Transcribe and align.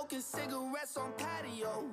Smoking 0.00 0.20
cigarettes 0.22 0.96
on 0.96 1.12
patios. 1.12 1.84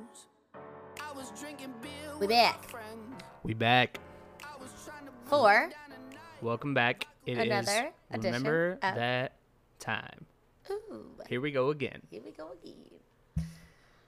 I 0.55 1.11
was 1.13 1.29
drinking 1.37 1.73
beer 1.81 1.91
We 2.13 2.19
with 2.21 2.29
back. 2.29 2.61
my 2.61 2.67
friends. 2.69 3.23
We 3.43 3.53
back. 3.53 3.99
I 4.45 4.55
was 4.61 4.69
trying 4.85 5.05
to 5.07 5.11
For 5.25 5.43
burn 5.43 5.69
down 5.71 5.79
a 5.87 6.13
night. 6.13 6.21
Welcome 6.41 6.73
back. 6.73 7.05
It 7.25 7.37
is 7.37 7.43
Another 7.47 7.91
edition 8.11 8.23
remember 8.33 8.71
of- 8.81 8.95
that 8.95 9.33
time. 9.79 10.25
Ooh, 10.71 11.17
Here 11.27 11.41
we 11.41 11.51
go 11.51 11.69
again. 11.71 12.01
here 12.09 12.21
we 12.23 12.31
go 12.31 12.51
again. 12.63 13.45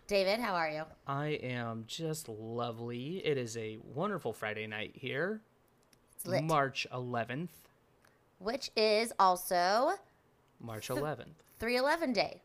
David, 0.07 0.39
how 0.39 0.53
are 0.55 0.69
you? 0.69 0.83
I 1.05 1.27
am 1.43 1.83
just 1.85 2.29
lovely. 2.29 3.17
It 3.25 3.37
is 3.37 3.57
a 3.57 3.79
wonderful 3.83 4.31
Friday 4.31 4.65
night 4.65 4.93
here. 4.95 5.41
It's 6.15 6.25
lit. 6.25 6.43
March 6.45 6.87
11th. 6.93 7.49
Which 8.37 8.71
is 8.77 9.11
also 9.19 9.95
March 10.61 10.87
11th. 10.87 11.35
311 11.59 12.13
Day. 12.13 12.41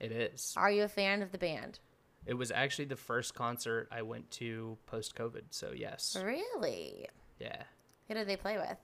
It 0.00 0.12
is. 0.12 0.54
Are 0.56 0.70
you 0.70 0.84
a 0.84 0.88
fan 0.88 1.22
of 1.22 1.32
the 1.32 1.38
band? 1.38 1.80
It 2.26 2.34
was 2.34 2.50
actually 2.50 2.84
the 2.86 2.96
first 2.96 3.34
concert 3.34 3.88
I 3.90 4.02
went 4.02 4.30
to 4.32 4.76
post 4.86 5.14
COVID, 5.16 5.42
so 5.50 5.72
yes. 5.74 6.16
Really? 6.22 7.08
Yeah. 7.38 7.62
Who 8.06 8.14
did 8.14 8.28
they 8.28 8.36
play 8.36 8.58
with? 8.58 8.76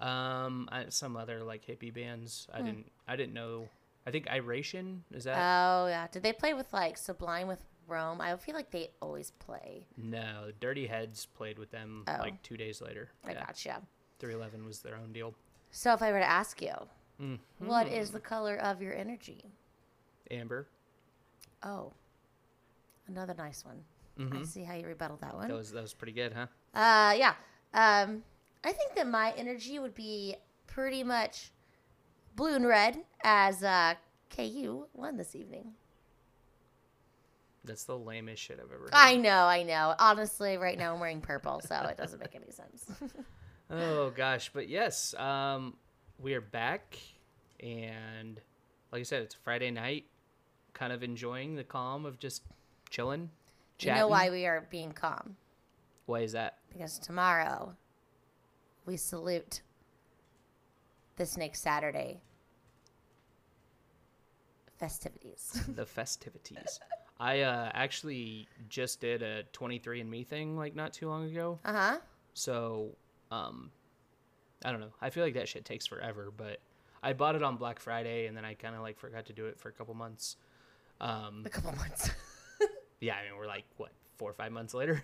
Um 0.00 0.68
I, 0.72 0.86
some 0.88 1.16
other 1.16 1.42
like 1.44 1.64
hippie 1.64 1.92
bands. 1.94 2.48
Hmm. 2.50 2.56
I 2.56 2.62
didn't 2.62 2.92
I 3.08 3.16
didn't 3.16 3.34
know. 3.34 3.68
I 4.06 4.10
think 4.10 4.28
Iration 4.30 5.04
is 5.12 5.24
that 5.24 5.36
Oh, 5.36 5.86
yeah. 5.86 6.06
Did 6.10 6.22
they 6.22 6.32
play 6.32 6.54
with 6.54 6.72
like 6.72 6.96
Sublime 6.98 7.46
with 7.48 7.62
Rome? 7.86 8.20
I 8.20 8.34
feel 8.36 8.54
like 8.54 8.70
they 8.70 8.90
always 9.00 9.30
play. 9.32 9.86
No, 9.96 10.50
Dirty 10.60 10.86
Heads 10.86 11.26
played 11.26 11.58
with 11.58 11.70
them 11.70 12.04
Oh. 12.08 12.16
like 12.18 12.42
2 12.42 12.56
days 12.56 12.80
later. 12.80 13.10
I 13.24 13.34
gotcha. 13.34 13.82
311 14.18 14.64
was 14.66 14.80
their 14.80 14.96
own 14.96 15.12
deal. 15.12 15.34
So 15.70 15.92
if 15.94 16.02
I 16.02 16.12
were 16.12 16.18
to 16.20 16.28
ask 16.28 16.60
you, 16.62 16.74
Mm. 17.20 17.38
what 17.58 17.86
is 17.86 18.10
the 18.10 18.18
color 18.20 18.56
of 18.56 18.80
your 18.82 18.94
energy? 18.94 19.52
Amber. 20.32 20.66
Oh, 21.62 21.92
another 23.06 23.34
nice 23.34 23.64
one. 23.64 23.84
I 24.18 24.22
Mhm. 24.22 24.46
see 24.46 24.64
how 24.64 24.74
you 24.74 24.86
rebutted 24.86 25.20
that 25.20 25.34
one. 25.34 25.48
That 25.48 25.54
was 25.56 25.70
that 25.72 25.82
was 25.82 25.94
pretty 25.94 26.12
good, 26.12 26.32
huh? 26.32 26.46
Uh, 26.74 27.14
yeah. 27.16 27.34
Um, 27.74 28.24
I 28.64 28.72
think 28.72 28.94
that 28.96 29.06
my 29.06 29.32
energy 29.32 29.78
would 29.78 29.94
be 29.94 30.36
pretty 30.66 31.02
much 31.04 31.50
blue 32.34 32.54
and 32.54 32.66
red 32.66 33.04
as 33.22 33.62
uh, 33.62 33.94
KU 34.30 34.86
won 34.94 35.16
this 35.16 35.34
evening. 35.34 35.74
That's 37.64 37.84
the 37.84 37.96
lamest 37.96 38.42
shit 38.42 38.58
I've 38.58 38.72
ever 38.72 38.84
heard. 38.84 38.90
I 38.92 39.16
know, 39.16 39.44
I 39.46 39.62
know. 39.62 39.94
Honestly, 39.98 40.56
right 40.56 40.76
now 40.76 40.94
I'm 40.94 41.00
wearing 41.00 41.20
purple, 41.20 41.60
so 41.60 41.76
it 41.84 41.96
doesn't 41.96 42.18
make 42.18 42.34
any 42.34 42.50
sense. 42.50 42.86
Oh 43.70 44.10
gosh, 44.10 44.50
but 44.52 44.68
yes, 44.68 45.14
um, 45.14 45.78
we 46.18 46.34
are 46.34 46.42
back, 46.42 46.98
and 47.58 48.38
like 48.90 49.00
I 49.00 49.02
said, 49.04 49.22
it's 49.22 49.34
Friday 49.34 49.70
night. 49.70 50.04
Kind 50.74 50.92
of 50.92 51.02
enjoying 51.02 51.54
the 51.54 51.64
calm 51.64 52.04
of 52.04 52.18
just 52.18 52.42
chilling. 52.90 53.30
you 53.78 53.92
know 53.94 54.08
why 54.08 54.30
we 54.30 54.46
are 54.46 54.66
being 54.70 54.92
calm? 54.92 55.36
Why 56.06 56.20
is 56.20 56.32
that? 56.32 56.58
Because 56.72 56.98
tomorrow 56.98 57.74
we 58.86 58.96
salute 58.96 59.62
this 61.16 61.36
next 61.36 61.62
Saturday 61.62 62.20
festivities. 64.78 65.62
The 65.76 65.86
festivities. 65.86 66.80
I 67.20 67.42
uh, 67.42 67.70
actually 67.72 68.48
just 68.68 69.00
did 69.00 69.22
a 69.22 69.44
23andMe 69.52 70.26
thing 70.26 70.56
like 70.56 70.74
not 70.74 70.92
too 70.92 71.08
long 71.08 71.30
ago. 71.30 71.60
Uh 71.64 71.72
huh. 71.72 71.98
So, 72.34 72.96
um, 73.30 73.70
I 74.64 74.72
don't 74.72 74.80
know. 74.80 74.92
I 75.00 75.10
feel 75.10 75.22
like 75.22 75.34
that 75.34 75.48
shit 75.48 75.64
takes 75.64 75.86
forever, 75.86 76.32
but 76.36 76.58
I 77.00 77.12
bought 77.12 77.36
it 77.36 77.42
on 77.44 77.56
Black 77.56 77.78
Friday 77.78 78.26
and 78.26 78.36
then 78.36 78.44
I 78.44 78.54
kind 78.54 78.74
of 78.74 78.80
like 78.80 78.98
forgot 78.98 79.26
to 79.26 79.32
do 79.32 79.46
it 79.46 79.58
for 79.58 79.68
a 79.68 79.72
couple 79.72 79.94
months. 79.94 80.36
Um, 81.02 81.42
A 81.44 81.50
couple 81.50 81.72
months. 81.76 82.10
yeah, 83.00 83.16
I 83.16 83.28
mean, 83.28 83.36
we're 83.38 83.46
like, 83.46 83.64
what, 83.76 83.90
four 84.16 84.30
or 84.30 84.34
five 84.34 84.52
months 84.52 84.72
later? 84.72 85.02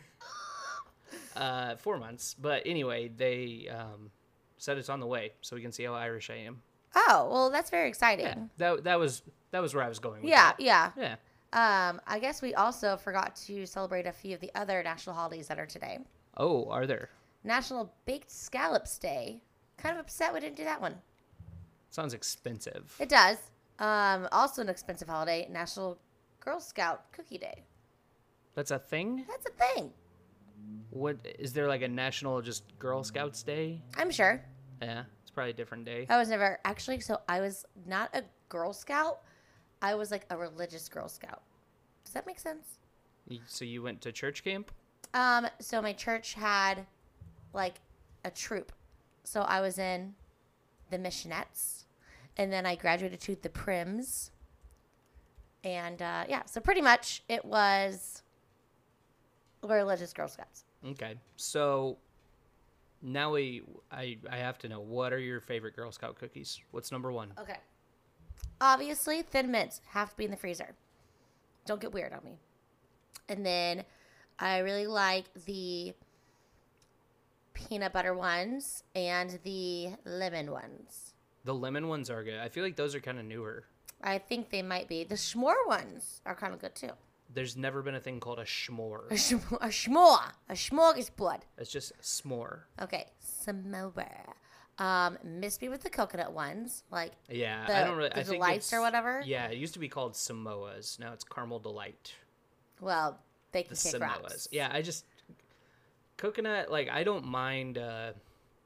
uh, 1.36 1.76
four 1.76 1.98
months. 1.98 2.34
But 2.41 2.62
anyway, 2.66 3.09
they 3.14 3.69
um, 3.70 4.10
said 4.59 4.78
it's 4.78 4.88
on 4.88 5.00
the 5.00 5.06
way 5.06 5.32
so 5.41 5.56
we 5.56 5.62
can 5.62 5.72
see 5.72 5.84
how 5.84 5.94
Irish 5.94 6.31
I 6.31 6.36
am. 6.36 6.62
oh, 6.94 7.28
well, 7.31 7.50
that's 7.50 7.69
very 7.70 7.88
exciting. 7.88 8.26
Yeah, 8.26 8.36
that, 8.59 8.84
that 8.84 8.98
was 8.98 9.22
that 9.50 9.60
was 9.60 9.75
where 9.75 9.84
I 9.84 9.88
was 9.88 9.98
going 9.98 10.22
with 10.22 10.31
Yeah, 10.31 10.53
that. 10.56 10.60
yeah. 10.60 10.91
Yeah. 10.97 11.16
Um, 11.53 12.00
I 12.06 12.19
guess 12.19 12.42
we 12.42 12.54
also 12.54 12.97
forgot 12.97 13.34
to 13.47 13.65
celebrate 13.66 14.06
a 14.06 14.12
few 14.12 14.34
of 14.34 14.41
the 14.41 14.50
other 14.54 14.82
national 14.82 15.16
holidays 15.16 15.48
that 15.48 15.59
are 15.59 15.66
today. 15.66 15.98
Oh, 16.36 16.69
are 16.70 16.86
there? 16.86 17.09
National 17.44 17.92
Baked 18.04 18.30
Scallops 18.30 18.98
Day. 18.98 19.41
Kind 19.78 19.94
of 19.97 20.00
upset 20.04 20.34
we 20.34 20.41
didn't 20.41 20.56
do 20.56 20.65
that 20.65 20.80
one. 20.80 20.97
Sounds 21.91 22.12
expensive. 22.12 22.94
It 23.00 23.09
does. 23.09 23.38
Um, 23.78 24.28
also 24.33 24.62
an 24.62 24.69
expensive 24.69 25.09
holiday, 25.09 25.49
National 25.50 25.99
Girl 26.41 26.61
Scout 26.61 27.12
Cookie 27.12 27.39
Day. 27.39 27.65
That's 28.55 28.71
a 28.71 28.78
thing? 28.78 29.25
That's 29.28 29.47
a 29.47 29.75
thing. 29.75 29.93
What 30.91 31.19
is 31.39 31.53
there 31.53 31.69
like 31.69 31.83
a 31.83 31.89
national 31.89 32.41
just 32.43 32.65
Girl 32.78 33.05
Scouts 33.05 33.43
Day? 33.43 33.81
I'm 33.97 34.11
sure. 34.11 34.43
Yeah, 34.83 35.05
it's 35.22 35.31
probably 35.31 35.50
a 35.50 35.55
different 35.55 35.84
day. 35.84 36.06
I 36.09 36.19
was 36.19 36.28
never 36.28 36.59
actually. 36.65 37.00
So 37.00 37.21
I 37.28 37.41
was 37.41 37.65
not 37.87 38.11
a 38.15 38.22
Girl 38.49 38.72
Scout. 38.72 39.21
I 39.81 39.95
was 39.95 40.10
like 40.10 40.27
a 40.31 40.37
religious 40.37 40.89
Girl 40.89 41.09
Scout. 41.09 41.43
Does 42.05 42.15
that 42.15 42.27
make 42.27 42.39
sense? 42.39 42.78
So 43.47 43.65
you 43.65 43.83
went 43.83 44.00
to 44.00 44.12
church 44.12 44.43
camp? 44.43 44.72
Um, 45.15 45.47
so 45.60 45.81
my 45.81 45.93
church 45.93 46.34
had 46.34 46.87
like 47.53 47.75
a 48.25 48.31
troop. 48.31 48.72
So 49.25 49.43
I 49.43 49.60
was 49.60 49.78
in 49.78 50.15
the 50.91 50.99
Missionettes, 50.99 51.84
and 52.38 52.53
then 52.53 52.65
I 52.65 52.76
graduated 52.76 53.21
to 53.22 53.37
the 53.43 53.49
Prims. 53.49 54.31
And 55.65 56.00
uh, 56.00 56.25
yeah, 56.28 56.44
so 56.47 56.60
pretty 56.60 56.81
much 56.81 57.22
it 57.28 57.44
was 57.44 58.22
we're 59.62 59.76
religious 59.76 60.12
Girl 60.12 60.28
Scouts. 60.28 60.65
Okay. 60.87 61.16
So 61.37 61.98
now 63.03 63.32
we 63.32 63.62
I 63.91 64.19
I 64.31 64.37
have 64.37 64.59
to 64.59 64.69
know 64.69 64.81
what 64.81 65.12
are 65.12 65.19
your 65.19 65.41
favorite 65.41 65.75
Girl 65.75 65.91
Scout 65.91 66.16
cookies? 66.16 66.60
What's 66.71 66.93
number 66.93 67.10
1? 67.10 67.32
Okay. 67.41 67.59
Obviously, 68.60 69.22
Thin 69.22 69.50
Mints 69.50 69.81
have 69.91 70.10
to 70.10 70.16
be 70.16 70.25
in 70.25 70.31
the 70.31 70.37
freezer. 70.37 70.75
Don't 71.66 71.81
get 71.81 71.93
weird 71.93 72.12
on 72.12 72.25
me. 72.25 72.38
And 73.28 73.44
then 73.44 73.84
I 74.38 74.59
really 74.59 74.87
like 74.87 75.27
the 75.44 75.93
peanut 77.53 77.93
butter 77.93 78.15
ones 78.15 78.84
and 78.94 79.38
the 79.44 79.91
lemon 80.04 80.50
ones. 80.50 81.15
The 81.44 81.54
lemon 81.54 81.88
ones 81.88 82.10
are 82.10 82.22
good. 82.25 82.38
I 82.38 82.49
feel 82.49 82.62
like 82.65 82.76
those 82.76 82.94
are 82.94 83.00
kind 83.00 83.19
of 83.19 83.25
newer. 83.25 83.65
I 84.03 84.19
think 84.19 84.50
they 84.50 84.62
might 84.62 84.88
be. 84.88 85.04
The 85.04 85.15
s'more 85.16 85.66
ones 85.66 86.21
are 86.26 86.34
kind 86.34 86.53
of 86.54 86.60
good 86.60 86.75
too. 86.75 86.91
There's 87.32 87.56
never 87.56 87.82
been 87.82 87.94
a 87.94 88.00
thing 88.00 88.21
called 88.21 88.38
a 88.38 88.44
schmore. 88.44 89.10
A 89.10 89.15
s'more, 89.15 89.59
a 89.60 89.69
s'more, 89.69 90.32
a 90.48 90.53
smorgasbord. 90.54 91.41
It's 91.59 91.71
just 91.71 91.93
s'more. 92.00 92.60
Okay, 92.81 93.06
s'more. 93.22 94.09
Um, 94.78 95.19
miss 95.25 95.60
me 95.60 95.69
with 95.69 95.82
the 95.82 95.91
coconut 95.91 96.32
ones, 96.32 96.84
like 96.93 97.12
Yeah, 97.28 97.66
the, 97.66 97.77
I 97.77 97.84
don't 97.84 97.97
really. 97.97 98.10
the 98.10 98.21
I 98.21 98.22
think 98.22 98.37
delights 98.43 98.72
or 98.72 98.81
whatever. 98.81 99.22
Yeah, 99.27 99.48
it 99.48 99.59
used 99.59 99.75
to 99.75 99.81
be 99.81 99.88
called 99.88 100.12
Samoas. 100.15 100.98
Now 101.00 101.12
it's 101.12 101.25
caramel 101.25 101.59
delight. 101.59 102.15
Well, 102.81 103.19
they 103.53 103.65
can 103.65 103.74
The 103.74 103.80
kick 103.91 104.01
Samoas. 104.01 104.01
rocks. 104.22 104.48
Yeah, 104.53 104.71
I 104.72 104.80
just 104.83 105.04
coconut. 106.16 106.71
Like 106.71 106.89
I 106.89 107.03
don't 107.04 107.24
mind. 107.24 107.78
uh 107.78 108.13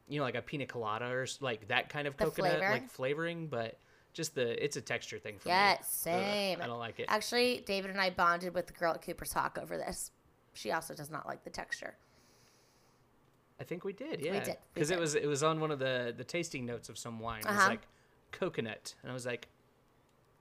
You 0.08 0.18
know, 0.18 0.24
like 0.24 0.34
a 0.34 0.42
pina 0.42 0.66
colada 0.66 1.06
or 1.06 1.26
like 1.40 1.68
that 1.68 1.88
kind 1.88 2.06
of 2.06 2.16
The 2.16 2.26
coconut 2.26 2.58
flavor? 2.58 2.72
like 2.72 2.88
flavoring, 2.90 3.46
but 3.46 3.78
just 4.12 4.34
the 4.34 4.62
it's 4.62 4.76
a 4.76 4.80
texture 4.80 5.18
thing 5.18 5.38
for 5.38 5.48
me. 5.48 5.54
Yeah, 5.54 5.72
Ugh, 5.72 5.82
same. 5.82 6.60
I 6.60 6.66
don't 6.66 6.78
like 6.78 7.00
it. 7.00 7.06
Actually, 7.08 7.62
David 7.66 7.90
and 7.90 8.00
I 8.00 8.10
bonded 8.10 8.54
with 8.54 8.66
the 8.66 8.72
girl 8.72 8.92
at 8.92 9.02
Cooper's 9.02 9.32
Hawk 9.32 9.58
over 9.60 9.76
this. 9.78 10.10
She 10.54 10.70
also 10.70 10.94
does 10.94 11.10
not 11.10 11.26
like 11.26 11.44
the 11.44 11.50
texture. 11.50 11.94
I 13.60 13.64
think 13.64 13.84
we 13.84 13.92
did, 13.92 14.20
yeah. 14.20 14.32
We 14.32 14.40
did, 14.40 14.56
Because 14.74 14.90
it 14.90 14.98
was 14.98 15.14
it 15.14 15.26
was 15.26 15.42
on 15.42 15.60
one 15.60 15.70
of 15.70 15.78
the 15.78 16.12
the 16.16 16.24
tasting 16.24 16.66
notes 16.66 16.88
of 16.88 16.98
some 16.98 17.20
wine. 17.20 17.42
It 17.42 17.52
was 17.52 17.56
Uh-huh. 17.56 17.70
like 17.70 17.86
coconut, 18.32 18.94
and 19.02 19.10
I 19.10 19.14
was 19.14 19.24
like, 19.26 19.48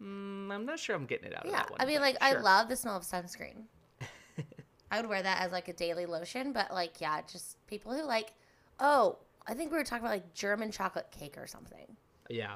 mm, 0.02 0.52
I'm 0.52 0.66
not 0.66 0.80
sure 0.80 0.96
I'm 0.96 1.06
getting 1.06 1.28
it 1.28 1.36
out 1.38 1.46
of 1.46 1.52
Yeah, 1.52 1.58
that 1.58 1.72
one. 1.72 1.80
I 1.80 1.86
mean, 1.86 2.02
like 2.02 2.18
I 2.22 2.34
love 2.34 2.68
the 2.70 2.76
smell 2.76 2.98
of 2.98 3.04
sunscreen. 3.04 3.64
I 4.92 5.00
would 5.00 5.10
wear 5.10 5.22
that 5.24 5.42
as 5.42 5.52
like 5.52 5.68
a 5.68 5.74
daily 5.74 6.06
lotion, 6.06 6.52
but 6.54 6.72
like 6.72 7.00
yeah, 7.00 7.22
just 7.22 7.66
people 7.68 7.94
who 7.94 8.04
like. 8.04 8.34
Oh, 8.80 9.20
I 9.48 9.54
think 9.54 9.72
we 9.72 9.78
were 9.78 9.84
talking 9.84 10.06
about 10.06 10.14
like 10.14 10.34
German 10.34 10.72
chocolate 10.72 11.10
cake 11.12 11.38
or 11.38 11.48
something. 11.48 11.98
Yeah, 12.30 12.56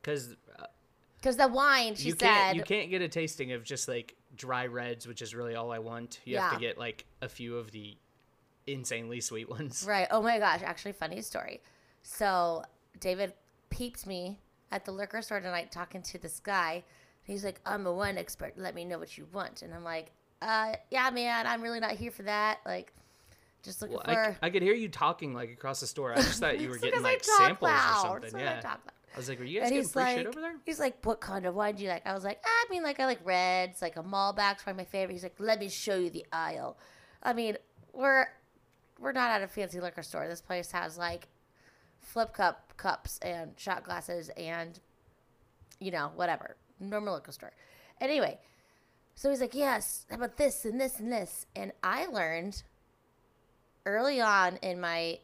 because 0.00 0.36
uh, 0.58 0.66
Because 1.16 1.36
the 1.36 1.48
wine, 1.48 1.94
she 1.94 2.08
you 2.08 2.10
said, 2.12 2.18
can't 2.20 2.56
you 2.56 2.62
can't 2.62 2.90
get 2.90 3.02
a 3.02 3.08
tasting 3.08 3.52
of 3.52 3.64
just 3.64 3.88
like 3.88 4.14
dry 4.36 4.66
reds, 4.66 5.06
which 5.06 5.22
is 5.22 5.34
really 5.34 5.54
all 5.54 5.72
I 5.72 5.78
want. 5.78 6.20
You 6.24 6.38
have 6.38 6.52
to 6.54 6.60
get 6.60 6.78
like 6.78 7.04
a 7.22 7.28
few 7.28 7.56
of 7.56 7.70
the 7.70 7.96
insanely 8.66 9.20
sweet 9.20 9.48
ones. 9.48 9.84
Right. 9.86 10.06
Oh 10.10 10.22
my 10.22 10.38
gosh. 10.38 10.60
Actually, 10.62 10.92
funny 10.92 11.20
story. 11.22 11.60
So 12.02 12.62
David 13.00 13.32
peeped 13.70 14.06
me 14.06 14.40
at 14.70 14.84
the 14.84 14.92
liquor 14.92 15.22
store 15.22 15.40
tonight 15.40 15.70
talking 15.72 16.02
to 16.02 16.18
this 16.18 16.40
guy. 16.40 16.84
He's 17.22 17.44
like, 17.44 17.60
I'm 17.64 17.86
a 17.86 17.92
wine 17.92 18.18
expert. 18.18 18.54
Let 18.56 18.74
me 18.74 18.84
know 18.84 18.98
what 18.98 19.16
you 19.16 19.26
want. 19.32 19.62
And 19.62 19.72
I'm 19.72 19.84
like, 19.84 20.12
uh, 20.42 20.74
yeah, 20.90 21.08
man, 21.10 21.46
I'm 21.46 21.62
really 21.62 21.80
not 21.80 21.92
here 21.92 22.10
for 22.10 22.24
that. 22.24 22.58
Like, 22.66 22.92
just 23.64 23.82
looking 23.82 23.96
Well, 23.96 24.04
for. 24.04 24.36
I, 24.42 24.46
I 24.46 24.50
could 24.50 24.62
hear 24.62 24.74
you 24.74 24.88
talking 24.88 25.34
like 25.34 25.50
across 25.50 25.80
the 25.80 25.86
store. 25.86 26.12
I 26.12 26.16
just 26.16 26.38
thought 26.40 26.60
you 26.60 26.68
were 26.70 26.78
getting 26.78 27.02
like 27.02 27.24
samples 27.24 27.70
loud. 27.70 28.04
or 28.06 28.08
something. 28.08 28.24
It's 28.26 28.34
I 28.34 28.38
Yeah. 28.40 28.60
loud. 28.70 28.78
I 29.14 29.16
was 29.16 29.28
like, 29.28 29.40
"Are 29.40 29.44
you 29.44 29.60
guys 29.60 29.68
And 29.68 29.76
getting 29.76 29.88
free 29.90 30.02
like, 30.02 30.16
shit 30.18 30.26
over 30.26 30.40
there?" 30.40 30.54
he's 30.66 30.80
like, 30.80 31.04
what 31.06 31.20
kind 31.20 31.46
of 31.46 31.54
wine 31.54 31.76
do 31.76 31.84
you 31.84 31.88
like? 31.88 32.04
I 32.04 32.14
was 32.14 32.24
like, 32.24 32.40
I 32.44 32.64
mean, 32.68 32.82
like 32.82 32.98
I 32.98 33.06
like 33.06 33.20
reds, 33.24 33.80
like 33.80 33.96
a 33.96 34.02
Malbec's 34.02 34.62
probably 34.64 34.82
my 34.82 34.84
favorite. 34.84 35.12
He's 35.14 35.22
like, 35.22 35.36
let 35.38 35.60
me 35.60 35.68
show 35.68 35.94
you 35.96 36.10
the 36.10 36.26
aisle. 36.32 36.76
I 37.22 37.32
mean, 37.32 37.56
we're 37.92 38.26
we're 38.98 39.12
not 39.12 39.30
at 39.30 39.42
a 39.42 39.46
fancy 39.48 39.80
liquor 39.80 40.02
store. 40.02 40.26
This 40.28 40.40
place 40.40 40.72
has 40.72 40.98
like 40.98 41.28
flip 42.00 42.32
cup 42.32 42.76
cups 42.76 43.18
and 43.22 43.52
shot 43.56 43.84
glasses 43.84 44.30
and 44.36 44.78
you 45.80 45.90
know 45.90 46.10
whatever 46.16 46.56
normal 46.80 47.14
liquor 47.14 47.32
store. 47.32 47.52
Anyway, 48.00 48.38
so 49.14 49.30
he's 49.30 49.40
like, 49.40 49.54
yes, 49.54 50.06
how 50.10 50.16
about 50.16 50.36
this 50.36 50.64
and 50.64 50.80
this 50.80 50.98
and 50.98 51.12
this? 51.12 51.46
And 51.54 51.70
I 51.84 52.06
learned 52.06 52.64
early 53.86 54.20
on 54.20 54.56
in 54.58 54.80
my 54.80 55.18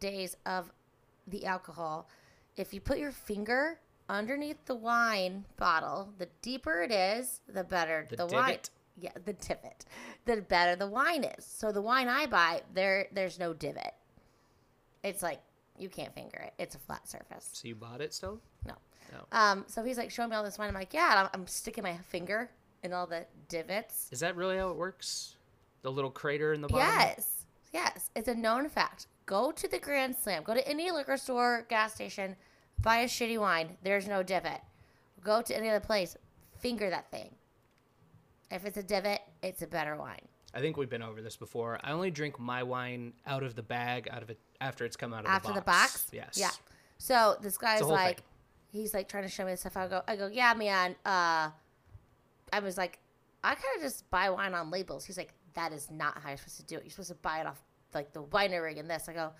days 0.00 0.36
of 0.46 0.72
the 1.26 1.46
alcohol, 1.46 2.08
if 2.56 2.74
you 2.74 2.80
put 2.80 2.98
your 2.98 3.12
finger 3.12 3.78
underneath 4.08 4.64
the 4.66 4.74
wine 4.74 5.44
bottle, 5.56 6.10
the 6.18 6.28
deeper 6.42 6.82
it 6.82 6.92
is, 6.92 7.40
the 7.48 7.64
better 7.64 8.06
The 8.10 8.16
the, 8.16 8.26
wine. 8.26 8.58
Yeah, 9.00 9.10
the 9.24 9.32
divot. 9.32 9.84
The 10.24 10.42
better 10.42 10.76
the 10.76 10.86
wine 10.86 11.24
is. 11.24 11.44
So 11.44 11.72
the 11.72 11.82
wine 11.82 12.08
I 12.08 12.26
buy, 12.26 12.62
there 12.74 13.08
there's 13.12 13.38
no 13.38 13.52
divot. 13.52 13.94
It's 15.02 15.22
like 15.22 15.40
you 15.78 15.88
can't 15.88 16.14
finger 16.14 16.38
it. 16.38 16.52
It's 16.58 16.74
a 16.74 16.78
flat 16.78 17.08
surface. 17.08 17.50
So 17.52 17.66
you 17.68 17.74
bought 17.74 18.00
it 18.00 18.14
still? 18.14 18.40
No. 18.66 18.74
No. 19.12 19.26
Um. 19.32 19.64
So 19.66 19.82
he's 19.82 19.98
like 19.98 20.10
showing 20.10 20.30
me 20.30 20.36
all 20.36 20.44
this 20.44 20.58
wine. 20.58 20.68
I'm 20.68 20.74
like, 20.74 20.94
yeah. 20.94 21.28
I'm, 21.34 21.40
I'm 21.40 21.46
sticking 21.46 21.82
my 21.82 21.96
finger 22.08 22.50
in 22.82 22.92
all 22.92 23.06
the 23.06 23.26
divots. 23.48 24.08
Is 24.12 24.20
that 24.20 24.36
really 24.36 24.56
how 24.58 24.70
it 24.70 24.76
works? 24.76 25.36
The 25.82 25.90
little 25.90 26.10
crater 26.10 26.52
in 26.52 26.60
the 26.60 26.68
bottom. 26.68 26.86
Yes. 26.86 27.43
Yes. 27.74 28.10
It's 28.14 28.28
a 28.28 28.34
known 28.34 28.68
fact. 28.68 29.08
Go 29.26 29.50
to 29.50 29.68
the 29.68 29.80
Grand 29.80 30.14
Slam. 30.14 30.44
Go 30.44 30.54
to 30.54 30.66
any 30.66 30.90
liquor 30.92 31.16
store, 31.16 31.66
gas 31.68 31.92
station, 31.94 32.36
buy 32.80 32.98
a 32.98 33.06
shitty 33.06 33.38
wine. 33.38 33.76
There's 33.82 34.06
no 34.06 34.22
divot. 34.22 34.60
Go 35.22 35.42
to 35.42 35.56
any 35.56 35.68
other 35.68 35.84
place. 35.84 36.16
Finger 36.60 36.88
that 36.88 37.10
thing. 37.10 37.34
If 38.50 38.64
it's 38.64 38.76
a 38.76 38.82
divot, 38.82 39.20
it's 39.42 39.62
a 39.62 39.66
better 39.66 39.96
wine. 39.96 40.20
I 40.54 40.60
think 40.60 40.76
we've 40.76 40.88
been 40.88 41.02
over 41.02 41.20
this 41.20 41.36
before. 41.36 41.80
I 41.82 41.90
only 41.90 42.12
drink 42.12 42.38
my 42.38 42.62
wine 42.62 43.12
out 43.26 43.42
of 43.42 43.56
the 43.56 43.62
bag, 43.62 44.08
out 44.10 44.22
of 44.22 44.30
it 44.30 44.38
after 44.60 44.84
it's 44.84 44.96
come 44.96 45.12
out 45.12 45.24
of 45.24 45.30
After 45.30 45.52
the 45.52 45.60
box. 45.60 45.96
After 45.96 46.10
the 46.12 46.16
box. 46.18 46.34
Yes. 46.36 46.38
Yeah. 46.38 46.50
So 46.98 47.36
this 47.42 47.58
guy's 47.58 47.82
like, 47.82 48.18
thing. 48.18 48.24
he's 48.70 48.94
like 48.94 49.08
trying 49.08 49.24
to 49.24 49.28
show 49.28 49.44
me 49.44 49.50
this 49.50 49.60
stuff. 49.60 49.76
I 49.76 49.88
go, 49.88 50.02
I 50.06 50.14
go, 50.14 50.28
yeah, 50.28 50.54
man. 50.54 50.94
Uh, 51.04 51.50
I 52.52 52.60
was 52.62 52.78
like, 52.78 53.00
I 53.42 53.54
kind 53.54 53.76
of 53.76 53.82
just 53.82 54.08
buy 54.10 54.30
wine 54.30 54.54
on 54.54 54.70
labels. 54.70 55.04
He's 55.04 55.18
like, 55.18 55.34
that 55.54 55.72
is 55.72 55.90
not 55.90 56.18
how 56.22 56.28
you're 56.30 56.38
supposed 56.38 56.56
to 56.58 56.66
do 56.66 56.76
it. 56.76 56.82
You're 56.84 56.90
supposed 56.90 57.08
to 57.10 57.14
buy 57.16 57.40
it 57.40 57.46
off 57.46 57.62
like 57.94 58.12
the 58.12 58.22
winery 58.22 58.78
and 58.78 58.88
this. 58.90 59.08
I 59.08 59.12
go, 59.12 59.32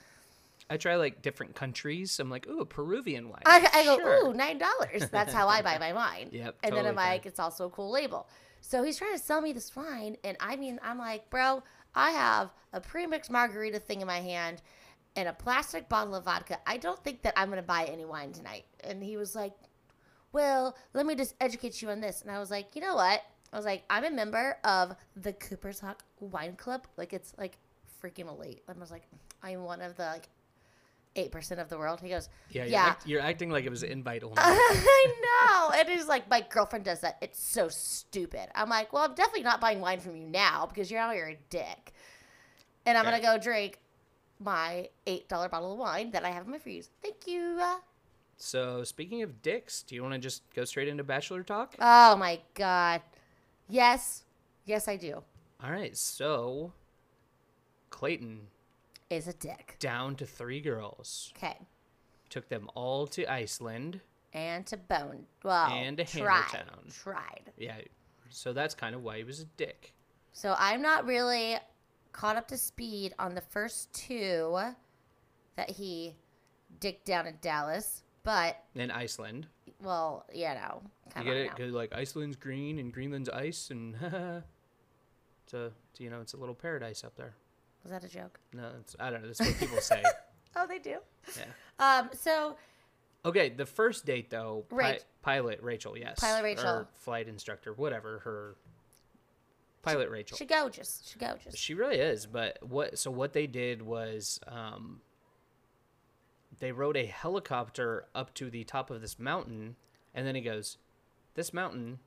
I 0.71 0.77
try 0.77 0.97
like 0.97 1.23
different 1.23 1.55
countries. 1.55 2.19
I'm 2.21 2.31
like, 2.31 2.47
ooh, 2.49 2.61
a 2.61 2.67
Peruvian 2.67 3.29
wine. 3.29 3.43
I, 3.45 3.69
I 3.75 3.85
go, 3.85 3.97
Sure. 3.99 4.27
ooh, 4.31 4.35
nine 4.35 4.59
dollars. 4.59 5.09
That's 5.11 5.33
how 5.33 5.49
I 5.49 5.61
buy 5.63 5.79
my 5.81 5.93
wine. 5.93 6.29
Yep, 6.33 6.57
And 6.63 6.75
then 6.77 6.87
I'm 6.87 6.95
like, 6.95 7.23
fine. 7.23 7.29
it's 7.31 7.41
also 7.41 7.67
a 7.67 7.71
cool 7.71 7.91
label. 7.91 8.29
So 8.61 8.83
he's 8.83 8.97
trying 8.97 9.13
to 9.13 9.19
sell 9.19 9.41
me 9.43 9.53
this 9.53 9.75
wine, 9.77 10.17
and 10.25 10.39
I 10.41 10.57
mean, 10.57 10.81
I'm 10.83 10.97
like, 10.99 11.29
bro, 11.29 11.63
I 11.95 12.13
have 12.13 12.51
a 12.73 12.81
pre-mixed 12.81 13.31
margarita 13.31 13.79
thing 13.79 14.01
in 14.01 14.07
my 14.07 14.21
hand 14.21 14.63
and 15.17 15.29
a 15.29 15.33
plastic 15.35 15.89
bottle 15.89 16.15
of 16.15 16.25
vodka. 16.25 16.59
I 16.67 16.79
don't 16.79 17.03
think 17.05 17.23
that 17.23 17.35
I'm 17.37 17.51
gonna 17.51 17.63
buy 17.63 17.85
any 17.85 18.05
wine 18.07 18.33
tonight. 18.33 18.65
And 18.83 19.03
he 19.03 19.17
was 19.19 19.35
like, 19.37 19.53
well, 20.33 20.77
let 20.95 21.07
me 21.07 21.15
just 21.15 21.35
educate 21.41 21.83
you 21.83 21.91
on 21.91 22.01
this. 22.01 22.23
And 22.23 22.31
I 22.31 22.39
was 22.39 22.51
like, 22.51 22.75
you 22.75 22.81
know 22.81 22.95
what? 22.97 23.23
I 23.55 23.57
was 23.57 23.65
like, 23.65 23.85
I'm 23.89 24.05
a 24.05 24.11
member 24.11 24.59
of 24.65 24.97
the 25.17 25.33
Cooper's 25.33 25.79
Hawk 25.81 26.03
Wine 26.19 26.57
Club. 26.57 26.87
Like 26.97 27.13
it's 27.13 27.33
like 27.39 27.57
freaking 28.03 28.29
elite. 28.29 28.63
And 28.69 28.77
I 28.77 28.81
was 28.81 28.91
like, 28.91 29.05
I'm 29.43 29.63
one 29.63 29.81
of 29.81 29.97
the 29.97 30.07
like 30.07 30.29
eight 31.17 31.31
percent 31.31 31.61
of 31.61 31.69
the 31.69 31.79
world. 31.79 32.01
He 32.01 32.09
goes, 32.09 32.29
yeah, 32.51 32.63
you're, 32.65 32.73
yeah. 32.73 32.85
act- 32.87 33.07
you're 33.07 33.21
acting 33.21 33.51
like 33.51 33.65
it 33.65 33.71
was 33.71 33.85
an 33.85 33.91
invite 33.93 34.25
only. 34.25 34.35
I 34.39 35.13
know. 35.23 35.79
It 35.79 35.89
is 35.89 36.09
like 36.09 36.29
my 36.29 36.45
girlfriend 36.51 36.85
does 36.85 37.01
that. 37.03 37.17
It's 37.23 37.41
so 37.41 37.69
stupid. 37.69 38.49
I'm 38.57 38.69
like, 38.69 38.93
well, 38.93 39.05
I'm 39.05 39.15
definitely 39.15 39.45
not 39.45 39.61
buying 39.61 39.81
wine 39.81 40.01
from 40.01 40.17
you 40.17 40.27
now 40.27 40.67
because 40.67 40.91
you're 40.91 41.15
you're 41.15 41.29
a 41.29 41.39
dick. 41.49 41.93
And 42.87 42.99
I'm 42.99 43.07
Okay. 43.07 43.21
gonna 43.23 43.39
go 43.39 43.43
drink 43.43 43.79
my 44.41 44.89
eight 45.07 45.29
dollar 45.29 45.49
bottle 45.49 45.73
of 45.75 45.79
wine 45.79 46.11
that 46.11 46.25
I 46.25 46.31
have 46.31 46.45
in 46.47 46.51
my 46.51 46.59
freeze. 46.59 46.91
Thank 47.03 47.29
you. 47.29 47.61
so 48.37 48.83
speaking 48.83 49.23
of 49.23 49.41
dicks, 49.43 49.83
do 49.85 49.95
you 49.95 50.03
want 50.03 50.15
to 50.15 50.19
just 50.19 50.43
go 50.55 50.65
straight 50.65 50.89
into 50.89 51.05
bachelor 51.05 51.45
talk? 51.45 51.77
Oh 51.79 52.17
my 52.17 52.41
god. 52.55 53.01
Yes. 53.69 54.25
Yes, 54.65 54.89
I 54.89 54.97
do. 54.97 55.23
All 55.63 55.71
right. 55.71 55.97
So 55.97 56.73
Clayton 57.91 58.41
Is 59.11 59.29
a 59.29 59.33
dick. 59.33 59.77
down 59.79 60.17
to 60.17 60.27
three 60.27 60.61
girls. 60.61 61.33
Okay. 61.37 61.59
Took 62.31 62.49
them 62.49 62.69
all 62.75 63.07
to 63.09 63.31
Iceland. 63.31 64.01
And 64.33 64.67
to 64.67 64.77
bone. 64.77 65.27
Well, 65.45 65.67
And 65.71 65.97
to 65.99 66.05
tried. 66.05 66.43
Hammertown. 66.43 67.03
Tried. 67.03 67.53
Yeah. 67.57 67.77
So 68.31 68.53
that's 68.53 68.75
kind 68.75 68.95
of 68.95 69.03
why 69.03 69.19
he 69.19 69.25
was 69.25 69.41
a 69.41 69.45
dick. 69.57 69.93
So 70.33 70.57
I'm 70.59 70.83
not 70.83 71.07
really 71.07 71.57
caught 72.13 72.37
up 72.37 72.49
to 72.49 72.57
speed 72.57 73.15
on 73.19 73.35
the 73.35 73.41
first 73.41 73.93
two 73.93 74.59
that 75.57 75.71
he 75.71 76.17
dicked 76.81 77.05
down 77.07 77.27
in 77.29 77.39
Dallas, 77.41 78.03
but 78.25 78.57
In 78.75 78.91
Iceland. 78.91 79.47
well, 79.83 80.25
you 80.35 80.45
know, 80.47 80.83
You 81.17 81.25
get 81.25 81.37
it? 81.37 81.57
Cause 81.57 81.71
like 81.73 81.95
Iceland's 81.95 82.37
green 82.37 82.79
and 82.79 82.93
Greenland's 82.93 83.29
ice, 83.29 83.71
and 83.71 83.95
it's 85.45 85.55
a 85.55 85.73
it's, 85.91 86.01
you 86.01 86.11
know 86.11 86.21
it's 86.21 86.33
a 86.35 86.37
little 86.37 86.55
paradise 86.55 87.05
up 87.05 87.15
there. 87.17 87.35
Was 87.83 87.93
that 87.93 88.03
a 88.05 88.09
joke? 88.09 88.41
No, 88.53 88.71
it's, 88.81 88.97
I 88.99 89.11
don't 89.11 89.21
know. 89.23 89.29
That's 89.29 89.41
what 89.41 89.59
people 89.59 89.81
say. 89.81 90.03
Oh, 90.57 90.69
they 90.69 90.79
do. 90.79 90.99
Yeah. 91.37 91.45
Um, 91.81 92.11
so 92.13 92.57
Okay, 93.25 93.49
the 93.49 93.67
first 93.67 94.07
date 94.07 94.31
though, 94.31 94.65
pi- 94.71 95.01
pilot 95.21 95.59
Rachel, 95.63 95.99
yes, 95.99 96.21
Pilot 96.21 96.45
Rachel. 96.45 96.69
or 96.69 96.89
flight 97.01 97.27
instructor, 97.27 97.73
whatever 97.73 98.21
her. 98.21 98.55
Pilot 99.83 100.11
Rachel. 100.11 100.37
she 100.39 100.45
gorgeous. 100.47 101.03
She 101.11 101.19
gorgeous. 101.19 101.57
She 101.57 101.75
really 101.75 101.97
is, 101.97 102.27
but 102.27 102.59
what? 102.63 102.99
So 103.01 103.11
what 103.11 103.33
they 103.33 103.49
did 103.49 103.83
was, 103.83 104.39
um, 104.47 105.01
they 106.61 106.73
rode 106.73 106.97
a 106.97 107.07
helicopter 107.07 108.07
up 108.15 108.35
to 108.35 108.51
the 108.51 108.65
top 108.65 108.91
of 108.91 109.01
this 109.01 109.19
mountain, 109.19 109.77
and 110.15 110.27
then 110.27 110.35
he 110.35 110.41
goes, 110.41 110.79
"This 111.35 111.53
mountain 111.53 111.99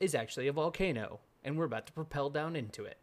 is 0.00 0.14
actually 0.14 0.48
a 0.48 0.52
volcano, 0.52 1.20
and 1.44 1.56
we're 1.56 1.64
about 1.64 1.86
to 1.86 1.92
propel 1.92 2.30
down 2.30 2.56
into 2.56 2.84
it." 2.84 2.98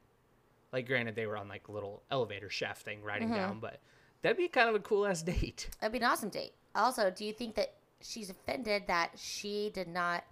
Like, 0.71 0.87
granted, 0.87 1.15
they 1.15 1.27
were 1.27 1.37
on 1.37 1.47
like 1.47 1.67
a 1.67 1.71
little 1.71 2.03
elevator 2.09 2.49
shaft 2.49 2.81
thing 2.83 3.03
riding 3.03 3.27
Mm-hmm. 3.29 3.37
down, 3.37 3.59
but 3.59 3.79
that'd 4.21 4.37
be 4.37 4.47
kind 4.47 4.69
of 4.69 4.75
a 4.75 4.79
cool 4.79 5.05
ass 5.05 5.21
date. 5.23 5.69
That'd 5.79 5.91
be 5.93 5.99
an 5.99 6.03
awesome 6.05 6.29
date. 6.29 6.53
Also, 6.75 7.11
do 7.11 7.23
you 7.25 7.33
think 7.33 7.55
that 7.55 7.73
she's 8.01 8.29
offended 8.29 8.87
that 8.87 9.11
she 9.15 9.69
did 9.73 9.87
not 9.87 10.23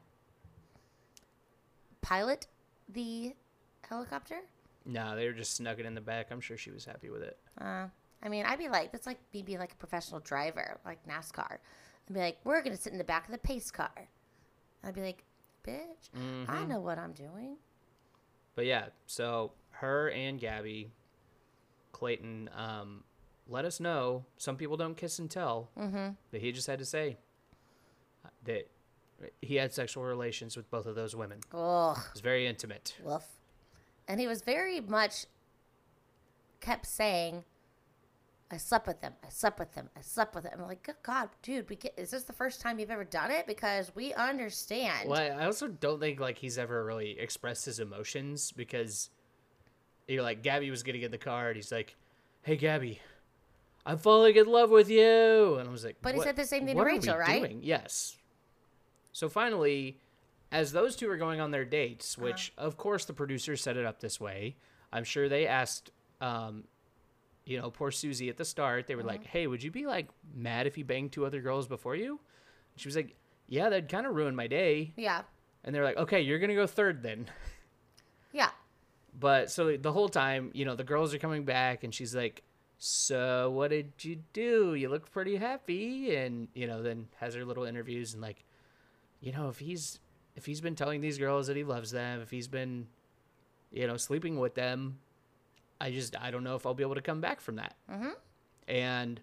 pilot 2.02 2.48
the 2.90 3.36
helicopter? 3.88 4.40
No, 4.86 5.16
they 5.16 5.28
were 5.28 5.34
just 5.34 5.62
snugging 5.62 5.86
in 5.86 5.94
the 5.94 6.02
back. 6.02 6.32
I'm 6.32 6.42
sure 6.42 6.58
she 6.58 6.72
was 6.72 6.86
happy 6.86 7.10
with 7.10 7.22
it. 7.22 7.38
Uh, 7.60 7.86
I 8.24 8.30
mean, 8.30 8.46
I'd 8.46 8.60
be 8.60 8.70
like, 8.70 8.92
that's 8.92 9.08
like 9.08 9.20
me 9.34 9.42
being 9.42 9.60
like 9.60 9.74
a 9.74 9.76
professional 9.76 10.20
driver, 10.20 10.80
like 10.86 11.00
NASCAR. 11.08 11.58
I'd 12.08 12.14
be 12.14 12.20
like, 12.20 12.38
we're 12.44 12.62
gonna 12.62 12.78
sit 12.78 12.92
in 12.92 12.98
the 12.98 13.04
back 13.04 13.26
of 13.26 13.32
the 13.32 13.38
pace 13.40 13.72
car. 13.72 14.08
I'd 14.84 14.96
be 14.96 15.02
like, 15.02 15.24
bitch, 15.68 16.10
Mm-hmm. 16.18 16.52
I 16.52 16.66
know 16.66 16.80
what 16.80 16.98
I'm 16.98 17.14
doing. 17.14 17.58
But 18.56 18.66
yeah, 18.66 18.88
so 19.06 19.54
her 19.72 20.10
and 20.12 20.40
Gabby, 20.40 20.92
Clayton, 21.92 22.50
um, 22.56 23.04
let 23.48 23.66
us 23.66 23.80
know. 23.80 24.26
Some 24.38 24.56
people 24.58 24.78
don't 24.78 24.96
kiss 24.96 25.20
and 25.20 25.30
tell, 25.30 25.70
mm-hmm. 25.78 26.10
but 26.32 26.42
he 26.42 26.52
just 26.52 26.68
had 26.68 26.80
to 26.80 26.86
say 26.86 27.18
that 28.46 28.68
he 29.42 29.56
had 29.56 29.74
sexual 29.74 30.04
relations 30.04 30.58
with 30.58 30.70
both 30.72 30.86
of 30.86 30.96
those 30.96 31.16
women. 31.16 31.40
Oh, 31.54 31.92
it 31.92 32.14
was 32.14 32.22
very 32.22 32.48
intimate. 32.48 32.96
woof. 33.04 33.26
And 34.08 34.20
he 34.20 34.28
was 34.28 34.42
very 34.42 34.82
much 34.82 35.26
kept 36.60 36.86
saying, 36.86 37.44
I 38.52 38.58
slept 38.58 38.86
with 38.88 39.00
them. 39.02 39.14
I 39.26 39.30
slept 39.30 39.60
with 39.60 39.74
them. 39.74 39.90
I 39.98 40.02
slept 40.02 40.36
with 40.36 40.44
them. 40.44 40.54
I'm 40.60 40.68
like, 40.68 40.84
good 40.84 40.96
God, 41.04 41.30
dude, 41.42 41.70
we 41.70 41.78
get, 41.78 41.94
is 41.98 42.12
this 42.12 42.24
the 42.24 42.34
first 42.34 42.60
time 42.62 42.80
you've 42.80 42.92
ever 42.92 43.06
done 43.06 43.32
it? 43.32 43.48
Because 43.48 43.92
we 43.96 44.14
understand. 44.14 45.10
Well, 45.10 45.20
I 45.40 45.46
also 45.46 45.68
don't 45.68 46.00
think 46.00 46.20
like 46.20 46.38
he's 46.38 46.58
ever 46.58 46.84
really 46.84 47.18
expressed 47.18 47.66
his 47.66 47.80
emotions 47.80 48.52
because 48.52 49.10
you're 50.08 50.22
like 50.24 50.44
Gabby 50.44 50.70
was 50.70 50.84
getting 50.84 51.02
in 51.04 51.12
the 51.12 51.18
car 51.18 51.48
and 51.48 51.56
he's 51.56 51.72
like, 51.72 51.96
"Hey, 52.42 52.58
Gabby, 52.58 53.00
I'm 53.86 53.98
falling 53.98 54.36
in 54.36 54.46
love 54.48 54.70
with 54.70 54.90
you," 54.90 55.56
and 55.58 55.70
I 55.70 55.72
was 55.72 55.86
like, 55.86 55.98
But 56.02 56.14
he 56.14 56.18
"What- 56.18 56.26
said 56.26 56.36
the 56.36 56.46
same 56.46 56.66
thing 56.66 56.76
to 56.78 56.84
Rachel, 56.84 57.14
we 57.14 57.20
right? 57.20 57.40
doing?" 57.42 57.60
Yes. 57.64 58.18
So 59.14 59.30
finally, 59.30 60.00
as 60.52 60.74
those 60.74 60.96
two 60.98 61.10
are 61.10 61.18
going 61.18 61.40
on 61.40 61.52
their 61.52 61.64
dates, 61.66 62.18
Uh-huh. 62.18 62.26
which 62.26 62.52
of 62.58 62.76
course 62.78 63.06
the 63.06 63.14
producers 63.14 63.62
set 63.62 63.78
it 63.78 63.86
up 63.86 64.02
this 64.02 64.20
way, 64.20 64.58
I'm 64.92 65.06
sure 65.06 65.30
they 65.30 65.48
asked, 65.48 65.92
um, 66.20 66.66
you 67.46 67.60
know, 67.60 67.72
poor 67.72 67.92
Susie 67.92 68.30
at 68.30 68.38
the 68.38 68.46
start. 68.46 68.88
They 68.88 68.96
were 68.96 69.04
like, 69.04 69.22
Uh-huh. 69.22 69.30
"Hey, 69.32 69.48
would 69.48 69.64
you 69.64 69.72
be 69.72 69.86
like 69.86 70.10
mad 70.34 70.68
if 70.68 70.76
he 70.76 70.84
banged 70.84 71.12
two 71.12 71.26
other 71.26 71.42
girls 71.42 71.68
before 71.68 71.96
you?" 71.96 72.20
She 72.76 72.88
was 72.88 72.96
like, 72.96 73.16
"Yeah, 73.48 73.70
that'd 73.70 73.90
kind 73.90 74.06
of 74.06 74.16
ruin 74.16 74.36
my 74.36 74.48
day." 74.48 74.94
yeah. 74.96 75.24
And 75.64 75.76
they're 75.76 75.84
like, 75.84 75.98
"Okay, 75.98 76.22
you're 76.22 76.40
gonna 76.40 76.56
go 76.56 76.68
third 76.68 77.04
then." 77.04 77.28
Yeah. 78.34 78.50
But 79.20 79.52
so 79.52 79.76
the 79.76 79.92
whole 79.92 80.08
time, 80.08 80.52
you 80.54 80.64
know, 80.64 80.76
the 80.76 80.86
girls 80.86 81.14
are 81.14 81.18
coming 81.18 81.44
back, 81.44 81.84
and 81.84 81.94
she's 81.94 82.16
like, 82.16 82.44
so 82.78 83.52
what 83.52 83.70
did 83.70 83.92
you 84.00 84.24
do? 84.34 84.74
You 84.74 84.90
look 84.90 85.12
pretty 85.12 85.36
happy, 85.36 86.16
and 86.16 86.48
you 86.56 86.66
know, 86.66 86.82
then 86.82 87.08
has 87.18 87.36
her 87.36 87.44
little 87.46 87.66
interviews 87.66 88.14
and 88.14 88.22
like, 88.22 88.44
you 89.20 89.32
know, 89.34 89.50
if 89.50 89.60
he's 89.60 90.00
if 90.36 90.46
he's 90.46 90.62
been 90.62 90.76
telling 90.76 91.02
these 91.02 91.18
girls 91.18 91.48
that 91.48 91.56
he 91.58 91.64
loves 91.64 91.92
them, 91.92 92.22
if 92.22 92.32
he's 92.32 92.48
been, 92.48 92.88
you 93.72 93.86
know, 93.86 93.98
sleeping 93.98 94.40
with 94.40 94.56
them, 94.56 94.98
I 95.82 95.92
just 95.92 96.16
I 96.22 96.30
don't 96.32 96.44
know 96.44 96.56
if 96.56 96.66
I'll 96.66 96.74
be 96.76 96.84
able 96.84 96.96
to 96.96 97.02
come 97.02 97.22
back 97.22 97.42
from 97.42 97.56
that. 97.56 97.76
Mhm. 97.90 98.14
And 98.68 99.20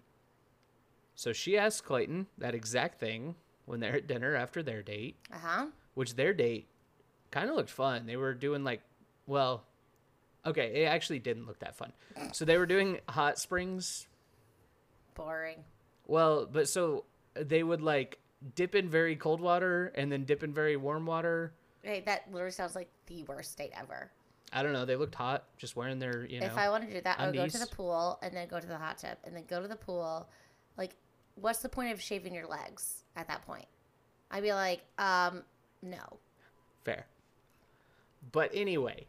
so 1.15 1.31
she 1.33 1.57
asked 1.57 1.85
Clayton 1.85 2.27
that 2.37 2.53
exact 2.53 2.99
thing 2.99 3.35
when 3.65 3.79
they're 3.79 3.95
at 3.95 4.07
dinner 4.07 4.35
after 4.35 4.61
their 4.61 4.81
date, 4.83 5.15
Uh 5.31 5.37
huh. 5.37 5.65
which 5.93 6.15
their 6.15 6.33
date 6.33 6.67
kind 7.31 7.49
of 7.49 7.55
looked 7.55 7.69
fun. 7.69 8.05
They 8.05 8.17
were 8.17 8.33
doing 8.33 8.63
like, 8.63 8.81
well, 9.25 9.63
okay, 10.45 10.83
it 10.83 10.85
actually 10.85 11.19
didn't 11.19 11.45
look 11.45 11.59
that 11.59 11.75
fun. 11.75 11.93
So 12.33 12.43
they 12.45 12.57
were 12.57 12.65
doing 12.65 12.99
hot 13.07 13.37
springs. 13.39 14.07
Boring. 15.15 15.63
Well, 16.07 16.45
but 16.45 16.67
so 16.67 17.05
they 17.35 17.63
would 17.63 17.81
like 17.81 18.19
dip 18.55 18.73
in 18.75 18.89
very 18.89 19.15
cold 19.15 19.39
water 19.41 19.91
and 19.95 20.11
then 20.11 20.23
dip 20.25 20.43
in 20.43 20.53
very 20.53 20.75
warm 20.77 21.05
water. 21.05 21.53
Hey, 21.83 22.01
that 22.01 22.31
literally 22.31 22.51
sounds 22.51 22.75
like 22.75 22.89
the 23.05 23.23
worst 23.23 23.57
date 23.57 23.71
ever. 23.73 24.11
I 24.51 24.63
don't 24.63 24.73
know. 24.73 24.85
They 24.85 24.95
looked 24.95 25.15
hot, 25.15 25.45
just 25.57 25.75
wearing 25.75 25.99
their, 25.99 26.25
you 26.25 26.39
know. 26.39 26.45
if 26.47 26.57
I 26.57 26.69
want 26.69 26.87
to 26.87 26.93
do 26.93 27.01
that, 27.01 27.19
I 27.19 27.27
would 27.27 27.35
go 27.35 27.47
to 27.47 27.57
the 27.57 27.67
pool 27.67 28.19
and 28.21 28.35
then 28.35 28.47
go 28.47 28.59
to 28.59 28.67
the 28.67 28.77
hot 28.77 28.97
tub 28.97 29.17
and 29.23 29.35
then 29.35 29.43
go 29.47 29.61
to 29.61 29.67
the 29.67 29.75
pool. 29.75 30.27
Like, 30.77 30.95
what's 31.35 31.59
the 31.59 31.69
point 31.69 31.91
of 31.91 32.01
shaving 32.01 32.33
your 32.33 32.47
legs 32.47 33.03
at 33.15 33.27
that 33.27 33.45
point? 33.45 33.65
I'd 34.31 34.43
be 34.43 34.53
like, 34.53 34.81
um, 34.97 35.43
no. 35.81 36.19
Fair. 36.83 37.05
But 38.31 38.51
anyway, 38.53 39.07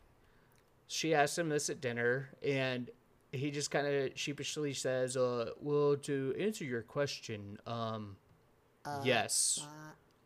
she 0.86 1.14
asked 1.14 1.38
him 1.38 1.48
this 1.48 1.70
at 1.70 1.80
dinner, 1.80 2.30
and 2.44 2.90
he 3.32 3.50
just 3.50 3.70
kind 3.70 3.86
of 3.86 4.10
sheepishly 4.14 4.72
says, 4.72 5.16
"Uh, 5.16 5.50
well, 5.60 5.96
to 6.02 6.34
answer 6.38 6.64
your 6.64 6.82
question, 6.82 7.58
um, 7.66 8.16
yes, 9.02 9.64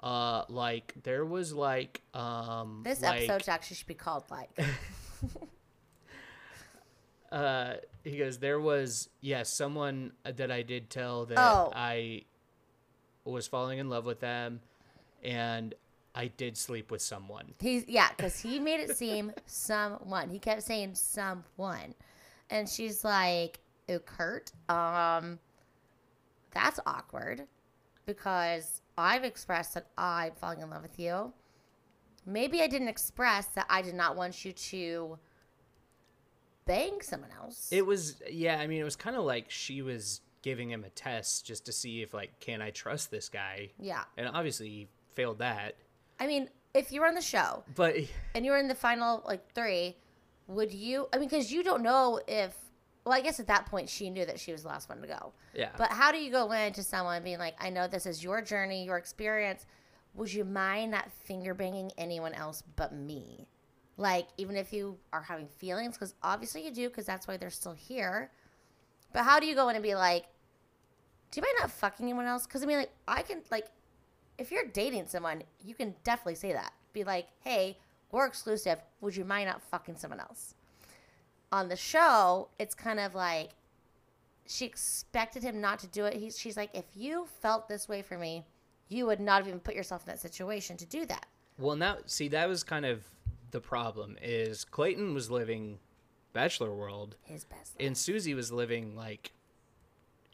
uh, 0.02 0.44
like 0.48 0.94
there 1.02 1.24
was 1.24 1.52
like, 1.52 2.02
um, 2.12 2.82
This 2.84 3.02
like, 3.02 3.22
episode 3.22 3.48
actually 3.50 3.76
should 3.76 3.86
be 3.86 3.94
called 3.94 4.24
like, 4.30 4.50
uh, 7.34 7.74
he 8.04 8.16
goes, 8.16 8.38
there 8.38 8.60
was 8.60 9.08
yes, 9.20 9.48
someone 9.48 10.12
that 10.24 10.52
I 10.52 10.62
did 10.62 10.88
tell 10.88 11.26
that 11.26 11.38
Oh. 11.38 11.72
I 11.74 12.22
was 13.24 13.48
falling 13.48 13.80
in 13.80 13.88
love 13.90 14.06
with 14.06 14.20
them, 14.20 14.60
and 15.24 15.74
I 16.14 16.28
did 16.28 16.56
sleep 16.56 16.92
with 16.92 17.02
someone." 17.02 17.54
he's 17.60 17.88
yeah, 17.88 18.10
because 18.16 18.38
he 18.38 18.60
made 18.60 18.78
it 18.78 18.96
seem 18.96 19.32
someone. 19.46 20.30
He 20.30 20.38
kept 20.38 20.62
saying 20.62 20.94
someone, 20.94 21.94
and 22.50 22.68
she's 22.68 23.02
like, 23.02 23.58
"Oh, 23.88 23.98
Kurt, 23.98 24.52
um, 24.68 25.40
that's 26.52 26.78
awkward, 26.86 27.48
because 28.06 28.80
I've 28.96 29.24
expressed 29.24 29.74
that 29.74 29.88
I'm 29.98 30.34
falling 30.34 30.60
in 30.60 30.70
love 30.70 30.82
with 30.82 31.00
you. 31.00 31.32
Maybe 32.26 32.62
I 32.62 32.68
didn't 32.68 32.88
express 32.88 33.46
that 33.46 33.66
I 33.68 33.82
did 33.82 33.94
not 33.96 34.14
want 34.14 34.44
you 34.44 34.52
to 34.52 35.18
bang 36.66 37.00
someone 37.02 37.30
else. 37.40 37.68
It 37.70 37.84
was 37.86 38.22
yeah, 38.30 38.58
I 38.58 38.66
mean 38.66 38.80
it 38.80 38.84
was 38.84 38.96
kind 38.96 39.16
of 39.16 39.24
like 39.24 39.50
she 39.50 39.82
was 39.82 40.20
giving 40.42 40.70
him 40.70 40.84
a 40.84 40.90
test 40.90 41.46
just 41.46 41.64
to 41.66 41.72
see 41.72 42.02
if 42.02 42.12
like 42.12 42.38
can 42.40 42.60
I 42.62 42.70
trust 42.70 43.10
this 43.10 43.28
guy? 43.28 43.70
yeah, 43.78 44.04
And 44.16 44.28
obviously 44.28 44.68
he 44.68 44.88
failed 45.14 45.38
that. 45.38 45.76
I 46.20 46.26
mean, 46.26 46.48
if 46.74 46.92
you 46.92 47.00
were 47.00 47.06
on 47.06 47.14
the 47.14 47.20
show 47.22 47.64
But 47.74 47.96
and 48.34 48.44
you 48.44 48.50
were 48.52 48.58
in 48.58 48.68
the 48.68 48.74
final 48.74 49.22
like 49.26 49.52
three, 49.54 49.96
would 50.46 50.72
you? 50.72 51.08
I 51.12 51.18
mean, 51.18 51.28
because 51.28 51.50
you 51.52 51.62
don't 51.62 51.82
know 51.82 52.20
if. 52.28 52.54
Well, 53.04 53.14
I 53.14 53.20
guess 53.20 53.38
at 53.38 53.48
that 53.48 53.66
point 53.66 53.90
she 53.90 54.08
knew 54.08 54.24
that 54.24 54.40
she 54.40 54.50
was 54.50 54.62
the 54.62 54.68
last 54.68 54.88
one 54.88 55.02
to 55.02 55.06
go. 55.06 55.32
yeah. 55.54 55.68
But 55.76 55.90
how 55.90 56.10
do 56.10 56.16
you 56.18 56.30
go 56.30 56.50
into 56.52 56.82
someone 56.82 57.22
being 57.22 57.38
like, 57.38 57.54
I 57.60 57.68
know 57.68 57.86
this 57.86 58.06
is 58.06 58.24
your 58.24 58.40
journey, 58.40 58.84
your 58.86 58.96
experience. 58.96 59.66
Would 60.14 60.32
you 60.32 60.44
mind 60.44 60.92
not 60.92 61.10
finger 61.12 61.52
banging 61.52 61.90
anyone 61.98 62.32
else 62.32 62.62
but 62.76 62.94
me? 62.94 63.46
Like, 63.96 64.28
even 64.36 64.56
if 64.56 64.72
you 64.72 64.98
are 65.12 65.22
having 65.22 65.46
feelings, 65.46 65.94
because 65.96 66.14
obviously 66.22 66.64
you 66.64 66.72
do, 66.72 66.88
because 66.88 67.06
that's 67.06 67.28
why 67.28 67.36
they're 67.36 67.50
still 67.50 67.72
here. 67.72 68.30
But 69.12 69.24
how 69.24 69.38
do 69.38 69.46
you 69.46 69.54
go 69.54 69.68
in 69.68 69.76
and 69.76 69.82
be 69.82 69.94
like, 69.94 70.24
do 71.30 71.40
you 71.40 71.42
mind 71.42 71.56
not 71.60 71.70
fucking 71.70 72.04
anyone 72.04 72.26
else? 72.26 72.46
Because 72.46 72.62
I 72.62 72.66
mean, 72.66 72.78
like, 72.78 72.92
I 73.06 73.22
can, 73.22 73.42
like, 73.50 73.68
if 74.38 74.50
you're 74.50 74.66
dating 74.66 75.06
someone, 75.06 75.42
you 75.64 75.74
can 75.74 75.94
definitely 76.02 76.34
say 76.34 76.52
that. 76.52 76.72
Be 76.92 77.04
like, 77.04 77.28
hey, 77.40 77.78
we're 78.10 78.26
exclusive. 78.26 78.78
Would 79.00 79.16
you 79.16 79.24
mind 79.24 79.48
not 79.48 79.62
fucking 79.62 79.96
someone 79.96 80.20
else? 80.20 80.54
On 81.52 81.68
the 81.68 81.76
show, 81.76 82.48
it's 82.58 82.74
kind 82.74 82.98
of 82.98 83.14
like, 83.14 83.50
she 84.46 84.64
expected 84.64 85.42
him 85.42 85.60
not 85.60 85.78
to 85.80 85.86
do 85.86 86.04
it. 86.04 86.14
He's, 86.14 86.38
she's 86.38 86.56
like, 86.56 86.70
if 86.74 86.84
you 86.94 87.26
felt 87.40 87.68
this 87.68 87.88
way 87.88 88.02
for 88.02 88.18
me, 88.18 88.44
you 88.88 89.06
would 89.06 89.20
not 89.20 89.38
have 89.38 89.48
even 89.48 89.60
put 89.60 89.74
yourself 89.74 90.02
in 90.02 90.12
that 90.12 90.20
situation 90.20 90.76
to 90.76 90.86
do 90.86 91.06
that. 91.06 91.26
well 91.58 91.76
now 91.76 91.96
see 92.06 92.28
that 92.28 92.48
was 92.48 92.62
kind 92.62 92.84
of 92.84 93.04
the 93.54 93.60
problem 93.60 94.18
is 94.20 94.64
Clayton 94.64 95.14
was 95.14 95.30
living 95.30 95.78
bachelor 96.32 96.74
world 96.74 97.14
His 97.22 97.44
best. 97.44 97.76
and 97.78 97.96
Susie 97.96 98.34
was 98.34 98.50
living 98.50 98.96
like 98.96 99.32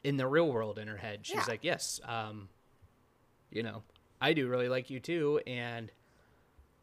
in 0.03 0.17
the 0.17 0.25
real 0.25 0.51
world 0.51 0.79
in 0.79 0.87
her 0.87 0.97
head. 0.97 1.19
She's 1.21 1.35
Yeah. 1.35 1.45
like, 1.47 1.63
"Yes, 1.63 2.01
um 2.03 2.49
you 3.51 3.61
know, 3.61 3.83
I 4.19 4.33
do 4.33 4.47
really 4.49 4.67
like 4.69 4.89
you 4.89 4.99
too 4.99 5.39
and 5.45 5.91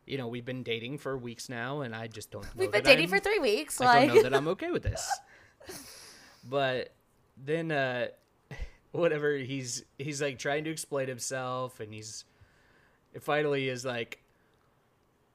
you 0.07 0.17
know, 0.17 0.29
we've 0.29 0.45
been 0.45 0.63
dating 0.63 0.99
for 0.99 1.19
weeks 1.19 1.49
now 1.49 1.81
and 1.81 1.95
I 1.95 2.07
just 2.07 2.31
don't 2.31 2.45
know 2.45 2.51
We've 2.55 2.71
been 2.71 2.85
that 2.85 2.89
dating 2.89 3.07
I'm- 3.13 3.19
for 3.19 3.19
three 3.19 3.41
weeks. 3.41 3.81
I 3.81 3.85
Like, 3.85 4.07
don't 4.07 4.17
know 4.17 4.23
that 4.23 4.35
I'm 4.35 4.49
okay 4.49 4.71
with 4.71 4.85
this. 4.85 5.07
But 6.45 6.93
then 7.37 7.73
uh 7.73 8.07
whatever 8.93 9.35
he's 9.37 9.85
he's 9.99 10.23
like 10.23 10.39
trying 10.39 10.63
to 10.65 10.71
explain 10.71 11.09
himself 11.09 11.81
and 11.81 11.93
he's 11.93 12.25
finally 13.21 13.69
is 13.69 13.85
like 13.85 14.23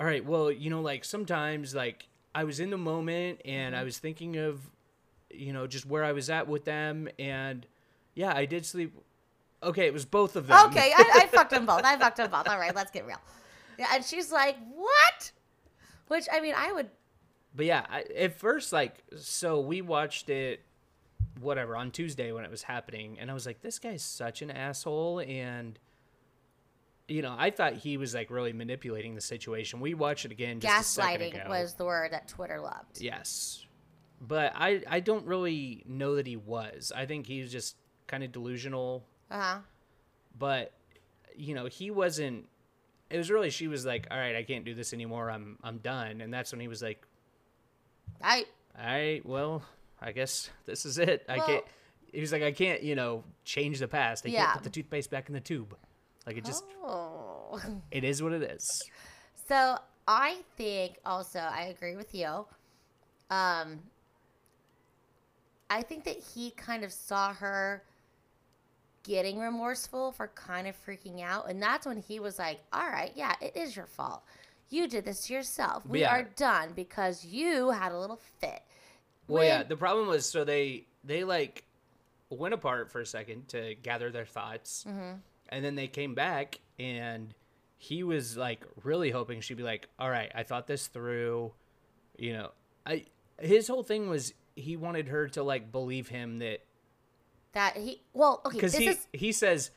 all 0.04 0.10
right, 0.10 0.26
well, 0.26 0.52
you 0.52 0.70
know 0.70 0.82
like 0.82 1.06
sometimes 1.06 1.74
like 1.74 2.08
I 2.36 2.44
was 2.44 2.60
in 2.60 2.70
the 2.72 2.78
moment 2.78 3.40
and 3.46 3.74
Mm-hmm. 3.74 3.82
I 3.82 3.86
was 3.86 3.98
thinking 4.00 4.36
of 4.38 4.60
you 5.30 5.54
know 5.54 5.66
just 5.66 5.86
where 5.86 6.04
I 6.04 6.12
was 6.12 6.30
at 6.30 6.48
with 6.50 6.66
them 6.66 7.08
and 7.18 7.66
yeah, 8.16 8.34
I 8.36 8.44
did 8.46 8.66
sleep 8.66 8.94
Okay, 9.64 9.86
it 9.88 9.94
was 9.94 10.04
both 10.04 10.36
of 10.36 10.48
them. 10.48 10.66
okay, 10.68 10.92
I, 10.94 11.22
I 11.24 11.28
fucked 11.28 11.52
them 11.52 11.66
both. 11.66 11.86
I 11.86 11.98
fucked 11.98 12.18
them 12.18 12.30
both. 12.30 12.50
All 12.50 12.60
right, 12.60 12.76
let's 12.76 12.92
get 12.92 13.08
real. 13.08 13.22
Yeah, 13.80 13.88
and 13.94 14.04
she's 14.04 14.30
like, 14.30 14.58
what? 14.76 15.32
Which, 16.10 16.28
I 16.30 16.42
mean, 16.42 16.54
I 16.58 16.74
would. 16.74 16.90
But 17.56 17.68
yeah, 17.68 17.86
I, 17.90 18.04
at 18.18 18.38
first, 18.38 18.74
like, 18.74 18.98
so 19.16 19.62
we 19.62 19.82
watched 19.82 20.30
it, 20.30 20.66
whatever, 21.40 21.78
on 21.78 21.92
Tuesday 21.92 22.34
when 22.34 22.44
it 22.44 22.52
was 22.52 22.64
happening, 22.64 23.18
and 23.22 23.32
I 23.32 23.34
was 23.34 23.46
like, 23.46 23.62
this 23.62 23.80
guy's 23.80 24.04
such 24.04 24.42
an 24.42 24.52
asshole, 24.52 25.22
and 25.22 25.80
you 27.08 27.22
know, 27.22 27.36
I 27.38 27.50
thought 27.52 27.74
he 27.74 27.98
was 27.98 28.14
like 28.14 28.30
really 28.32 28.54
manipulating 28.54 29.14
the 29.16 29.22
situation. 29.22 29.80
We 29.82 29.94
watched 29.94 30.26
it 30.26 30.32
again 30.32 30.60
just 30.60 30.98
a 30.98 31.02
Gaslighting 31.02 31.36
ago. 31.42 31.50
was 31.50 31.74
the 31.76 31.86
word 31.86 32.12
that 32.14 32.28
Twitter 32.28 32.60
loved. 32.62 33.02
yes, 33.02 33.66
but 34.22 34.54
I 34.56 34.84
I 34.88 35.00
don't 35.02 35.26
really 35.26 35.84
know 35.88 36.16
that 36.16 36.26
he 36.28 36.36
was. 36.38 36.92
I 36.96 37.06
think 37.06 37.28
he 37.28 37.42
was 37.42 37.52
just 37.52 37.76
kind 38.08 38.24
of 38.24 38.32
delusional, 38.32 39.06
Uh 39.30 39.40
huh. 39.42 39.58
but 40.38 40.72
you 41.36 41.54
know, 41.56 41.66
he 41.66 41.92
wasn't. 41.92 42.48
It 43.10 43.18
was 43.18 43.30
really 43.30 43.50
she 43.50 43.68
was 43.68 43.86
like, 43.86 44.08
all 44.10 44.18
right, 44.18 44.36
I 44.36 44.44
can't 44.44 44.66
do 44.66 44.74
this 44.74 44.94
anymore. 44.94 45.30
I'm 45.30 45.58
I'm 45.64 45.78
done, 45.80 46.22
and 46.22 46.34
that's 46.34 46.52
when 46.52 46.60
he 46.62 46.68
was 46.68 46.82
like, 46.82 47.06
I. 48.22 48.46
I 48.78 49.22
well, 49.24 49.62
I 50.02 50.12
guess 50.14 50.50
this 50.66 50.86
is 50.86 50.98
it. 50.98 51.26
I 51.30 51.40
can't. 51.40 51.64
He 52.12 52.22
was 52.22 52.32
like, 52.32 52.44
I 52.44 52.52
can't, 52.52 52.82
you 52.84 52.96
know, 52.96 53.24
change 53.44 53.80
the 53.80 53.88
past. 53.88 54.26
I 54.26 54.30
Yeah. 54.30 54.46
can't 54.46 54.54
put 54.56 54.64
the 54.64 54.70
toothpaste 54.70 55.10
back 55.12 55.28
in 55.30 55.34
the 55.34 55.40
tube. 55.42 55.76
Like 56.26 56.38
it 56.38 56.46
just, 56.46 56.64
Oh. 56.84 57.62
it 57.92 58.04
is 58.04 58.22
what 58.24 58.34
it 58.34 58.42
is. 58.44 58.84
So 59.48 59.78
I 60.08 60.38
think 60.58 60.98
also 61.06 61.40
I 61.40 61.64
agree 61.64 61.96
with 61.96 62.14
you. 62.16 62.46
Um, 63.30 63.80
I 65.70 65.82
think 65.82 66.04
that 66.06 66.18
he 66.34 66.52
kind 66.52 66.84
of 66.84 66.92
saw 66.92 67.34
her 67.34 67.84
getting 69.04 69.40
remorseful 69.40 70.12
for 70.12 70.28
kind 70.30 70.68
of 70.68 70.76
freaking 70.86 71.22
out, 71.22 71.50
and 71.50 71.62
that's 71.62 71.86
when 71.86 71.98
he 71.98 72.20
was 72.20 72.38
like, 72.40 72.60
"All 72.72 72.88
right, 72.88 73.12
yeah, 73.16 73.36
it 73.42 73.56
is 73.58 73.76
your 73.76 73.86
fault. 73.88 74.24
You 74.70 74.88
did 74.88 75.04
this 75.06 75.28
to 75.28 75.34
yourself. 75.34 75.86
We 75.86 76.02
Yeah. 76.02 76.12
are 76.16 76.24
done 76.24 76.74
because 76.74 77.26
you 77.26 77.72
had 77.72 77.92
a 77.92 78.00
little 78.00 78.20
fit." 78.40 78.62
Well, 79.28 79.44
yeah. 79.44 79.64
The 79.64 79.78
problem 79.78 80.08
was, 80.08 80.26
so 80.30 80.44
they 80.44 80.86
they 81.04 81.24
like 81.24 81.64
went 82.30 82.54
apart 82.54 82.92
for 82.92 83.02
a 83.02 83.06
second 83.06 83.48
to 83.50 83.76
gather 83.76 84.10
their 84.12 84.26
thoughts, 84.26 84.86
Mm-hmm. 84.88 85.18
And 85.54 85.64
then 85.64 85.76
they 85.76 85.88
came 85.88 86.16
back, 86.16 86.60
and 86.80 87.34
he 87.78 88.04
was 88.04 88.36
like 88.36 88.64
really 88.84 89.12
hoping 89.12 89.42
she'd 89.42 89.58
be 89.58 89.64
like, 89.64 89.88
"All 90.00 90.10
right, 90.10 90.32
I 90.34 90.44
thought 90.44 90.68
this 90.68 90.88
through." 90.88 91.54
You 92.18 92.34
know, 92.34 92.52
I 92.86 93.06
his 93.40 93.68
whole 93.68 93.84
thing 93.84 94.10
was 94.10 94.34
he 94.56 94.76
wanted 94.76 95.08
her 95.08 95.28
to 95.30 95.44
like 95.44 95.72
believe 95.72 96.08
him 96.10 96.40
that 96.40 96.60
that 97.54 97.78
he 97.78 98.02
well, 98.14 98.42
okay, 98.46 98.58
because 98.58 98.76
he 98.76 98.88
is. 98.88 99.08
he 99.14 99.32
says, 99.32 99.72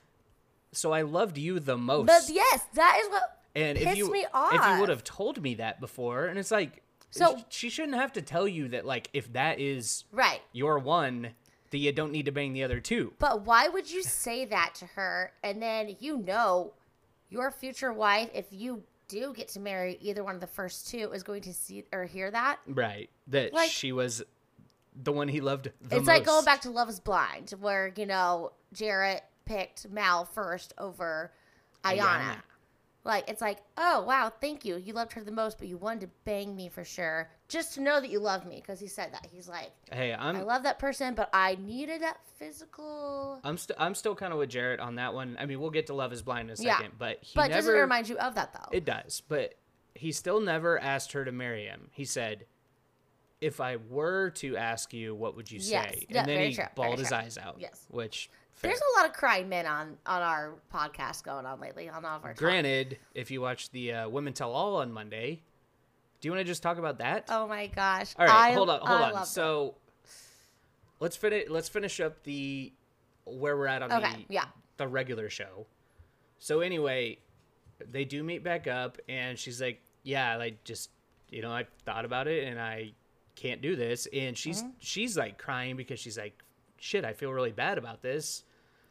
"So 0.73 0.93
I 0.93 1.03
loved 1.03 1.39
you 1.39 1.61
the 1.61 1.77
most." 1.77 2.07
But 2.07 2.35
yes, 2.35 2.65
that 2.75 2.99
is 3.03 3.11
what 3.11 3.41
And 3.55 3.79
if 3.79 3.97
you 3.97 4.13
if 4.15 4.67
you 4.67 4.81
would 4.81 4.89
have 4.89 5.05
told 5.05 5.43
me 5.43 5.55
that 5.57 5.81
before, 5.81 6.27
and 6.27 6.39
it's 6.39 6.51
like, 6.51 6.83
So- 7.11 7.45
she 7.49 7.71
shouldn't 7.71 7.97
have 7.97 8.13
to 8.15 8.23
tell 8.23 8.49
you 8.49 8.69
that. 8.69 8.85
Like, 8.85 9.09
if 9.13 9.33
that 9.33 9.61
is 9.61 10.05
right. 10.13 10.41
your 10.53 10.79
one, 10.79 11.35
that 11.71 11.79
you 11.79 11.93
don't 11.93 12.13
need 12.13 12.27
to 12.27 12.33
bang 12.33 12.53
the 12.53 12.63
other 12.63 12.81
two. 12.81 13.13
But 13.19 13.43
why 13.45 13.69
would 13.69 13.91
you 13.91 14.03
say 14.03 14.45
that 14.47 14.75
to 14.77 14.87
her? 14.87 15.33
And 15.43 15.61
then 15.63 15.97
you 16.01 16.19
know 16.19 16.73
your 17.29 17.51
future 17.51 17.93
wife, 17.93 18.31
if 18.35 18.47
you 18.51 18.83
do 19.09 19.33
get 19.35 19.49
to 19.49 19.61
marry 19.61 19.99
either 20.01 20.25
one 20.25 20.35
of 20.35 20.41
the 20.41 20.47
first 20.47 20.89
two, 20.89 21.13
is 21.13 21.23
going 21.23 21.43
to 21.43 21.53
see 21.55 21.85
or 21.93 22.05
hear 22.05 22.31
that. 22.31 22.59
Right. 22.67 23.11
That 23.29 23.53
Like- 23.53 23.71
she 23.71 23.93
was 23.93 24.23
the 25.01 25.13
one 25.13 25.29
he 25.29 25.41
loved 25.41 25.71
the 25.83 25.97
it's 25.97 26.07
like 26.07 26.25
going 26.25 26.45
back 26.45 26.63
to 26.63 26.71
Love 26.71 26.89
is 26.89 27.01
Blind, 27.01 27.51
where, 27.61 27.93
you 27.97 28.07
know, 28.07 28.53
Jarrette 28.75 29.21
picked 29.45 29.89
Mal 29.91 30.25
first 30.25 30.73
over 30.79 31.33
Iyanna. 31.85 31.99
Iyanna. 31.99 32.43
Like, 33.07 33.31
it's 33.31 33.41
like, 33.41 33.59
oh, 33.79 34.03
wow, 34.03 34.33
thank 34.41 34.65
you. 34.65 34.77
You 34.77 34.93
loved 34.93 35.13
her 35.13 35.23
the 35.23 35.31
most, 35.31 35.59
but 35.59 35.69
you 35.69 35.77
wanted 35.79 36.01
to 36.03 36.09
bang 36.25 36.57
me 36.57 36.69
for 36.69 36.85
sure. 36.85 37.31
Just 37.49 37.75
to 37.75 37.81
know 37.81 38.01
that 38.01 38.11
you 38.11 38.19
love 38.19 38.45
me, 38.45 38.57
because 38.57 38.81
he 38.81 38.89
said 38.89 39.13
that. 39.13 39.29
He's 39.33 39.49
like, 39.49 39.71
Hey, 39.93 40.13
I'm 40.13 40.35
I 40.37 40.43
love 40.43 40.65
that 40.65 40.81
person, 40.81 41.15
but 41.15 41.31
I 41.33 41.57
needed 41.61 42.03
that 42.03 42.19
physical. 42.37 43.39
I'm 43.45 43.57
still 43.59 43.77
I'm 43.79 43.95
still 43.95 44.17
kind 44.17 44.33
of 44.33 44.41
with 44.41 44.51
Jarrette 44.51 44.81
on 44.81 44.97
that 44.97 45.15
one. 45.15 45.37
I 45.39 45.47
mean, 45.47 45.61
we'll 45.61 45.71
get 45.71 45.87
to 45.87 45.95
Love 45.95 46.13
Is 46.13 46.23
Blind 46.23 46.51
in 46.51 46.57
a 46.59 46.63
Yeah. 46.63 46.77
second, 46.79 46.95
but 46.99 47.19
he 47.23 47.37
But 47.37 47.51
doesn't 47.53 47.73
remind 47.73 48.09
you 48.09 48.19
of 48.19 48.35
that, 48.35 48.53
though? 48.53 48.69
It 48.77 48.85
does, 48.85 49.23
but 49.29 49.55
he 49.95 50.11
still 50.11 50.41
never 50.41 50.79
asked 50.81 51.13
her 51.13 51.25
to 51.25 51.31
marry 51.31 51.65
him. 51.67 51.89
He 51.93 52.05
said, 52.05 52.45
"If 53.41 53.61
I 53.61 53.77
were 53.77 54.31
to 54.31 54.57
ask 54.57 54.93
you, 54.93 55.15
what 55.15 55.37
would 55.37 55.51
you 55.51 55.61
say?" 55.61 55.71
Yes. 55.71 56.05
Yeah, 56.09 56.21
and 56.21 56.29
then 56.29 56.41
he 56.49 56.55
true, 56.57 56.65
very 56.65 56.71
balled 56.75 56.99
his 56.99 57.09
true. 57.09 57.17
eyes 57.19 57.39
out. 57.39 57.57
Yes. 57.61 57.87
which 57.89 58.29
fair. 58.57 58.71
There's 58.71 58.81
a 58.81 59.01
lot 59.01 59.09
of 59.09 59.15
crying 59.17 59.49
men 59.49 59.67
on 59.67 59.97
on 60.07 60.23
our 60.23 60.55
podcast 60.73 61.23
going 61.25 61.47
on 61.47 61.61
lately 61.61 61.89
on 61.89 62.05
all 62.05 62.17
of 62.17 62.25
our 62.25 62.33
talk. 62.33 62.39
Granted, 62.39 62.99
if 63.15 63.31
you 63.31 63.41
watch 63.41 63.71
the 63.71 63.93
uh, 63.93 64.09
Women 64.09 64.33
Tell 64.33 64.53
All 64.53 64.77
on 64.77 64.93
Monday, 64.93 65.43
do 66.21 66.29
you 66.29 66.33
want 66.33 66.41
to 66.41 66.45
just 66.45 66.63
talk 66.63 66.79
about 66.79 66.99
that? 66.99 67.27
Oh 67.29 67.47
my 67.47 67.67
gosh! 67.69 68.15
All 68.19 68.27
right, 68.27 68.51
I- 68.51 68.53
hold 68.53 68.71
on, 68.71 68.81
hold 68.81 69.01
I 69.03 69.11
on. 69.13 69.27
So 69.27 69.75
let's 71.01 71.17
finish. 71.17 71.49
Let's 71.49 71.69
finish 71.69 72.01
up 72.01 72.23
the 72.25 72.73
where 73.25 73.57
we're 73.57 73.67
at 73.67 73.83
on 73.83 73.93
Okay, 73.93 74.25
the 74.29 74.35
yeah. 74.35 74.45
the 74.77 74.89
regular 74.89 75.29
show. 75.31 75.67
So 76.39 76.61
anyway, 76.61 77.19
they 77.91 78.05
do 78.05 78.23
meet 78.23 78.43
back 78.45 78.67
up, 78.67 78.99
and 79.09 79.39
she's 79.39 79.61
like, 79.61 79.83
"Yeah, 80.03 80.37
like 80.37 80.65
just 80.65 80.91
you 81.31 81.43
know, 81.43 81.51
I 81.53 81.67
thought 81.85 82.05
about 82.05 82.29
it, 82.29 82.45
and 82.47 82.61
I 82.61 82.93
can't 83.35 83.61
do 83.61 83.77
this." 83.77 84.07
And 84.13 84.37
she's 84.37 84.63
Mm-hmm. 84.63 84.71
she's 84.79 85.17
like 85.17 85.39
crying 85.39 85.77
because 85.77 85.99
she's 86.01 86.17
like, 86.19 86.43
"Shit, 86.79 87.05
I 87.05 87.13
feel 87.13 87.33
really 87.33 87.53
bad 87.53 87.79
about 87.79 88.03
this." 88.03 88.45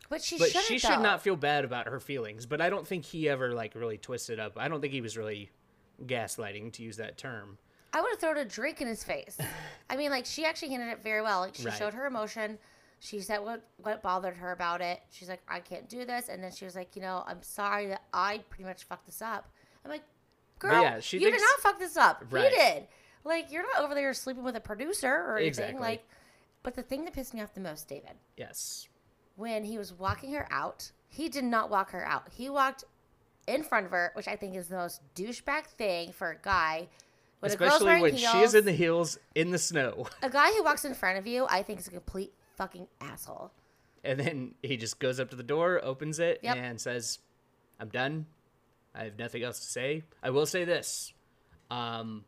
But 0.09 0.23
she 0.23 0.37
But 0.37 0.49
she 0.49 0.77
should 0.79 0.89
though. 0.91 1.01
not 1.01 1.21
feel 1.21 1.35
bad 1.35 1.65
about 1.65 1.87
her 1.87 1.99
feelings. 1.99 2.45
But 2.45 2.61
I 2.61 2.69
don't 2.69 2.87
think 2.87 3.05
he 3.05 3.27
ever 3.29 3.53
like 3.53 3.75
really 3.75 3.97
twisted 3.97 4.39
up. 4.39 4.53
I 4.57 4.67
don't 4.67 4.81
think 4.81 4.93
he 4.93 5.01
was 5.01 5.17
really 5.17 5.51
gaslighting 6.05 6.73
to 6.73 6.83
use 6.83 6.97
that 6.97 7.17
term. 7.17 7.57
I 7.93 8.01
would 8.01 8.09
have 8.11 8.19
thrown 8.19 8.37
a 8.37 8.45
drink 8.45 8.81
in 8.81 8.87
his 8.87 9.03
face. 9.03 9.37
I 9.89 9.95
mean, 9.95 10.11
like 10.11 10.25
she 10.25 10.45
actually 10.45 10.69
handled 10.69 10.91
it 10.91 11.03
very 11.03 11.21
well. 11.21 11.39
Like 11.41 11.55
she 11.55 11.63
Right. 11.65 11.73
showed 11.77 11.93
her 11.93 12.05
emotion. 12.05 12.57
She 12.99 13.19
said 13.19 13.39
what 13.39 13.61
what 13.77 14.01
bothered 14.01 14.37
her 14.37 14.51
about 14.51 14.81
it. 14.81 15.01
She's 15.11 15.29
like, 15.29 15.41
I 15.47 15.59
can't 15.59 15.87
do 15.89 16.05
this, 16.05 16.29
and 16.29 16.43
then 16.43 16.51
she 16.51 16.65
was 16.65 16.75
like, 16.75 16.95
you 16.95 17.01
know, 17.01 17.23
I'm 17.27 17.41
sorry 17.43 17.87
that 17.87 18.01
I 18.13 18.39
pretty 18.49 18.63
much 18.63 18.83
fucked 18.83 19.05
this 19.05 19.21
up. 19.21 19.49
I'm 19.83 19.91
like, 19.91 20.03
girl, 20.59 20.81
yeah, 20.81 20.99
she 20.99 21.17
you 21.19 21.29
did 21.29 21.39
not 21.39 21.59
fuck 21.59 21.77
this 21.79 21.97
up. 21.97 22.23
Right. 22.31 22.51
You 22.51 22.57
did. 22.57 22.87
Like 23.23 23.51
you're 23.51 23.63
not 23.63 23.83
over 23.83 23.93
there 23.93 24.13
sleeping 24.13 24.43
with 24.43 24.55
a 24.55 24.61
producer 24.61 25.07
or 25.13 25.35
anything. 25.37 25.47
Exactly. 25.49 25.79
Like, 25.81 26.05
but 26.63 26.75
the 26.75 26.81
thing 26.83 27.05
that 27.05 27.13
pissed 27.13 27.33
me 27.33 27.41
off 27.41 27.53
the 27.53 27.59
most, 27.61 27.87
David, 27.87 28.13
Yes. 28.37 28.87
When 29.35 29.63
he 29.63 29.77
was 29.77 29.93
walking 29.93 30.33
her 30.33 30.47
out, 30.51 30.91
he 31.07 31.29
did 31.29 31.43
not 31.43 31.69
walk 31.69 31.91
her 31.91 32.05
out. 32.05 32.27
He 32.35 32.49
walked 32.49 32.83
in 33.47 33.63
front 33.63 33.85
of 33.85 33.91
her, 33.91 34.11
which 34.15 34.27
I 34.27 34.35
think 34.35 34.55
is 34.55 34.67
the 34.67 34.77
most 34.77 35.01
douchebag 35.15 35.65
thing 35.65 36.11
for 36.11 36.31
a 36.31 36.37
guy. 36.41 36.87
When 37.39 37.51
Especially 37.51 37.85
wearing 37.85 38.01
when 38.01 38.13
heels, 38.15 38.31
she 38.31 38.39
is 38.39 38.55
in 38.55 38.65
the 38.65 38.71
heels 38.71 39.19
in 39.35 39.51
the 39.51 39.59
snow. 39.59 40.07
a 40.23 40.29
guy 40.29 40.51
who 40.53 40.63
walks 40.63 40.85
in 40.85 40.93
front 40.93 41.19
of 41.19 41.27
you, 41.27 41.45
I 41.49 41.63
think 41.63 41.79
is 41.79 41.87
a 41.87 41.91
complete 41.91 42.33
fucking 42.57 42.87
asshole. 43.01 43.51
And 44.03 44.19
then 44.19 44.55
he 44.63 44.77
just 44.77 44.99
goes 44.99 45.19
up 45.19 45.29
to 45.31 45.35
the 45.35 45.43
door, 45.43 45.79
opens 45.83 46.19
it, 46.19 46.39
Yep. 46.43 46.57
and 46.57 46.79
says, 46.81 47.19
I'm 47.79 47.89
done. 47.89 48.25
I 48.93 49.03
have 49.05 49.19
nothing 49.19 49.43
else 49.43 49.59
to 49.59 49.65
say. 49.65 50.03
I 50.23 50.29
will 50.29 50.45
say 50.45 50.63
this. 50.63 51.13
Um, 51.69 52.23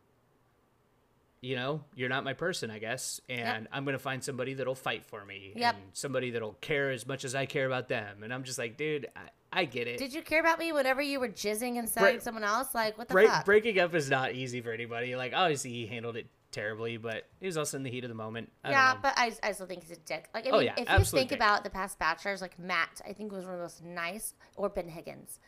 you 1.40 1.54
know, 1.56 1.84
you're 1.94 2.08
not 2.08 2.24
my 2.24 2.32
person, 2.32 2.70
I 2.70 2.78
guess, 2.78 3.20
and 3.28 3.68
I'm 3.72 3.84
gonna 3.84 3.98
find 3.98 4.22
somebody 4.24 4.54
that'll 4.54 4.74
fight 4.74 5.04
for 5.06 5.24
me, 5.24 5.52
Yep. 5.56 5.74
and 5.74 5.84
somebody 5.92 6.30
that'll 6.30 6.54
care 6.54 6.90
as 6.90 7.06
much 7.06 7.24
as 7.24 7.34
I 7.34 7.46
care 7.46 7.66
about 7.66 7.88
them. 7.88 8.22
And 8.22 8.34
I'm 8.34 8.42
just 8.44 8.58
like, 8.58 8.76
dude, 8.76 9.06
I, 9.14 9.20
I 9.60 9.64
get 9.64 9.86
it. 9.88 9.98
Did 9.98 10.12
you 10.12 10.22
care 10.22 10.40
about 10.40 10.58
me 10.58 10.72
whenever 10.72 11.00
you 11.00 11.20
were 11.20 11.28
jizzing 11.28 11.76
inside 11.76 12.00
Break- 12.00 12.20
someone 12.22 12.44
else? 12.44 12.74
Like, 12.74 12.98
what 12.98 13.08
the 13.08 13.14
Break, 13.14 13.28
fuck? 13.28 13.44
breaking 13.44 13.78
up 13.78 13.94
is 13.94 14.10
not 14.10 14.32
easy 14.34 14.60
for 14.60 14.72
anybody. 14.72 15.14
Like, 15.16 15.32
obviously, 15.34 15.70
he 15.70 15.86
handled 15.86 16.16
it 16.16 16.26
terribly, 16.50 16.96
but 16.96 17.24
he 17.40 17.46
was 17.46 17.56
also 17.56 17.76
in 17.76 17.82
the 17.82 17.90
heat 17.90 18.04
of 18.04 18.08
the 18.08 18.14
moment. 18.14 18.50
I 18.64 18.70
yeah, 18.70 18.94
but 19.00 19.14
I, 19.16 19.32
I 19.42 19.52
still 19.52 19.66
think 19.66 19.82
he's 19.82 19.96
a 19.96 20.00
dick. 20.00 20.28
Like, 20.34 20.46
I 20.46 20.50
Oh, 20.50 20.58
yeah, 20.58 20.74
if 20.76 20.88
you 20.98 21.04
think 21.04 21.28
dick. 21.30 21.38
about 21.38 21.62
the 21.64 21.70
past 21.70 21.98
bachelors, 21.98 22.40
like 22.42 22.58
Matt, 22.58 23.00
I 23.06 23.12
think 23.12 23.30
was 23.32 23.44
one 23.44 23.54
of 23.54 23.58
the 23.60 23.64
most 23.64 23.84
nice, 23.84 24.34
or 24.56 24.68
Ben 24.68 24.88
Higgins. 24.88 25.38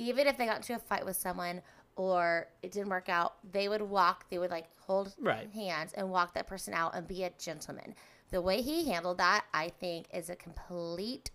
Even 0.00 0.28
if 0.28 0.38
they 0.38 0.46
got 0.46 0.58
into 0.58 0.74
a 0.74 0.78
fight 0.78 1.04
with 1.04 1.16
someone 1.16 1.60
or 1.98 2.46
it 2.62 2.70
didn't 2.70 2.88
work 2.88 3.08
out, 3.08 3.34
they 3.52 3.68
would 3.68 3.82
walk, 3.82 4.30
they 4.30 4.38
would 4.38 4.50
like 4.50 4.66
hold 4.78 5.14
Right. 5.18 5.50
hands 5.52 5.92
and 5.92 6.10
walk 6.10 6.34
that 6.34 6.46
person 6.46 6.72
out 6.72 6.94
and 6.94 7.06
be 7.06 7.24
a 7.24 7.30
gentleman. 7.38 7.94
The 8.30 8.40
way 8.40 8.62
he 8.62 8.88
handled 8.88 9.18
that, 9.18 9.46
I 9.52 9.68
think, 9.68 10.06
is 10.14 10.30
a 10.30 10.36
complete 10.36 11.30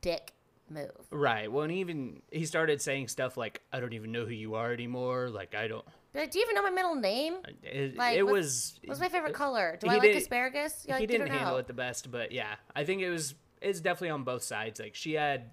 dick 0.00 0.32
move. 0.68 1.06
Right. 1.10 1.50
Well, 1.50 1.64
and 1.64 1.72
even 1.72 2.22
he 2.30 2.46
started 2.46 2.80
saying 2.80 3.08
stuff 3.08 3.36
like, 3.36 3.60
"I 3.72 3.80
don't 3.80 3.92
even 3.92 4.12
know 4.12 4.24
who 4.24 4.32
you 4.32 4.54
are 4.54 4.72
anymore." 4.72 5.28
Like, 5.28 5.54
I 5.54 5.68
don't. 5.68 5.84
Like, 6.14 6.30
do 6.30 6.38
you 6.38 6.44
even 6.44 6.54
know 6.54 6.62
my 6.62 6.70
middle 6.70 6.94
name? 6.94 7.34
Uh, 7.44 7.50
it, 7.62 7.96
Like, 7.96 8.16
it 8.16 8.22
was. 8.22 8.78
What's 8.84 9.00
my 9.00 9.08
favorite 9.08 9.34
uh, 9.34 9.38
color? 9.38 9.76
Do 9.80 9.88
I 9.88 9.96
like 9.96 10.14
asparagus? 10.14 10.84
You're 10.86 10.96
he 10.96 11.02
like, 11.02 11.10
didn't 11.10 11.28
handle 11.28 11.52
know. 11.54 11.58
it 11.58 11.66
the 11.66 11.72
best, 11.74 12.10
but 12.10 12.32
yeah, 12.32 12.54
I 12.74 12.84
think 12.84 13.02
it 13.02 13.10
was. 13.10 13.34
It's 13.60 13.80
definitely 13.80 14.10
on 14.10 14.24
both 14.24 14.42
sides. 14.42 14.80
Like 14.80 14.94
she 14.94 15.14
had 15.14 15.50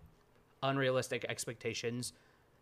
unrealistic 0.63 1.25
expectations 1.29 2.13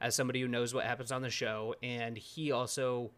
as 0.02 0.16
somebody 0.16 0.42
who 0.42 0.48
knows 0.48 0.74
what 0.74 0.86
happens 0.86 1.12
on 1.12 1.22
the 1.22 1.30
show, 1.30 1.76
and 1.82 2.18
he 2.18 2.52
also 2.52 3.12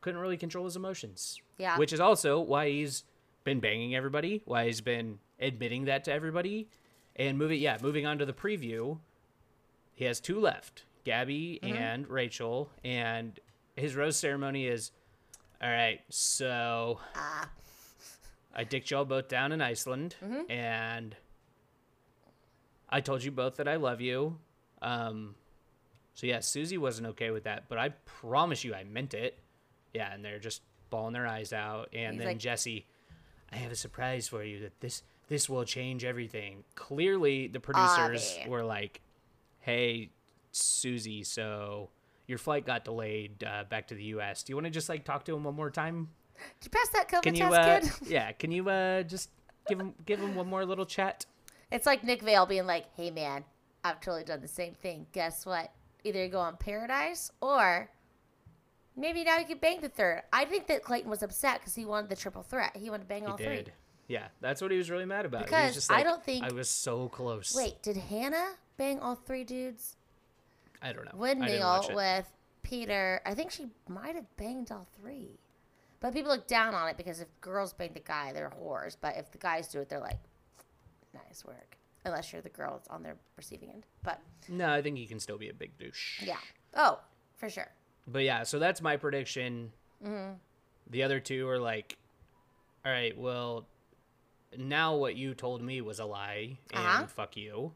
couldn't 0.00 0.20
really 0.20 0.36
control 0.36 0.64
his 0.64 0.76
emotions. 0.76 1.40
Yeah. 1.58 1.78
Which 1.78 1.92
is 1.92 2.00
also 2.00 2.40
why 2.40 2.68
he's 2.70 3.04
been 3.44 3.60
banging 3.60 3.94
everybody. 3.94 4.42
Why 4.44 4.66
he's 4.66 4.80
been 4.80 5.18
admitting 5.40 5.86
that 5.86 6.04
to 6.04 6.12
everybody, 6.12 6.68
and 7.16 7.36
moving. 7.38 7.60
Yeah, 7.60 7.78
moving 7.82 8.06
on 8.06 8.18
to 8.18 8.26
the 8.26 8.32
preview. 8.32 8.98
He 9.94 10.04
has 10.06 10.20
two 10.20 10.40
left, 10.40 10.84
Gabby 11.04 11.60
Mm-hmm. 11.62 11.76
and 11.76 12.08
Rachel, 12.08 12.70
and 12.84 13.38
his 13.76 13.94
rose 13.96 14.16
ceremony 14.16 14.66
is. 14.66 14.90
All 15.62 15.70
right, 15.70 16.00
so 16.10 17.00
Ah. 17.14 17.48
I 18.54 18.64
dicked 18.64 18.90
y'all 18.90 19.04
both 19.04 19.28
down 19.28 19.50
in 19.52 19.60
Iceland, 19.62 20.16
Mm-hmm. 20.22 20.50
and 20.50 21.16
I 22.88 23.00
told 23.00 23.24
you 23.24 23.30
both 23.30 23.56
that 23.56 23.66
I 23.68 23.76
love 23.76 24.00
you. 24.00 24.38
Um, 24.82 25.34
so 26.14 26.26
yeah, 26.26 26.40
Susie 26.40 26.78
wasn't 26.78 27.08
okay 27.08 27.30
with 27.30 27.44
that, 27.44 27.64
but 27.68 27.78
I 27.78 27.90
promise 28.04 28.64
you, 28.64 28.74
I 28.74 28.84
meant 28.84 29.14
it. 29.14 29.38
Yeah, 29.92 30.12
and 30.12 30.24
they're 30.24 30.38
just 30.38 30.62
bawling 30.90 31.12
their 31.12 31.26
eyes 31.26 31.52
out, 31.52 31.88
and 31.92 32.14
He's 32.14 32.18
then 32.18 32.28
like- 32.28 32.38
Jesse, 32.38 32.86
I 33.52 33.56
have 33.56 33.72
a 33.72 33.76
surprise 33.76 34.28
for 34.28 34.42
you 34.42 34.60
that 34.60 34.80
this 34.80 35.02
this 35.28 35.48
will 35.48 35.64
change 35.64 36.04
everything. 36.04 36.64
Clearly, 36.74 37.46
the 37.48 37.60
producers 37.60 38.38
were 38.46 38.64
like, 38.64 39.00
"Hey, 39.60 40.10
Susie, 40.52 41.22
so." 41.24 41.90
Your 42.26 42.38
flight 42.38 42.64
got 42.64 42.86
delayed 42.86 43.44
uh, 43.44 43.64
back 43.64 43.88
to 43.88 43.94
the 43.94 44.04
U.S. 44.04 44.42
Do 44.42 44.50
you 44.50 44.56
want 44.56 44.64
to 44.64 44.70
just 44.70 44.88
like 44.88 45.04
talk 45.04 45.26
to 45.26 45.34
him 45.36 45.44
one 45.44 45.54
more 45.54 45.68
time? 45.68 46.08
Did 46.58 46.66
you 46.66 46.70
pass 46.70 46.88
that 46.94 47.06
COVID 47.10 47.22
Can 47.22 47.34
you, 47.34 47.42
test, 47.42 47.54
uh, 47.54 47.98
kid? 47.98 48.08
yeah? 48.10 48.32
Can 48.32 48.50
you 48.50 48.66
uh, 48.70 49.02
just 49.02 49.28
give 49.68 49.78
him 49.78 49.92
give 50.06 50.20
him 50.20 50.34
one 50.34 50.46
more 50.46 50.64
little 50.64 50.86
chat? 50.86 51.26
It's 51.70 51.84
like 51.84 52.02
Nick 52.02 52.22
Viall 52.22 52.48
being 52.48 52.66
like, 52.66 52.86
"Hey 52.96 53.10
man, 53.10 53.44
I've 53.84 54.00
totally 54.00 54.24
done 54.24 54.40
the 54.40 54.48
same 54.48 54.72
thing. 54.72 55.06
Guess 55.12 55.44
what? 55.44 55.70
Either 56.04 56.22
you 56.24 56.28
go 56.28 56.40
on 56.40 56.56
Paradise 56.56 57.30
or 57.40 57.90
maybe 58.96 59.24
now 59.24 59.38
you 59.38 59.46
can 59.46 59.58
bang 59.58 59.80
the 59.80 59.88
third. 59.88 60.22
I 60.32 60.44
think 60.44 60.66
that 60.68 60.82
Clayton 60.82 61.10
was 61.10 61.22
upset 61.22 61.60
because 61.60 61.74
he 61.74 61.84
wanted 61.84 62.10
the 62.10 62.16
triple 62.16 62.42
threat. 62.42 62.76
He 62.76 62.90
wanted 62.90 63.04
to 63.04 63.08
bang 63.08 63.22
He 63.22 63.26
all 63.28 63.36
did. 63.36 63.64
three. 63.66 63.74
Yeah, 64.06 64.26
that's 64.40 64.60
what 64.60 64.70
he 64.70 64.76
was 64.76 64.90
really 64.90 65.06
mad 65.06 65.24
about. 65.24 65.40
he 65.42 65.44
Because 65.46 65.68
was 65.68 65.74
just 65.76 65.90
I 65.92 66.02
don't 66.02 66.22
think- 66.22 66.44
I 66.44 66.52
was 66.52 66.68
so 66.68 67.08
close. 67.08 67.54
Wait, 67.56 67.82
did 67.82 67.96
Hannah 67.96 68.52
bang 68.76 69.00
all 69.00 69.14
three 69.14 69.44
dudes? 69.44 69.96
I 70.82 70.92
don't 70.92 71.06
know. 71.06 71.24
Didn't 71.24 71.46
Neil, 71.46 71.90
with 71.94 72.30
Peter, 72.62 73.22
I 73.24 73.34
think 73.34 73.50
she 73.50 73.68
might 73.88 74.14
have 74.14 74.36
banged 74.36 74.70
all 74.70 74.86
three. 75.00 75.40
But 76.00 76.12
people 76.12 76.32
look 76.32 76.46
down 76.46 76.74
on 76.74 76.86
it 76.90 76.98
because 76.98 77.20
if 77.20 77.28
girls 77.40 77.72
bang 77.72 77.94
the 77.94 78.00
guy, 78.00 78.34
they're 78.34 78.50
whores. 78.50 78.94
But 79.00 79.16
if 79.16 79.30
the 79.30 79.38
guys 79.38 79.68
do 79.68 79.80
it, 79.80 79.88
they're 79.88 79.98
like, 80.00 80.18
nice 81.14 81.42
work. 81.46 81.78
Unless 82.04 82.32
you're 82.32 82.42
the 82.42 82.48
girl 82.50 82.72
that's 82.74 82.88
on 82.88 83.02
their 83.02 83.16
receiving 83.36 83.70
end. 83.70 83.84
But 84.02 84.20
No, 84.48 84.70
I 84.72 84.82
think 84.82 84.98
he 84.98 85.06
can 85.06 85.18
still 85.20 85.38
be 85.38 85.48
a 85.48 85.54
big 85.54 85.76
douche. 85.78 86.22
yeah. 86.22 86.36
Oh, 86.76 87.00
for 87.36 87.48
sure. 87.48 87.68
But 88.06 88.24
yeah, 88.24 88.42
so 88.42 88.58
that's 88.58 88.82
my 88.82 88.96
prediction. 88.96 89.72
Mm-hmm. 90.04 90.34
The 90.90 91.02
other 91.02 91.18
two 91.20 91.48
are 91.48 91.58
like, 91.58 91.96
all 92.84 92.92
right, 92.92 93.16
well, 93.16 93.66
now 94.58 94.96
what 94.96 95.16
you 95.16 95.34
told 95.34 95.62
me 95.62 95.80
was 95.80 95.98
a 95.98 96.04
lie, 96.04 96.58
and 96.72 96.86
Uh-huh. 96.86 97.06
fuck 97.06 97.36
you, 97.36 97.72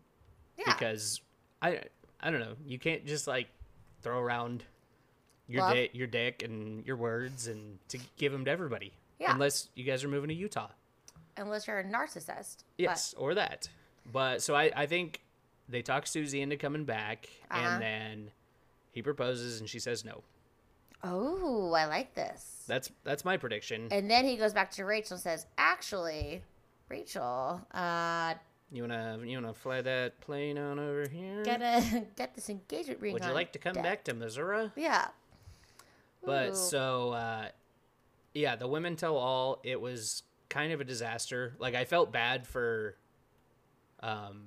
Yeah. 0.58 0.64
because 0.66 1.20
I 1.62 1.82
I 2.20 2.30
don't 2.30 2.40
know, 2.40 2.56
you 2.66 2.78
can't 2.78 3.06
just 3.06 3.26
like 3.26 3.48
throw 4.02 4.18
around 4.20 4.64
your 5.46 5.62
Love. 5.62 5.74
dick, 5.74 5.94
your 5.94 6.06
dick, 6.08 6.42
and 6.42 6.84
your 6.84 6.96
words, 6.96 7.46
and 7.46 7.78
to 7.88 7.98
give 8.18 8.32
them 8.32 8.44
to 8.44 8.50
everybody. 8.50 8.92
Yeah. 9.18 9.32
Unless 9.32 9.70
you 9.74 9.84
guys 9.84 10.04
are 10.04 10.08
moving 10.08 10.28
to 10.28 10.34
Utah. 10.34 10.68
unless 11.38 11.66
you're 11.68 11.78
a 11.78 11.84
narcissist. 11.84 12.64
Yes, 12.76 13.14
or 13.14 13.32
that. 13.34 13.68
But 14.10 14.42
so 14.42 14.54
I, 14.54 14.70
I 14.74 14.86
think 14.86 15.20
they 15.68 15.82
talk 15.82 16.06
Susie 16.06 16.40
into 16.40 16.56
coming 16.56 16.84
back, 16.84 17.28
Uh-huh. 17.50 17.60
and 17.60 17.82
then 17.82 18.30
he 18.92 19.02
proposes, 19.02 19.60
and 19.60 19.68
she 19.68 19.78
says 19.78 20.04
no. 20.04 20.22
Oh, 21.04 21.72
I 21.72 21.86
like 21.86 22.14
this. 22.14 22.64
That's 22.66 22.90
that's 23.04 23.24
my 23.24 23.36
prediction. 23.36 23.88
And 23.90 24.10
then 24.10 24.24
he 24.24 24.36
goes 24.36 24.52
back 24.52 24.70
to 24.72 24.84
Rachel 24.84 25.14
and 25.14 25.22
says, 25.22 25.46
"Actually, 25.56 26.42
Rachel, 26.88 27.60
uh, 27.72 28.34
You 28.72 28.82
wanna 28.82 29.20
you 29.24 29.36
wanna 29.40 29.54
fly 29.54 29.80
that 29.82 30.20
plane 30.20 30.58
on 30.58 30.78
over 30.80 31.06
here? 31.08 31.44
gotta 31.44 32.04
get 32.16 32.34
this 32.34 32.50
engagement 32.50 33.00
ring." 33.00 33.12
Would 33.12 33.24
you 33.24 33.32
like 33.32 33.52
to 33.52 33.58
come 33.60 33.74
deck." 33.74 33.82
back 33.84 34.04
to 34.04 34.14
Missouri? 34.14 34.72
Yeah. 34.74 35.08
But 36.24 36.50
Ooh. 36.50 36.54
so 36.56 37.10
uh, 37.12 37.48
yeah, 38.34 38.56
the 38.56 38.66
women 38.66 38.96
tell 38.96 39.16
all. 39.16 39.60
It 39.62 39.80
was 39.80 40.24
kind 40.48 40.72
of 40.72 40.80
a 40.80 40.84
disaster. 40.84 41.54
Like 41.60 41.74
I 41.76 41.84
felt 41.84 42.10
bad 42.10 42.44
for 42.46 42.96
um, 44.00 44.42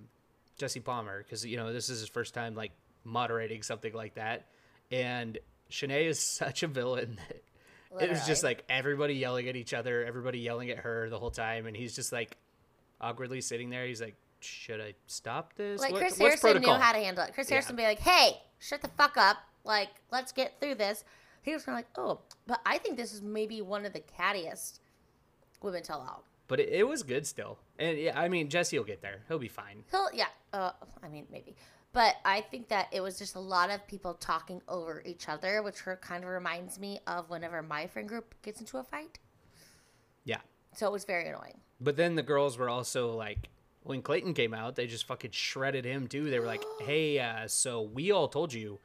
Jesse 0.58 0.80
Palmer 0.80 1.24
because 1.24 1.46
you 1.46 1.58
know 1.58 1.72
this 1.74 1.90
is 1.90 2.00
his 2.02 2.10
first 2.10 2.34
time 2.34 2.56
like 2.56 2.72
moderating 3.04 3.64
something 3.64 3.94
like 3.94 4.16
that, 4.16 4.46
and 4.92 5.38
Shanae 5.70 6.06
is 6.06 6.20
such 6.26 6.64
a 6.64 6.68
villain. 6.68 7.20
That 7.94 8.04
it 8.04 8.10
was 8.12 8.26
just 8.26 8.42
like 8.42 8.64
everybody 8.70 9.16
yelling 9.16 9.50
at 9.50 9.58
each 9.58 9.74
other, 9.74 10.06
everybody 10.06 10.40
yelling 10.40 10.70
at 10.70 10.78
her 10.78 11.10
the 11.10 11.20
whole 11.20 11.30
time, 11.30 11.66
and 11.66 11.76
he's 11.76 11.94
just 11.94 12.14
like 12.14 12.38
awkwardly 13.02 13.42
sitting 13.42 13.70
there. 13.70 13.86
He's 13.86 14.00
like, 14.00 14.16
"Should 14.40 14.80
I 14.80 14.94
stop 15.08 15.56
this? 15.56 15.82
like 15.82 15.92
What- 15.92 16.00
Chris 16.00 16.18
Harrison 16.18 16.52
protocol?" 16.54 16.76
knew 16.78 16.82
how 16.82 16.94
to 16.94 17.00
handle 17.00 17.26
it. 17.26 17.34
Chris 17.34 17.50
Yeah. 17.50 17.56
Harrison 17.56 17.76
be 17.76 17.84
like, 17.84 18.00
"Hey, 18.00 18.42
shut 18.60 18.82
the 18.82 18.88
fuck 18.98 19.18
up! 19.18 19.40
Like, 19.66 19.90
let's 20.10 20.32
get 20.32 20.58
through 20.62 20.76
this." 20.76 21.04
He 21.42 21.52
was 21.54 21.66
kind 21.66 21.78
of 21.78 21.80
like, 21.80 21.90
"Oh," 21.98 22.22
but 22.48 22.62
I 22.66 22.78
think 22.78 22.96
this 22.96 23.12
is 23.14 23.22
maybe 23.22 23.62
one 23.62 23.86
of 23.86 23.92
the 23.92 24.00
cattiest 24.18 24.80
women 25.62 25.84
tell 25.84 26.00
all. 26.00 26.24
But 26.48 26.62
it, 26.62 26.70
it 26.70 26.88
was 26.88 27.04
good 27.04 27.28
still, 27.28 27.60
and 27.82 27.98
yeah, 27.98 28.20
I 28.20 28.28
mean 28.30 28.50
Jesse 28.50 28.78
will 28.78 28.86
get 28.86 29.02
there. 29.02 29.20
He'll 29.28 29.40
be 29.40 29.48
fine. 29.50 29.84
He'll, 29.92 30.10
yeah, 30.14 30.28
uh, 30.54 30.72
I 31.04 31.10
mean 31.10 31.26
maybe, 31.32 31.56
but 31.94 32.16
I 32.24 32.42
think 32.42 32.70
that 32.70 32.88
it 32.92 33.02
was 33.02 33.18
just 33.20 33.36
a 33.36 33.40
lot 33.40 33.70
of 33.70 33.86
people 33.88 34.14
talking 34.14 34.62
over 34.68 35.02
each 35.06 35.28
other, 35.28 35.62
which 35.64 35.80
kind 36.02 36.24
of 36.24 36.30
reminds 36.30 36.80
me 36.80 37.00
of 37.08 37.30
whenever 37.30 37.62
my 37.62 37.88
friend 37.88 38.08
group 38.08 38.34
gets 38.44 38.60
into 38.60 38.78
a 38.78 38.84
fight. 38.84 39.20
Yeah. 40.24 40.42
So 40.74 40.88
it 40.88 40.92
was 40.92 41.04
very 41.04 41.28
annoying. 41.28 41.60
But 41.82 41.98
then 41.98 42.16
the 42.16 42.24
girls 42.24 42.58
were 42.58 42.70
also 42.70 43.14
like, 43.16 43.50
when 43.84 44.02
Clayton 44.04 44.36
came 44.36 44.54
out, 44.54 44.76
they 44.76 44.86
just 44.88 45.06
fucking 45.08 45.32
shredded 45.32 45.84
him 45.84 46.08
too. 46.08 46.30
They 46.30 46.40
were 46.40 46.46
like, 46.46 46.64
"Hey, 46.82 47.20
uh, 47.20 47.48
so 47.48 47.82
we 47.82 48.12
all 48.12 48.28
told 48.28 48.54
you, 48.54 48.80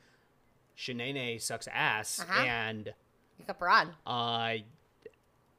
Shanae 0.77 1.41
sucks 1.41 1.69
ass, 1.73 2.21
Uh-huh. 2.21 2.43
and 2.45 2.95
You 3.39 3.45
her 3.59 3.69
on. 3.69 3.95
uh, 4.07 4.55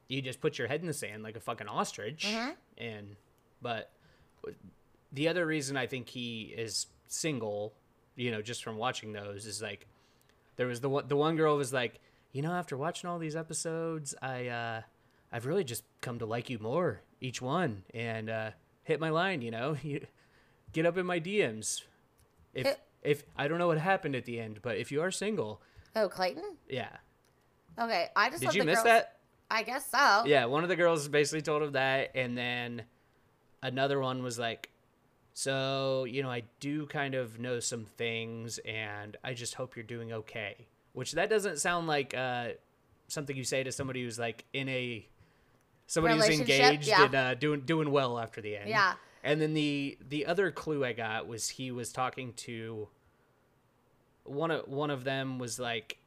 you 0.08 0.22
just 0.22 0.40
put 0.42 0.58
your 0.58 0.68
head 0.68 0.82
in 0.82 0.88
the 0.88 0.94
sand 0.94 1.24
like 1.24 1.36
a 1.36 1.40
fucking 1.40 1.68
ostrich." 1.68 2.26
Mhm. 2.26 2.56
And 2.78 3.16
but 3.62 3.92
the 5.12 5.28
other 5.28 5.46
reason 5.46 5.78
I 5.78 5.88
think 5.88 6.10
he 6.10 6.54
is 6.58 6.88
single, 7.08 7.74
you 8.16 8.32
know, 8.32 8.42
just 8.42 8.64
from 8.64 8.78
watching 8.78 9.14
those, 9.14 9.46
is 9.46 9.62
like 9.62 9.88
there 10.58 10.68
was 10.68 10.82
the 10.82 10.90
one 10.90 11.08
the 11.08 11.16
one 11.16 11.36
girl 11.36 11.58
was 11.58 11.72
like, 11.74 12.00
you 12.32 12.42
know, 12.42 12.52
after 12.54 12.76
watching 12.78 13.10
all 13.10 13.20
these 13.20 13.36
episodes, 13.36 14.14
I 14.22 14.48
uh 14.48 14.82
I've 15.32 15.46
really 15.46 15.64
just 15.64 15.84
come 16.02 16.20
to 16.20 16.26
like 16.26 16.50
you 16.50 16.60
more 16.60 17.02
each 17.22 17.42
one 17.42 17.84
and 17.94 18.30
uh 18.30 18.52
hit 18.84 19.00
my 19.00 19.10
line, 19.10 19.42
you 19.42 19.52
know. 19.52 19.78
You 19.84 20.06
get 20.74 20.86
up 20.86 20.98
in 20.98 21.06
my 21.06 21.20
DMs. 21.20 21.84
If 22.54 22.76
if 23.04 23.24
I 23.38 23.48
don't 23.48 23.58
know 23.60 23.68
what 23.68 23.78
happened 23.78 24.16
at 24.16 24.26
the 24.26 24.40
end, 24.40 24.60
but 24.62 24.78
if 24.78 24.92
you 24.92 25.02
are 25.02 25.12
single, 25.12 25.62
Oh, 25.96 26.10
Clayton. 26.10 26.58
yeah. 26.70 26.90
Okay, 27.80 28.08
I 28.16 28.30
just 28.30 28.42
Did 28.44 28.54
you 28.56 28.64
miss 28.64 28.78
girls- 28.78 28.86
that? 28.86 29.14
I 29.50 29.64
guess 29.64 29.90
so. 29.90 30.24
Yeah, 30.26 30.46
one 30.46 30.64
of 30.64 30.70
the 30.70 30.76
girls 30.76 31.08
basically 31.08 31.42
told 31.42 31.64
him 31.64 31.72
that, 31.74 32.12
and 32.16 32.38
then 32.38 32.82
another 33.68 34.00
one 34.00 34.24
was 34.24 34.40
like, 34.40 34.70
"So 35.34 36.06
you 36.06 36.24
know, 36.24 36.32
I 36.32 36.44
do 36.60 36.86
kind 36.88 37.16
of 37.16 37.40
know 37.40 37.60
some 37.60 37.86
things, 37.86 38.60
and 38.60 39.18
I 39.24 39.34
just 39.34 39.56
hope 39.56 39.76
you're 39.76 39.84
doing 39.84 40.12
okay." 40.14 40.68
Which 40.94 41.12
that 41.14 41.30
doesn't 41.30 41.60
sound 41.60 41.88
like 41.88 42.16
uh, 42.16 42.50
something 43.08 43.36
you 43.36 43.44
say 43.44 43.64
to 43.64 43.72
somebody 43.72 44.04
who's 44.04 44.20
like 44.20 44.46
in 44.54 44.68
a 44.70 45.08
somebody 45.88 46.16
who's 46.16 46.40
engaged 46.40 46.88
yeah. 46.88 47.06
and 47.06 47.16
uh, 47.16 47.34
doing 47.36 47.62
doing 47.62 47.92
well 47.92 48.20
after 48.20 48.42
the 48.42 48.58
end. 48.58 48.70
Yeah. 48.70 48.94
And 49.24 49.42
then 49.42 49.54
the 49.54 49.98
the 50.08 50.26
other 50.26 50.52
clue 50.52 50.86
I 50.86 50.94
got 50.94 51.28
was 51.28 51.50
he 51.50 51.72
was 51.72 51.92
talking 51.92 52.34
to 52.34 52.88
one 54.24 54.52
of 54.52 54.68
one 54.68 54.90
of 54.90 55.04
them 55.04 55.40
was 55.40 55.60
like, 55.60 55.98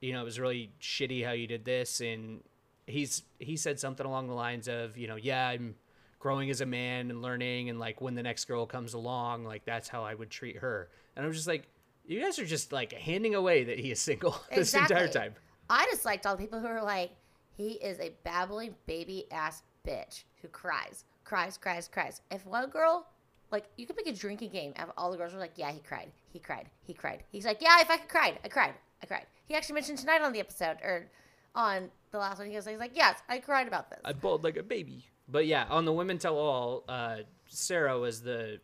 you 0.00 0.12
know, 0.12 0.22
it 0.22 0.24
was 0.24 0.40
really 0.40 0.72
shitty 0.80 1.24
how 1.24 1.32
you 1.32 1.46
did 1.46 1.64
this, 1.64 2.00
and 2.00 2.42
he's 2.86 3.22
he 3.38 3.56
said 3.56 3.78
something 3.78 4.04
along 4.04 4.26
the 4.26 4.34
lines 4.34 4.68
of, 4.68 4.96
you 4.96 5.06
know, 5.06 5.16
yeah, 5.16 5.48
I'm 5.48 5.76
growing 6.18 6.50
as 6.50 6.60
a 6.60 6.66
man 6.66 7.10
and 7.10 7.22
learning, 7.22 7.70
and 7.70 7.78
like 7.78 8.00
when 8.00 8.14
the 8.14 8.22
next 8.22 8.46
girl 8.46 8.66
comes 8.66 8.94
along, 8.94 9.44
like 9.44 9.64
that's 9.64 9.88
how 9.88 10.04
I 10.04 10.14
would 10.14 10.30
treat 10.30 10.58
her. 10.58 10.90
And 11.16 11.24
I 11.24 11.28
was 11.28 11.36
just 11.36 11.48
like, 11.48 11.68
you 12.04 12.20
guys 12.20 12.38
are 12.38 12.46
just 12.46 12.72
like 12.72 12.92
handing 12.92 13.34
away 13.34 13.64
that 13.64 13.78
he 13.78 13.90
is 13.90 14.00
single 14.00 14.40
this 14.54 14.74
entire 14.74 15.08
time. 15.08 15.34
I 15.70 15.86
just 15.90 16.04
liked 16.04 16.26
all 16.26 16.36
the 16.36 16.42
people 16.42 16.60
who 16.60 16.68
were 16.68 16.82
like, 16.82 17.10
he 17.56 17.72
is 17.72 17.98
a 18.00 18.12
babbling 18.24 18.74
baby 18.86 19.26
ass 19.30 19.62
bitch 19.86 20.24
who 20.40 20.48
cries, 20.48 21.04
cries, 21.24 21.58
cries, 21.58 21.88
cries. 21.88 22.22
If 22.30 22.46
one 22.46 22.70
girl, 22.70 23.06
like, 23.50 23.64
you 23.76 23.86
could 23.86 23.96
make 23.96 24.06
a 24.06 24.12
drinking 24.12 24.50
game. 24.50 24.72
Of 24.78 24.90
all 24.96 25.10
the 25.10 25.16
girls 25.16 25.34
were 25.34 25.40
like, 25.40 25.54
yeah, 25.56 25.70
he 25.72 25.80
cried, 25.80 26.10
he 26.32 26.38
cried, 26.38 26.70
he 26.86 26.94
cried. 26.94 27.24
He's 27.30 27.44
like, 27.44 27.60
yeah, 27.60 27.80
if 27.80 27.90
I 27.90 27.96
could 27.98 28.08
cried, 28.08 28.38
I 28.44 28.48
cried, 28.48 28.74
I 29.02 29.06
cried. 29.06 29.26
He 29.46 29.54
actually 29.54 29.74
mentioned 29.74 29.98
tonight 29.98 30.22
on 30.22 30.32
the 30.32 30.40
episode 30.40 30.78
or 30.82 31.10
on 31.54 31.90
the 32.10 32.18
last 32.18 32.38
one. 32.38 32.48
He 32.48 32.56
was 32.56 32.66
like, 32.66 32.74
he's 32.74 32.80
like, 32.80 32.92
yes, 32.96 33.20
I 33.28 33.38
cried 33.38 33.68
about 33.68 33.90
this. 33.90 34.00
I 34.04 34.12
bawled 34.12 34.44
like 34.44 34.56
a 34.56 34.62
baby. 34.62 35.06
But 35.28 35.46
yeah, 35.46 35.66
on 35.68 35.84
the 35.84 35.92
Women 35.92 36.18
Tell 36.18 36.36
All, 36.36 36.84
uh, 36.88 37.18
Sarah 37.46 37.98
was 37.98 38.22
the 38.22 38.60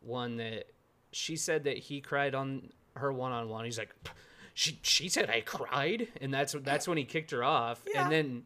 one 0.00 0.36
that 0.36 0.68
she 1.10 1.36
said 1.36 1.64
that 1.64 1.76
he 1.76 2.00
cried 2.00 2.34
on 2.34 2.70
her 2.94 3.12
one 3.12 3.32
on 3.32 3.48
one. 3.48 3.64
He's 3.64 3.78
like, 3.78 3.94
she 4.54 4.78
she 4.82 5.08
said 5.08 5.28
I 5.28 5.40
cried, 5.40 6.08
and 6.20 6.32
that's 6.32 6.54
that's 6.62 6.86
when 6.86 6.98
he 6.98 7.04
kicked 7.04 7.32
her 7.32 7.42
off. 7.42 7.82
Yeah. 7.86 8.04
And 8.04 8.12
then 8.12 8.42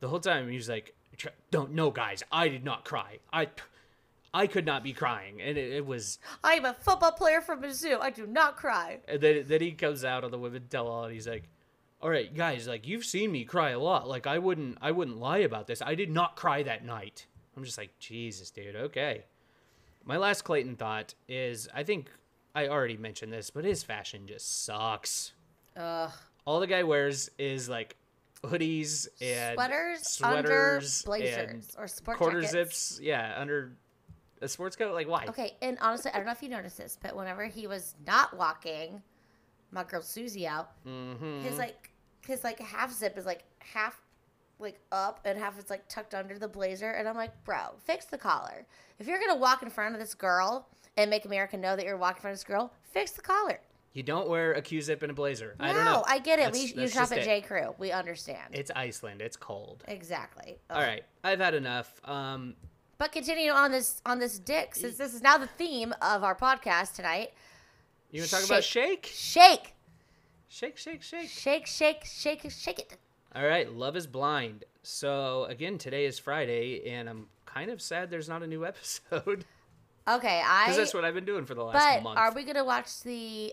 the 0.00 0.08
whole 0.08 0.20
time 0.20 0.48
he 0.48 0.56
was 0.56 0.68
like, 0.68 0.94
don't 1.50 1.72
no 1.72 1.90
guys, 1.90 2.22
I 2.30 2.48
did 2.48 2.64
not 2.64 2.84
cry. 2.84 3.18
I 3.32 3.48
I 4.32 4.46
could 4.46 4.66
not 4.66 4.82
be 4.82 4.92
crying, 4.92 5.40
and 5.40 5.58
it, 5.58 5.72
it 5.72 5.86
was. 5.86 6.18
I 6.42 6.54
am 6.54 6.64
a 6.64 6.74
football 6.74 7.12
player 7.12 7.40
from 7.40 7.62
Mizzou. 7.62 8.00
I 8.00 8.10
do 8.10 8.26
not 8.26 8.56
cry. 8.56 9.00
And 9.08 9.20
then 9.20 9.44
then 9.46 9.60
he 9.60 9.72
comes 9.72 10.04
out 10.04 10.24
on 10.24 10.30
the 10.30 10.38
Women 10.38 10.66
Tell 10.70 10.86
All, 10.86 11.04
and 11.04 11.12
he's 11.12 11.26
like. 11.26 11.48
All 12.04 12.10
right, 12.10 12.32
guys, 12.34 12.68
like 12.68 12.86
you've 12.86 13.04
seen 13.06 13.32
me 13.32 13.44
cry 13.46 13.70
a 13.70 13.78
lot. 13.78 14.06
Like 14.06 14.26
I 14.26 14.38
wouldn't 14.38 14.76
I 14.82 14.90
wouldn't 14.90 15.18
lie 15.18 15.38
about 15.38 15.66
this. 15.66 15.80
I 15.80 15.94
did 15.94 16.10
not 16.10 16.36
cry 16.36 16.62
that 16.62 16.84
night. 16.84 17.24
I'm 17.56 17.64
just 17.64 17.78
like, 17.78 17.98
Jesus, 17.98 18.50
dude. 18.50 18.76
Okay. 18.76 19.24
My 20.04 20.18
last 20.18 20.42
Clayton 20.42 20.76
thought 20.76 21.14
is 21.28 21.66
I 21.74 21.82
think 21.82 22.10
I 22.54 22.68
already 22.68 22.98
mentioned 22.98 23.32
this, 23.32 23.48
but 23.48 23.64
his 23.64 23.82
fashion 23.82 24.26
just 24.26 24.66
sucks. 24.66 25.32
Ugh. 25.78 26.10
All 26.44 26.60
the 26.60 26.66
guy 26.66 26.82
wears 26.82 27.30
is 27.38 27.70
like 27.70 27.96
hoodies 28.42 29.08
and 29.22 29.54
Sweaters, 29.56 30.20
under 30.22 30.80
sweaters 30.82 31.02
blazers 31.04 31.50
and 31.50 31.66
or 31.78 31.88
sport 31.88 32.18
quarter 32.18 32.42
jackets. 32.42 32.52
zips. 32.88 33.00
Yeah, 33.02 33.34
under 33.38 33.72
a 34.42 34.48
sports 34.48 34.76
coat. 34.76 34.92
Like 34.92 35.08
why? 35.08 35.24
Okay, 35.30 35.56
and 35.62 35.78
honestly, 35.80 36.10
I 36.12 36.18
don't 36.18 36.26
know 36.26 36.32
if 36.32 36.42
you 36.42 36.50
noticed 36.50 36.76
this, 36.76 36.98
but 37.00 37.16
whenever 37.16 37.46
he 37.46 37.66
was 37.66 37.94
not 38.06 38.36
walking 38.36 39.00
my 39.70 39.84
girl 39.84 40.02
Susie 40.02 40.46
out, 40.46 40.72
Mm-hmm. 40.86 41.40
his 41.44 41.56
like 41.56 41.92
his 42.26 42.44
like 42.44 42.58
half 42.60 42.92
zip 42.92 43.16
is 43.18 43.26
like 43.26 43.44
half 43.58 44.00
like 44.58 44.78
up 44.92 45.20
and 45.24 45.38
half 45.38 45.58
is 45.58 45.68
like 45.70 45.88
tucked 45.88 46.14
under 46.14 46.38
the 46.38 46.48
blazer, 46.48 46.90
and 46.90 47.08
I'm 47.08 47.16
like, 47.16 47.32
bro, 47.44 47.74
fix 47.84 48.04
the 48.06 48.18
collar. 48.18 48.66
If 48.98 49.06
you're 49.06 49.18
gonna 49.18 49.36
walk 49.36 49.62
in 49.62 49.70
front 49.70 49.94
of 49.94 50.00
this 50.00 50.14
girl 50.14 50.68
and 50.96 51.10
make 51.10 51.24
America 51.24 51.56
know 51.56 51.74
that 51.76 51.84
you're 51.84 51.96
walking 51.96 52.18
in 52.18 52.22
front 52.22 52.32
of 52.34 52.38
this 52.38 52.44
girl, 52.44 52.72
fix 52.92 53.10
the 53.12 53.22
collar. 53.22 53.60
You 53.92 54.02
don't 54.02 54.28
wear 54.28 54.52
a 54.54 54.60
Q-zip 54.62 55.02
and 55.02 55.10
a 55.12 55.14
blazer. 55.14 55.54
No, 55.60 55.66
I 55.66 55.72
don't 55.72 55.84
know. 55.84 56.04
I 56.06 56.18
get 56.18 56.40
it. 56.40 56.46
That's- 56.52 56.74
we 56.74 56.82
you 56.82 56.88
shop 56.88 57.12
at 57.12 57.18
it. 57.18 57.24
J 57.24 57.40
Crew. 57.42 57.74
We 57.78 57.92
understand. 57.92 58.52
It's 58.52 58.70
Iceland. 58.74 59.20
It's 59.22 59.36
cold. 59.36 59.84
exactly. 59.86 60.58
All 60.68 60.78
Ugh. 60.78 60.82
right, 60.88 61.04
I've 61.22 61.38
had 61.40 61.54
enough. 61.54 62.00
Um, 62.04 62.54
But 62.98 63.12
continuing 63.12 63.50
on 63.56 63.70
this 63.72 64.00
on 64.06 64.18
this 64.18 64.38
dick, 64.38 64.74
since 64.74 64.96
this 64.96 65.14
is 65.14 65.22
now 65.22 65.36
the 65.38 65.46
theme 65.48 65.92
of 66.02 66.22
our 66.24 66.34
podcast 66.34 66.94
tonight. 66.94 67.32
you 68.10 68.20
want 68.20 68.30
to 68.30 68.36
talk 68.36 68.44
about 68.46 68.64
shake? 68.64 69.06
Shake, 69.12 69.74
Shake, 70.54 70.76
shake, 70.76 71.02
shake. 71.02 71.28
shake, 71.28 71.66
shake, 71.66 72.04
shake, 72.04 72.48
shake 72.48 72.78
it. 72.78 72.96
All 73.34 73.44
right, 73.44 73.68
Love 73.72 73.96
is 73.96 74.06
Blind. 74.06 74.62
So 74.84 75.46
again, 75.46 75.78
today 75.78 76.04
is 76.04 76.20
Friday, 76.20 76.88
and 76.92 77.08
I'm 77.08 77.26
kind 77.44 77.72
of 77.72 77.82
sad 77.82 78.08
there's 78.08 78.28
not 78.28 78.44
a 78.44 78.46
new 78.46 78.64
episode 78.72 79.44
Okay, 80.06 80.42
I. 80.46 80.66
because 80.66 80.76
that's 80.76 80.94
what 80.94 81.04
I've 81.04 81.14
been 81.14 81.24
doing 81.24 81.44
for 81.44 81.54
the 81.54 81.64
last 81.64 81.74
But 81.96 82.02
month. 82.04 82.18
are 82.20 82.32
we 82.32 82.44
gonna 82.44 82.64
watch 82.64 83.02
the, 83.02 83.52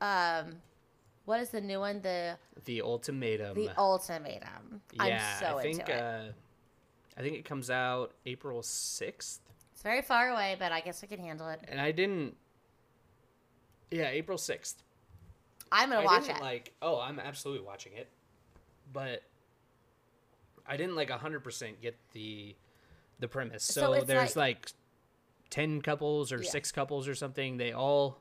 um, 0.00 0.62
what 1.26 1.40
is 1.40 1.50
the 1.50 1.60
new 1.60 1.78
one? 1.80 2.00
The 2.00 2.38
the 2.64 2.80
ultimatum. 2.80 3.54
the 3.54 3.68
ultimatum. 3.76 4.80
yeah, 4.94 5.34
I'm 5.38 5.44
so 5.44 5.58
I 5.58 5.62
think 5.62 5.80
into 5.80 5.92
it. 5.94 6.00
uh, 6.00 6.22
I 7.18 7.20
think 7.20 7.36
it 7.36 7.44
comes 7.44 7.68
out 7.70 8.12
April 8.24 8.62
sixth, 8.62 9.40
It's 9.74 9.82
very 9.82 10.00
far 10.00 10.30
away, 10.30 10.56
but 10.58 10.72
I 10.72 10.80
guess 10.80 11.04
I 11.04 11.06
can 11.06 11.18
handle 11.20 11.48
it. 11.50 11.60
and 11.68 11.78
I 11.78 11.92
didn't. 11.92 12.34
Yeah, 13.90 14.08
April 14.08 14.38
sixth. 14.38 14.82
I'm 15.72 15.90
gonna 15.90 16.02
I 16.02 16.04
watch 16.04 16.28
it. 16.28 16.40
like. 16.40 16.72
Oh, 16.82 17.00
I'm 17.00 17.18
absolutely 17.18 17.64
watching 17.66 17.92
it, 17.94 18.08
but 18.92 19.22
I 20.66 20.76
didn't 20.76 20.96
like 20.96 21.10
hundred 21.10 21.40
percent 21.44 21.80
get 21.80 21.96
the 22.12 22.54
the 23.18 23.28
premise. 23.28 23.64
So 23.64 23.98
So, 23.98 24.04
there's 24.04 24.34
like, 24.36 24.70
10 25.50 25.82
couples 25.82 26.32
or 26.32 26.40
Yeah. 26.42 26.48
6 26.50 26.72
couples 26.72 27.06
or 27.08 27.14
something. 27.14 27.56
They 27.58 27.72
all 27.72 28.18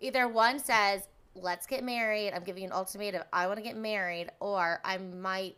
Either 0.00 0.28
one 0.28 0.58
says, 0.58 1.08
"Let's 1.34 1.66
get 1.66 1.82
married." 1.82 2.32
I'm 2.32 2.44
giving 2.44 2.62
you 2.62 2.68
an 2.68 2.72
ultimatum. 2.74 3.22
I 3.32 3.46
want 3.46 3.56
to 3.58 3.62
get 3.62 3.76
married, 3.76 4.30
or 4.40 4.80
I 4.84 4.98
might 4.98 5.56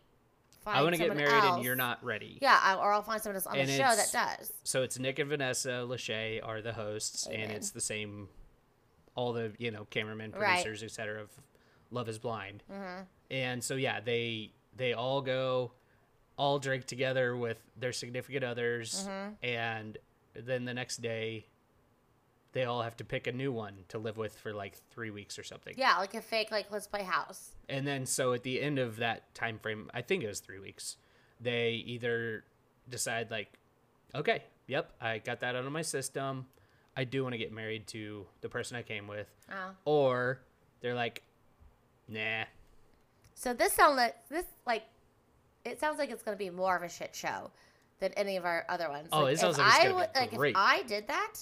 find 0.61 0.75
someone 0.75 0.75
else. 0.75 0.79
I 0.79 0.81
want 0.83 0.95
to 0.95 0.97
get 0.99 1.15
married 1.17 1.43
else. 1.43 1.55
and 1.57 1.65
you're 1.65 1.75
not 1.75 2.03
ready. 2.03 2.37
Yeah, 2.41 2.57
I, 2.63 2.75
or 2.75 2.93
I'll 2.93 3.01
find 3.03 3.21
someone 3.21 3.35
else 3.35 3.45
on 3.47 3.57
And 3.57 3.67
the 3.67 3.73
show 3.73 3.95
that 3.95 4.09
does. 4.11 4.53
So 4.63 4.83
it's 4.83 4.97
Nick 4.97 5.19
and 5.19 5.29
Vanessa 5.29 5.85
Lachey 5.87 6.39
are 6.43 6.61
the 6.61 6.73
hosts, 6.73 7.27
and 7.27 7.51
it's 7.51 7.71
the 7.71 7.81
same, 7.81 8.29
all 9.17 9.33
the 9.33 9.51
you 9.57 9.71
know 9.71 9.85
cameramen, 9.89 10.31
Right. 10.31 10.63
producers, 10.63 10.83
etc. 10.83 11.21
of 11.21 11.29
Love 11.91 12.07
Is 12.07 12.19
Blind. 12.19 12.63
Mm-hmm. 12.71 13.01
And 13.31 13.61
so 13.61 13.75
yeah, 13.75 13.99
they 13.99 14.51
they 14.77 14.93
all 14.93 15.21
go, 15.21 15.73
all 16.37 16.59
drink 16.59 16.85
together 16.85 17.35
with 17.35 17.59
their 17.75 17.91
significant 17.91 18.45
others, 18.45 19.07
mm-hmm. 19.09 19.33
and 19.43 19.97
then 20.33 20.63
the 20.65 20.73
next 20.73 20.97
day, 20.97 21.47
they 22.53 22.63
all 22.63 22.83
have 22.83 22.95
to 22.97 23.03
pick 23.03 23.27
a 23.27 23.31
new 23.31 23.51
one 23.51 23.73
to 23.89 23.97
live 23.97 24.17
with 24.17 24.37
for 24.37 24.53
like 24.53 24.77
three 24.91 25.09
weeks 25.09 25.37
or 25.39 25.43
something. 25.43 25.73
Yeah, 25.75 25.97
like 25.97 26.13
a 26.13 26.21
fake, 26.21 26.51
like 26.51 26.71
let's 26.71 26.87
play 26.87 27.03
house. 27.03 27.55
And 27.67 27.85
then 27.85 28.05
so 28.05 28.33
at 28.33 28.43
the 28.43 28.61
end 28.61 28.77
of 28.79 28.97
that 28.97 29.33
time 29.33 29.57
frame, 29.57 29.89
I 29.93 30.01
think 30.01 30.23
it 30.23 30.27
was 30.27 30.39
three 30.39 30.59
weeks, 30.59 30.97
they 31.41 31.71
either 31.71 32.43
decide 32.87 33.31
like, 33.31 33.51
okay, 34.13 34.43
yep, 34.67 34.93
I 35.01 35.17
got 35.17 35.39
that 35.39 35.55
out 35.55 35.65
of 35.65 35.71
my 35.71 35.81
system. 35.81 36.45
I 36.97 37.03
do 37.03 37.21
want 37.21 37.33
to 37.33 37.37
get 37.37 37.53
married 37.53 37.85
to 37.87 38.25
the 38.41 38.49
person 38.49 38.75
I 38.75 38.81
came 38.81 39.07
with. 39.07 39.27
Oh. 39.51 39.69
Or 39.85 40.39
they're 40.81 40.95
like, 40.95 41.21
nah. 42.09 42.43
So 43.35 43.53
this 43.53 43.71
sounds 43.73 43.97
like 43.97 44.15
this 44.29 44.45
like 44.65 44.83
it 45.63 45.79
sounds 45.79 45.99
like 45.99 46.09
it's 46.09 46.23
going 46.23 46.35
to 46.35 46.43
be 46.43 46.49
more 46.49 46.75
of 46.75 46.81
a 46.81 46.89
shit 46.89 47.15
show 47.15 47.51
than 47.99 48.11
any 48.13 48.35
of 48.35 48.45
our 48.45 48.65
other 48.67 48.89
ones. 48.89 49.09
Oh, 49.11 49.21
like, 49.23 49.35
it 49.35 49.39
sounds 49.39 49.59
like 49.59 49.67
it's 49.67 49.85
I 49.85 49.91
would- 49.91 50.09
like 50.15 50.33
if 50.33 50.55
I 50.55 50.81
did 50.83 51.07
that, 51.07 51.35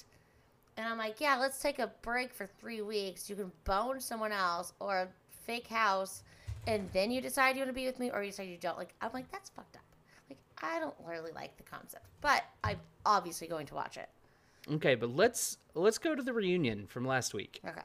and 0.75 0.85
I'm 0.85 0.97
like, 0.97 1.21
yeah, 1.21 1.37
let's 1.37 1.61
take 1.61 1.79
a 1.79 1.89
break 2.01 2.33
for 2.33 2.45
three 2.59 2.81
weeks. 2.81 3.29
You 3.29 3.37
can 3.37 3.51
bone 3.63 4.01
someone 4.01 4.33
else 4.33 4.73
or 4.81 4.99
a 4.99 5.07
fake 5.45 5.67
house, 5.67 6.23
and 6.67 6.89
then 6.91 7.11
you 7.11 7.21
decide 7.21 7.55
you 7.55 7.61
want 7.61 7.69
to 7.69 7.73
be 7.73 7.85
with 7.85 7.97
me, 7.99 8.11
or 8.11 8.23
you 8.23 8.31
decide 8.31 8.49
you 8.49 8.57
don't. 8.57 8.77
Like 8.77 8.93
I'm 9.01 9.11
like 9.13 9.31
that's 9.31 9.49
fucked 9.51 9.77
up. 9.77 9.83
Like 10.29 10.39
I 10.61 10.79
don't 10.79 10.95
really 11.07 11.31
like 11.31 11.55
the 11.55 11.63
concept, 11.63 12.05
but 12.19 12.43
I'm 12.61 12.79
obviously 13.05 13.47
going 13.47 13.67
to 13.67 13.75
watch 13.75 13.95
it. 13.95 14.09
Okay, 14.71 14.95
but 14.95 15.15
let's 15.15 15.57
let's 15.73 15.97
go 15.97 16.15
to 16.15 16.23
the 16.23 16.33
reunion 16.33 16.87
from 16.87 17.05
last 17.05 17.33
week. 17.33 17.59
Okay. 17.67 17.81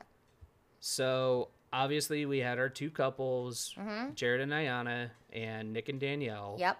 So 0.81 1.49
obviously 1.73 2.25
we 2.27 2.39
had 2.39 2.59
our 2.59 2.69
two 2.69 2.91
couples, 2.91 3.75
Mm-hmm. 3.79 4.13
Jarrette 4.15 4.43
and 4.43 4.53
Iyanna, 4.53 5.11
and 5.33 5.73
Nick 5.73 5.89
and 5.89 6.01
Danielle. 6.01 6.57
Yep. 6.59 6.79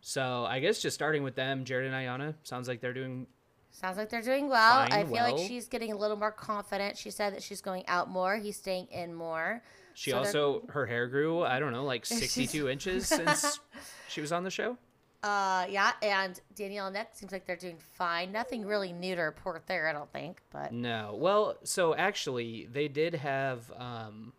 So 0.00 0.44
I 0.48 0.60
guess 0.60 0.80
just 0.80 0.94
starting 0.94 1.22
with 1.22 1.34
them, 1.34 1.64
Jarrette 1.64 1.86
and 1.86 1.94
Iyanna 1.94 2.34
sounds 2.44 2.68
like 2.68 2.80
they're 2.80 2.92
doing 2.94 3.26
Sounds 3.70 3.98
like 3.98 4.08
they're 4.08 4.22
doing 4.22 4.48
well. 4.48 4.86
I 4.90 5.02
feel 5.04 5.12
well. 5.12 5.36
like 5.36 5.46
she's 5.46 5.68
getting 5.68 5.92
a 5.92 5.96
little 5.96 6.16
more 6.16 6.32
confident. 6.32 6.96
She 6.96 7.10
said 7.10 7.34
that 7.34 7.42
she's 7.42 7.60
going 7.60 7.86
out 7.88 8.08
more. 8.08 8.36
He's 8.36 8.56
staying 8.56 8.86
in 8.90 9.12
more. 9.14 9.62
She 9.92 10.12
So 10.12 10.18
also 10.18 10.62
her 10.70 10.86
hair 10.86 11.06
grew, 11.08 11.42
I 11.42 11.58
don't 11.58 11.72
know, 11.72 11.84
like 11.84 12.06
62 12.06 12.70
inches 12.70 13.06
since 13.06 13.60
she 14.08 14.22
was 14.22 14.32
on 14.32 14.44
the 14.44 14.50
show. 14.50 14.78
Uh, 15.26 15.66
yeah, 15.68 15.90
and 16.02 16.40
Danielle 16.54 16.86
and 16.86 16.94
Nick 16.94 17.08
seems 17.14 17.32
like 17.32 17.46
they're 17.46 17.56
doing 17.56 17.78
fine. 17.94 18.30
Nothing 18.30 18.64
really 18.64 18.92
new 18.92 19.16
to 19.16 19.22
report 19.22 19.66
there, 19.66 19.88
I 19.88 19.92
don't 19.92 20.12
think. 20.12 20.40
But 20.52 20.72
No. 20.72 21.16
Well, 21.18 21.56
so 21.64 21.96
actually 21.96 22.68
they 22.70 22.86
did 22.86 23.14
have 23.16 23.72
um 23.76 24.32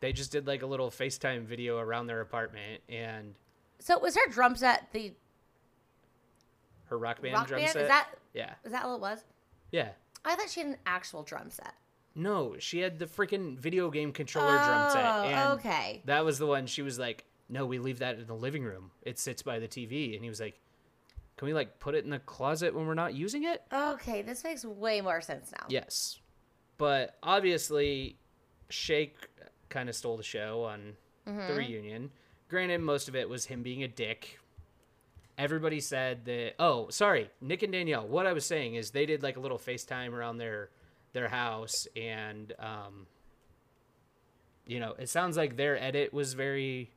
they 0.00 0.12
just 0.12 0.32
did 0.32 0.48
like 0.48 0.62
a 0.62 0.66
little 0.66 0.90
FaceTime 0.90 1.44
video 1.44 1.78
around 1.78 2.08
their 2.08 2.20
apartment 2.20 2.82
and 2.88 3.34
so 3.78 3.98
was 4.00 4.16
her 4.16 4.28
drum 4.28 4.56
set 4.56 4.92
the 4.92 5.12
her 6.86 6.98
rock 6.98 7.22
band 7.22 7.34
rock 7.34 7.46
drum 7.46 7.60
band? 7.60 7.72
set. 7.72 7.82
Is 7.82 7.88
that 7.88 8.08
yeah. 8.32 8.54
is 8.64 8.72
that 8.72 8.84
what 8.88 8.96
it 8.96 9.00
was? 9.00 9.24
Yeah. 9.70 9.90
I 10.24 10.34
thought 10.34 10.50
she 10.50 10.60
had 10.60 10.70
an 10.70 10.76
actual 10.84 11.22
drum 11.22 11.50
set. 11.50 11.74
No, 12.16 12.56
she 12.58 12.80
had 12.80 12.98
the 12.98 13.06
freaking 13.06 13.56
video 13.56 13.88
game 13.88 14.10
controller 14.12 14.56
drum 14.56 14.90
set. 14.90 15.04
Oh, 15.04 15.22
And 15.22 15.60
okay. 15.60 16.02
That 16.06 16.24
was 16.24 16.38
the 16.38 16.46
one 16.46 16.66
she 16.66 16.82
was 16.82 16.98
like, 16.98 17.24
"No, 17.48 17.66
we 17.66 17.78
leave 17.78 17.98
that 17.98 18.18
in 18.18 18.26
the 18.26 18.34
living 18.34 18.64
room. 18.64 18.90
It 19.02 19.18
sits 19.18 19.42
by 19.42 19.58
the 19.58 19.68
TV." 19.68 20.14
And 20.14 20.22
he 20.22 20.28
was 20.28 20.40
like, 20.40 20.60
"Can 21.36 21.46
we 21.46 21.54
like 21.54 21.78
put 21.80 21.94
it 21.94 22.04
in 22.04 22.10
the 22.10 22.18
closet 22.18 22.74
when 22.74 22.86
we're 22.86 22.94
not 22.94 23.14
using 23.14 23.44
it?" 23.44 23.62
Okay, 23.72 24.22
this 24.22 24.44
makes 24.44 24.64
way 24.64 25.00
more 25.00 25.20
sense 25.20 25.52
now. 25.52 25.66
Yes. 25.68 26.18
But 26.78 27.16
obviously, 27.22 28.18
Shake 28.68 29.16
kind 29.68 29.88
of 29.88 29.94
stole 29.94 30.16
the 30.16 30.22
show 30.22 30.64
on 30.64 30.96
Mm-hmm. 31.26 31.48
the 31.48 31.54
reunion. 31.54 32.10
Granted, 32.50 32.82
most 32.82 33.08
of 33.08 33.16
it 33.16 33.28
was 33.30 33.46
him 33.46 33.62
being 33.62 33.82
a 33.82 33.88
dick. 33.88 34.38
Everybody 35.38 35.80
said 35.80 36.26
that. 36.26 36.52
Oh, 36.58 36.90
sorry, 36.90 37.30
Nick 37.40 37.62
and 37.62 37.72
Danielle. 37.72 38.06
What 38.06 38.26
I 38.26 38.34
was 38.34 38.44
saying 38.44 38.74
is 38.74 38.90
they 38.90 39.06
did 39.06 39.22
like 39.22 39.36
a 39.36 39.40
little 39.40 39.58
FaceTime 39.58 40.12
around 40.12 40.36
their 40.38 40.68
their 41.14 41.28
house, 41.28 41.88
and 41.96 42.52
um, 42.58 43.06
you 44.66 44.78
know, 44.80 44.94
it 44.98 45.08
sounds 45.08 45.36
like 45.36 45.56
their 45.56 45.76
edit 45.82 46.12
was 46.12 46.34
very. 46.34 46.90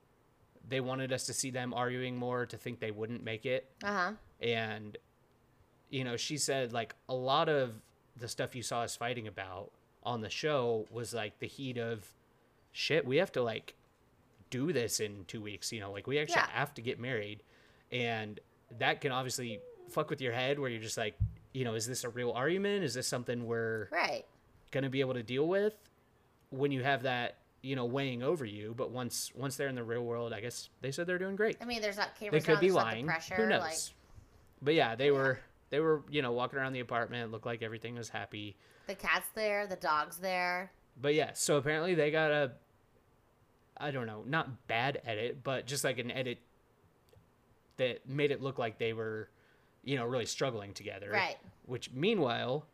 They 0.70 0.80
wanted 0.82 1.14
us 1.14 1.26
to 1.28 1.34
see 1.34 1.50
them 1.52 1.74
arguing 1.74 2.18
more 2.18 2.46
to 2.46 2.58
think 2.58 2.80
they 2.80 2.92
wouldn't 2.92 3.24
make 3.24 3.46
it 3.46 3.70
Uh 3.84 3.88
huh. 3.94 4.12
and 4.42 4.98
you 5.90 6.04
know 6.04 6.18
she 6.18 6.38
said 6.38 6.74
like 6.74 6.94
a 7.08 7.14
lot 7.16 7.48
of 7.50 7.74
the 8.20 8.28
stuff 8.28 8.56
you 8.56 8.64
saw 8.64 8.82
us 8.82 8.96
fighting 8.96 9.28
about 9.28 9.72
on 10.04 10.22
the 10.22 10.30
show 10.30 10.86
was 10.92 11.14
like 11.14 11.40
the 11.40 11.48
heat 11.48 11.78
of 11.78 12.06
shit 12.74 13.06
we 13.06 13.18
have 13.18 13.32
to 13.32 13.42
like 13.42 13.74
do 14.50 14.72
this 14.74 15.00
in 15.00 15.24
two 15.28 15.42
weeks 15.42 15.72
you 15.72 15.80
know 15.80 15.92
like 15.92 16.08
we 16.08 16.20
actually 16.20 16.36
Yeah. 16.42 16.50
have 16.52 16.74
to 16.76 16.82
get 16.82 17.00
married 17.00 17.42
and 17.92 18.40
that 18.80 19.00
can 19.02 19.12
obviously 19.12 19.60
fuck 19.90 20.10
with 20.10 20.20
your 20.22 20.34
head 20.34 20.60
where 20.60 20.70
you're 20.70 20.82
just 20.82 20.98
like 20.98 21.18
you 21.54 21.64
know 21.64 21.74
is 21.76 21.88
this 21.88 22.04
a 22.04 22.10
real 22.10 22.32
argument 22.32 22.84
is 22.84 22.94
this 22.94 23.08
something 23.08 23.46
we're 23.46 23.88
Right. 23.92 24.26
gonna 24.72 24.90
be 24.90 25.00
able 25.00 25.14
to 25.14 25.24
deal 25.24 25.48
with 25.48 25.74
when 26.50 26.72
you 26.72 26.84
have 26.84 27.04
that 27.04 27.38
you 27.62 27.76
know 27.76 27.86
weighing 27.86 28.22
over 28.22 28.46
you 28.46 28.74
but 28.78 28.92
once 28.92 29.32
once 29.36 29.58
they're 29.58 29.68
in 29.68 29.76
the 29.76 29.84
real 29.84 30.04
world 30.04 30.32
i 30.32 30.40
guess 30.40 30.70
they 30.82 30.92
said 30.92 31.08
they're 31.08 31.18
doing 31.18 31.36
great 31.36 31.58
I 31.60 31.66
mean, 31.66 31.82
there's 31.82 31.98
not 31.98 32.10
they 32.20 32.30
could 32.30 32.50
around, 32.50 32.60
be 32.62 32.72
lying. 32.72 33.06
Pressure, 33.06 33.36
Who 33.36 33.48
knows? 33.48 33.62
Like, 33.62 33.78
but 34.62 34.74
yeah, 34.74 34.96
they 34.96 35.12
were 35.12 35.40
they 35.70 35.80
were 35.80 36.04
you 36.10 36.22
know 36.22 36.32
walking 36.32 36.60
around 36.60 36.74
the 36.74 36.80
apartment, 36.80 37.32
looked 37.32 37.46
like 37.46 37.62
everything 37.62 37.96
was 37.96 38.10
happy. 38.10 38.56
the 38.88 38.96
cat's 38.96 39.30
there, 39.36 39.68
the 39.68 39.76
dog's 39.76 40.18
there. 40.18 40.72
But 41.00 41.14
yeah, 41.14 41.32
so 41.34 41.58
apparently 41.58 41.96
they 41.96 42.12
got 42.12 42.32
a 42.32 42.52
I 43.80 43.92
don't 43.92 44.08
know, 44.08 44.24
not 44.26 44.68
bad 44.68 45.02
edit, 45.06 45.44
but 45.44 45.68
just 45.68 45.84
like 45.84 46.00
an 46.00 46.10
edit 46.10 46.40
that 47.78 48.10
made 48.10 48.32
it 48.32 48.42
look 48.42 48.58
like 48.58 48.80
they 48.80 48.94
were 48.94 49.30
you 49.84 49.98
know 49.98 50.06
really 50.06 50.26
struggling 50.26 50.74
together. 50.74 51.10
Right. 51.12 51.38
Which 51.66 51.92
meanwhile, 51.92 52.66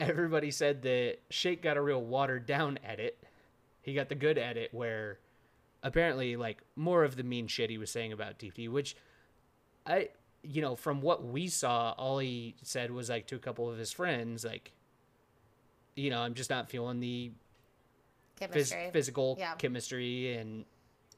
everybody 0.00 0.50
said 0.50 0.82
that 0.82 1.18
Shake 1.30 1.62
got 1.62 1.76
a 1.76 1.82
real 1.82 2.02
watered 2.02 2.46
down 2.46 2.78
edit. 2.84 3.18
He 3.86 3.94
got 3.94 4.08
the 4.08 4.16
good 4.16 4.36
edit 4.36 4.70
where 4.74 5.20
apparently 5.82 6.34
like 6.34 6.58
more 6.74 7.04
of 7.04 7.14
the 7.16 7.22
mean 7.22 7.46
shit 7.46 7.70
he 7.70 7.78
was 7.78 7.88
saying 7.90 8.12
about 8.12 8.36
DP, 8.38 8.68
which 8.68 8.96
I 9.86 10.08
you 10.42 10.60
know, 10.60 10.74
from 10.76 11.00
what 11.00 11.24
we 11.24 11.46
saw, 11.48 11.92
all 11.96 12.18
he 12.18 12.54
said 12.62 12.90
was 12.90 13.08
like 13.08 13.26
to 13.28 13.36
a 13.36 13.38
couple 13.38 13.70
of 13.70 13.78
his 13.78 13.90
friends, 13.92 14.44
like, 14.44 14.70
you 15.96 16.08
know, 16.10 16.20
I'm 16.20 16.34
just 16.34 16.50
not 16.50 16.68
feeling 16.70 17.00
the 17.00 17.32
phys- 18.40 18.92
physical 18.92 19.36
Yeah. 19.38 19.54
chemistry, 19.54 20.34
and 20.34 20.64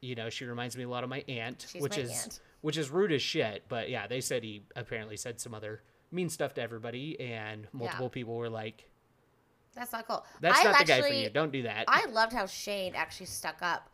you 0.01 0.15
know, 0.15 0.31
she 0.31 0.45
reminds 0.45 0.77
me 0.77 0.85
a 0.85 0.89
lot 0.89 1.03
of 1.05 1.11
my 1.11 1.25
aunt, 1.27 1.67
She's 1.71 1.83
which 1.83 1.97
my 1.97 2.03
is 2.05 2.11
aunt. 2.11 2.41
which 2.61 2.77
is 2.77 2.89
rude 2.91 3.13
as 3.13 3.21
shit. 3.23 3.65
But 3.69 3.89
yeah, 3.91 4.07
they 4.07 4.21
said 4.21 4.45
he 4.45 4.63
apparently 4.77 5.17
said 5.17 5.41
some 5.41 5.55
other 5.55 5.83
mean 6.13 6.29
stuff 6.29 6.55
to 6.55 6.63
everybody, 6.63 7.19
and 7.19 7.67
multiple 7.73 8.09
people 8.11 8.37
were 8.37 8.49
like, 8.51 8.89
That's 9.79 9.93
not 9.93 10.07
cool. 10.07 10.25
"That's 10.41 10.61
I 10.61 10.65
not 10.65 10.79
the 10.79 10.85
guy 10.85 11.01
for 11.01 11.09
you. 11.09 11.31
Don't 11.31 11.53
do 11.53 11.63
that." 11.63 11.85
I 11.89 12.07
loved 12.07 12.33
how 12.33 12.47
Shayne 12.47 12.95
actually 12.95 13.27
stuck 13.27 13.63
up, 13.63 13.89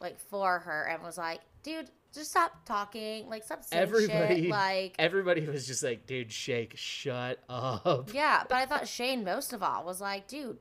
like 0.00 0.18
for 0.18 0.60
her, 0.60 0.84
and 0.84 1.02
was 1.02 1.18
like, 1.18 1.40
"Dude, 1.62 1.90
just 2.14 2.30
stop 2.30 2.64
talking. 2.64 3.28
Like, 3.28 3.44
stop 3.44 3.64
saying 3.64 3.82
everybody, 3.82 4.42
shit." 4.42 4.50
Like, 4.50 4.94
everybody 4.98 5.46
was 5.46 5.66
just 5.66 5.82
like, 5.82 6.06
"Dude, 6.06 6.32
shake, 6.32 6.76
shut 6.76 7.38
up." 7.48 8.12
yeah. 8.14 8.44
But 8.48 8.56
I 8.56 8.66
thought 8.66 8.88
Shayne 8.88 9.24
most 9.24 9.52
of 9.52 9.62
all 9.62 9.84
was 9.84 10.00
like, 10.00 10.26
"Dude, 10.28 10.58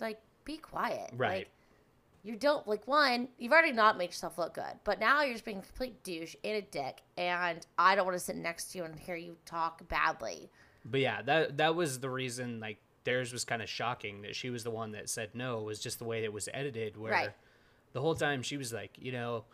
like, 0.00 0.20
be 0.44 0.56
quiet. 0.56 1.10
Right. 1.14 1.38
Like, 1.38 1.48
you 2.24 2.36
don't 2.36 2.66
like 2.66 2.86
one. 2.86 3.28
You've 3.38 3.52
already 3.52 3.72
not 3.72 3.96
made 3.96 4.06
yourself 4.06 4.38
look 4.38 4.54
good, 4.54 4.74
but 4.84 4.98
now 4.98 5.22
you're 5.22 5.34
just 5.34 5.44
being 5.44 5.58
a 5.58 5.62
complete 5.62 6.02
douche 6.02 6.34
and 6.44 6.56
a 6.56 6.62
dick, 6.62 7.02
and 7.16 7.64
I 7.78 7.94
don't 7.94 8.04
want 8.04 8.18
to 8.18 8.24
sit 8.24 8.36
next 8.36 8.72
to 8.72 8.78
you 8.78 8.84
and 8.84 8.98
hear 8.98 9.16
you 9.16 9.36
talk 9.46 9.86
badly. 9.88 10.50
But 10.84 11.00
yeah, 11.00 11.22
that 11.22 11.58
that 11.58 11.74
was 11.74 12.00
the 12.00 12.10
reason. 12.10 12.60
Like 12.60 12.78
theirs 13.08 13.32
was 13.32 13.44
kind 13.44 13.62
of 13.62 13.68
shocking 13.68 14.22
that 14.22 14.36
she 14.36 14.50
was 14.50 14.64
the 14.64 14.70
one 14.70 14.92
that 14.92 15.08
said 15.08 15.30
no. 15.34 15.62
Was 15.62 15.80
just 15.80 15.98
the 15.98 16.04
way 16.04 16.24
it 16.24 16.32
was 16.32 16.48
edited. 16.52 16.96
Where 16.96 17.12
Right. 17.12 17.30
the 17.92 18.00
whole 18.00 18.14
time 18.14 18.42
she 18.42 18.56
was 18.56 18.72
like, 18.72 18.90
you 18.98 19.12
know, 19.12 19.44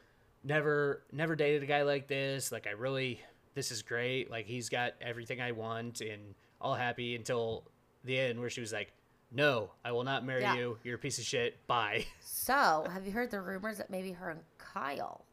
never 0.42 1.02
never 1.12 1.36
dated 1.36 1.62
a 1.62 1.66
guy 1.66 1.82
like 1.82 2.08
this. 2.08 2.50
Like 2.52 2.66
I 2.66 2.70
really, 2.70 3.20
this 3.54 3.70
is 3.70 3.82
great. 3.82 4.30
Like 4.30 4.46
he's 4.46 4.68
got 4.68 4.92
everything 5.00 5.40
I 5.40 5.52
want 5.52 6.00
and 6.00 6.34
all 6.60 6.74
happy 6.74 7.14
until 7.14 7.64
the 8.04 8.18
end 8.18 8.40
where 8.40 8.50
she 8.50 8.60
was 8.60 8.72
like, 8.72 8.92
no, 9.32 9.70
I 9.84 9.92
will 9.92 10.04
not 10.04 10.24
marry 10.24 10.42
Yeah. 10.42 10.56
you. 10.56 10.78
You're 10.84 10.96
a 10.96 10.98
piece 10.98 11.18
of 11.18 11.24
shit. 11.24 11.66
Bye. 11.66 12.06
So, 12.44 12.84
have 12.92 13.06
you 13.06 13.12
heard 13.12 13.30
the 13.30 13.40
rumors 13.40 13.78
that 13.78 13.88
maybe 13.88 14.12
her 14.12 14.28
and 14.28 14.40
Kyle 14.58 15.24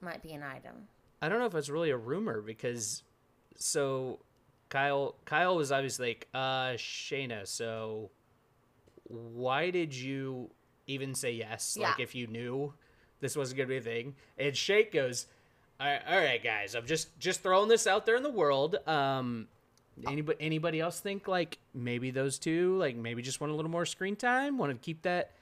might 0.00 0.22
be 0.22 0.32
an 0.32 0.44
item? 0.44 0.86
I 1.20 1.28
don't 1.28 1.40
know 1.40 1.46
if 1.46 1.54
it's 1.56 1.68
really 1.68 1.90
a 1.90 1.96
rumor 1.96 2.40
because 2.40 3.02
so 3.56 4.20
Kyle 4.72 5.14
Kyle 5.26 5.54
was 5.54 5.70
obviously 5.70 6.08
like, 6.08 6.28
uh, 6.32 6.72
Shaina, 6.76 7.46
so 7.46 8.10
why 9.04 9.68
did 9.70 9.94
you 9.94 10.50
even 10.86 11.14
say 11.14 11.32
yes? 11.32 11.76
Like 11.78 12.00
if 12.00 12.14
you 12.14 12.26
knew 12.26 12.72
this 13.20 13.36
wasn't 13.36 13.58
gonna 13.58 13.68
be 13.68 13.76
a 13.76 13.80
thing. 13.82 14.14
And 14.38 14.56
Shake 14.56 14.90
goes, 14.92 15.26
All 15.78 15.86
right, 15.86 16.00
all 16.08 16.16
right 16.16 16.42
guys, 16.42 16.74
I'm 16.74 16.86
just 16.86 17.18
just 17.20 17.42
throwing 17.42 17.68
this 17.68 17.86
out 17.86 18.06
there 18.06 18.16
in 18.16 18.22
the 18.22 18.30
world. 18.30 18.76
Um 18.86 19.48
anybody 20.08 20.38
anybody 20.40 20.80
else 20.80 21.00
think 21.00 21.28
like 21.28 21.58
maybe 21.74 22.10
those 22.10 22.38
two 22.38 22.78
like 22.78 22.96
maybe 22.96 23.20
just 23.20 23.42
want 23.42 23.52
a 23.52 23.56
little 23.56 23.70
more 23.70 23.84
screen 23.84 24.16
time? 24.16 24.56
Want 24.56 24.72
to 24.72 24.78
keep 24.78 25.02
that 25.02 25.32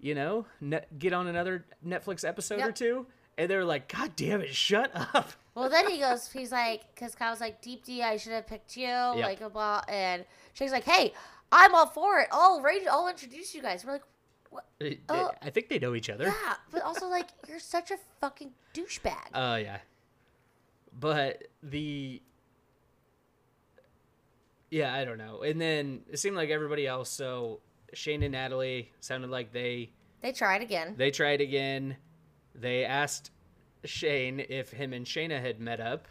you 0.00 0.14
know, 0.16 0.44
net, 0.60 0.98
get 0.98 1.12
on 1.12 1.28
another 1.28 1.64
Netflix 1.86 2.26
episode 2.28 2.56
or 2.56 2.66
Yep. 2.66 2.74
two? 2.74 3.06
And 3.36 3.50
they're 3.50 3.64
like, 3.64 3.88
God 3.92 4.12
damn 4.16 4.40
it, 4.40 4.54
shut 4.54 4.90
up. 4.94 5.32
Well, 5.56 5.70
then 5.70 5.88
he 5.88 6.00
goes, 6.00 6.28
he's 6.32 6.50
like, 6.50 6.82
because 6.92 7.14
Kyle's 7.14 7.40
like, 7.40 7.62
Deepti, 7.62 8.00
I 8.00 8.16
should 8.16 8.32
have 8.32 8.44
picked 8.44 8.76
you, 8.76 8.88
like 8.88 9.40
a 9.40 9.48
blah, 9.48 9.82
and 9.88 10.24
Shake's 10.52 10.72
like, 10.72 10.82
hey, 10.82 11.12
I'm 11.52 11.72
all 11.76 11.86
for 11.86 12.18
it. 12.18 12.26
I'll 12.32 12.60
rate, 12.60 12.82
I'll 12.90 13.06
introduce 13.06 13.54
you 13.54 13.62
guys. 13.62 13.84
We're 13.84 13.92
like, 13.92 14.02
what? 14.50 14.64
Oh. 15.08 15.30
I 15.40 15.50
think 15.50 15.68
they 15.68 15.78
know 15.78 15.94
each 15.94 16.10
other. 16.10 16.24
Yeah, 16.24 16.54
but 16.72 16.82
also 16.82 17.06
like, 17.06 17.28
you're 17.48 17.60
such 17.60 17.92
a 17.92 17.98
fucking 18.20 18.50
douchebag. 18.74 19.28
Oh 19.32 19.54
yeah. 19.54 19.78
But 20.98 21.44
the 21.62 22.20
Yeah, 24.70 24.92
I 24.92 25.04
don't 25.04 25.18
know. 25.18 25.42
And 25.42 25.60
then 25.60 26.00
it 26.10 26.18
seemed 26.18 26.34
like 26.34 26.50
everybody 26.50 26.84
else, 26.86 27.10
so 27.10 27.60
Shayne 27.92 28.24
and 28.24 28.32
Natalie 28.32 28.90
sounded 28.98 29.30
like 29.30 29.52
they 29.52 29.90
they 30.20 30.32
tried 30.32 30.62
again. 30.62 30.94
they 30.96 31.12
tried 31.12 31.40
again. 31.40 31.96
They 32.54 32.84
asked 32.84 33.30
Shayne 33.84 34.40
if 34.48 34.70
him 34.70 34.92
and 34.92 35.04
Shaina 35.06 35.40
had 35.40 35.60
met 35.60 35.80
up 35.80 36.06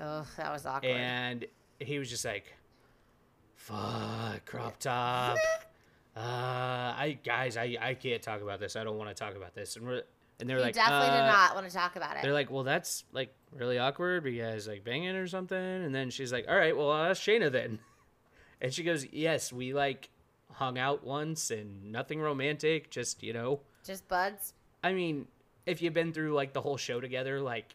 Oh, 0.00 0.26
that 0.36 0.52
was 0.52 0.64
awkward. 0.64 0.90
and 0.92 1.44
he 1.80 1.98
was 1.98 2.08
just 2.08 2.24
like 2.24 2.54
fuck 3.54 4.44
crop 4.46 4.78
top. 4.78 5.36
uh 6.16 6.20
I 6.20 7.18
guys, 7.24 7.56
I 7.56 7.76
I 7.80 7.94
can't 7.94 8.22
talk 8.22 8.40
about 8.42 8.60
this. 8.60 8.76
I 8.76 8.84
don't 8.84 8.96
want 8.98 9.10
to 9.10 9.14
talk 9.14 9.36
about 9.36 9.54
this. 9.54 9.76
And 9.76 9.86
we're 9.86 10.02
and 10.40 10.48
they're 10.48 10.60
like 10.60 10.74
definitely 10.74 11.08
uh, 11.08 11.20
did 11.22 11.26
not 11.32 11.54
want 11.54 11.66
to 11.68 11.72
talk 11.74 11.96
about 11.96 12.16
it. 12.16 12.22
they're 12.22 12.32
like, 12.32 12.50
well, 12.50 12.62
that's 12.62 13.04
like 13.12 13.34
really 13.52 13.78
awkward 13.78 14.22
because 14.22 14.68
like 14.68 14.84
banging 14.84 15.16
or 15.16 15.26
something. 15.26 15.56
And 15.58 15.94
then 15.94 16.10
she's 16.10 16.32
like, 16.32 16.46
all 16.48 16.56
right, 16.56 16.76
well, 16.76 16.90
I'll 16.90 17.10
ask 17.10 17.20
Shaina 17.22 17.50
then. 17.50 17.78
And 18.60 18.74
she 18.74 18.82
goes, 18.82 19.06
yes, 19.12 19.52
we 19.52 19.72
like 19.72 20.10
hung 20.54 20.78
out 20.78 21.04
once 21.04 21.52
and 21.52 21.92
nothing 21.92 22.20
romantic, 22.20 22.90
just, 22.90 23.22
you 23.22 23.32
know, 23.32 23.60
Just 23.84 24.08
buds. 24.08 24.52
I 24.82 24.92
mean, 24.94 25.28
if 25.68 25.82
you've 25.82 25.94
been 25.94 26.12
through 26.12 26.34
like 26.34 26.52
the 26.52 26.60
whole 26.60 26.76
show 26.76 27.00
together, 27.00 27.40
like, 27.40 27.74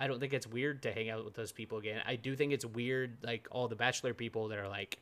I 0.00 0.06
don't 0.08 0.18
think 0.18 0.32
it's 0.32 0.46
weird 0.46 0.82
to 0.82 0.92
hang 0.92 1.10
out 1.10 1.24
with 1.24 1.34
those 1.34 1.52
people 1.52 1.78
again. 1.78 2.02
I 2.06 2.16
do 2.16 2.34
think 2.34 2.52
it's 2.52 2.64
weird, 2.64 3.18
like 3.22 3.46
all 3.50 3.68
the 3.68 3.76
Bachelor 3.76 4.14
people 4.14 4.48
that 4.48 4.58
are 4.58 4.68
like, 4.68 4.98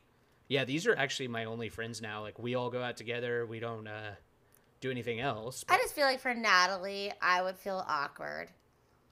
yeah, 0.49 0.65
these 0.65 0.85
are 0.85 0.95
actually 0.95 1.29
my 1.29 1.45
only 1.45 1.69
friends 1.69 2.01
now. 2.01 2.21
Like, 2.21 2.37
we 2.37 2.53
all 2.55 2.69
go 2.69 2.83
out 2.83 2.97
together. 2.97 3.45
We 3.45 3.59
don't 3.59 3.87
uh, 3.87 4.11
do 4.81 4.91
anything 4.91 5.19
else. 5.19 5.63
I 5.69 5.77
just 5.77 5.95
feel 5.95 6.05
like 6.05 6.19
for 6.19 6.33
Natalie, 6.33 7.11
I 7.21 7.41
would 7.41 7.57
feel 7.57 7.83
awkward. 7.87 8.49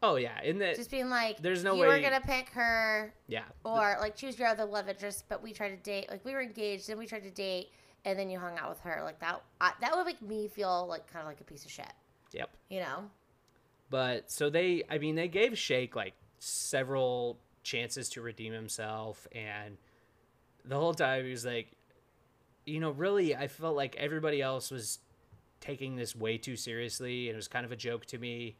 oh 0.03 0.17
yeah, 0.17 0.41
in 0.43 0.59
that, 0.59 0.75
Just 0.75 0.91
being 0.91 1.09
like, 1.09 1.41
There's 1.41 1.63
no 1.63 1.73
way 1.75 1.87
you 1.87 1.87
were 1.87 1.99
gonna 1.99 2.21
pick 2.21 2.49
her, 2.49 3.13
yeah, 3.27 3.43
or 3.63 3.97
like 3.99 4.15
choose 4.15 4.37
your 4.37 4.49
other 4.49 4.65
love 4.65 4.89
interest, 4.89 5.25
but 5.29 5.41
we 5.41 5.53
tried 5.53 5.69
to 5.69 5.77
date. 5.77 6.09
Like 6.09 6.25
we 6.25 6.33
were 6.33 6.41
engaged, 6.41 6.87
then 6.89 6.97
we 6.97 7.07
tried 7.07 7.23
to 7.23 7.31
date, 7.31 7.69
and 8.05 8.19
then 8.19 8.29
you 8.29 8.37
hung 8.39 8.57
out 8.57 8.69
with 8.69 8.81
her. 8.81 9.01
Like 9.03 9.19
that, 9.21 9.41
I, 9.61 9.71
that 9.79 9.95
would 9.95 10.05
make 10.05 10.21
me 10.21 10.47
feel 10.47 10.85
like 10.87 11.11
kind 11.11 11.21
of 11.21 11.27
like 11.27 11.39
a 11.39 11.43
piece 11.45 11.63
of 11.65 11.71
shit. 11.71 11.93
yep. 12.33 12.49
You 12.69 12.81
know? 12.81 13.03
But 13.91 14.31
so 14.31 14.49
they, 14.49 14.83
I 14.89 14.97
mean, 14.97 15.15
they 15.15 15.27
gave 15.27 15.57
Shake 15.57 15.95
like 15.95 16.13
several 16.39 17.37
chances 17.61 18.09
to 18.11 18.21
redeem 18.21 18.53
himself, 18.53 19.27
and 19.33 19.77
the 20.65 20.77
whole 20.77 20.93
time 20.93 21.25
he 21.25 21.31
was 21.31 21.45
like, 21.45 21.73
you 22.65 22.79
know, 22.79 22.91
really, 22.91 23.35
I 23.35 23.47
felt 23.47 23.75
like 23.75 23.95
everybody 23.97 24.41
else 24.41 24.71
was 24.71 24.99
taking 25.59 25.97
this 25.97 26.15
way 26.15 26.37
too 26.37 26.55
seriously, 26.55 27.27
and 27.27 27.33
it 27.33 27.35
was 27.35 27.49
kind 27.49 27.65
of 27.65 27.71
a 27.73 27.75
joke 27.75 28.05
to 28.07 28.17
me. 28.17 28.55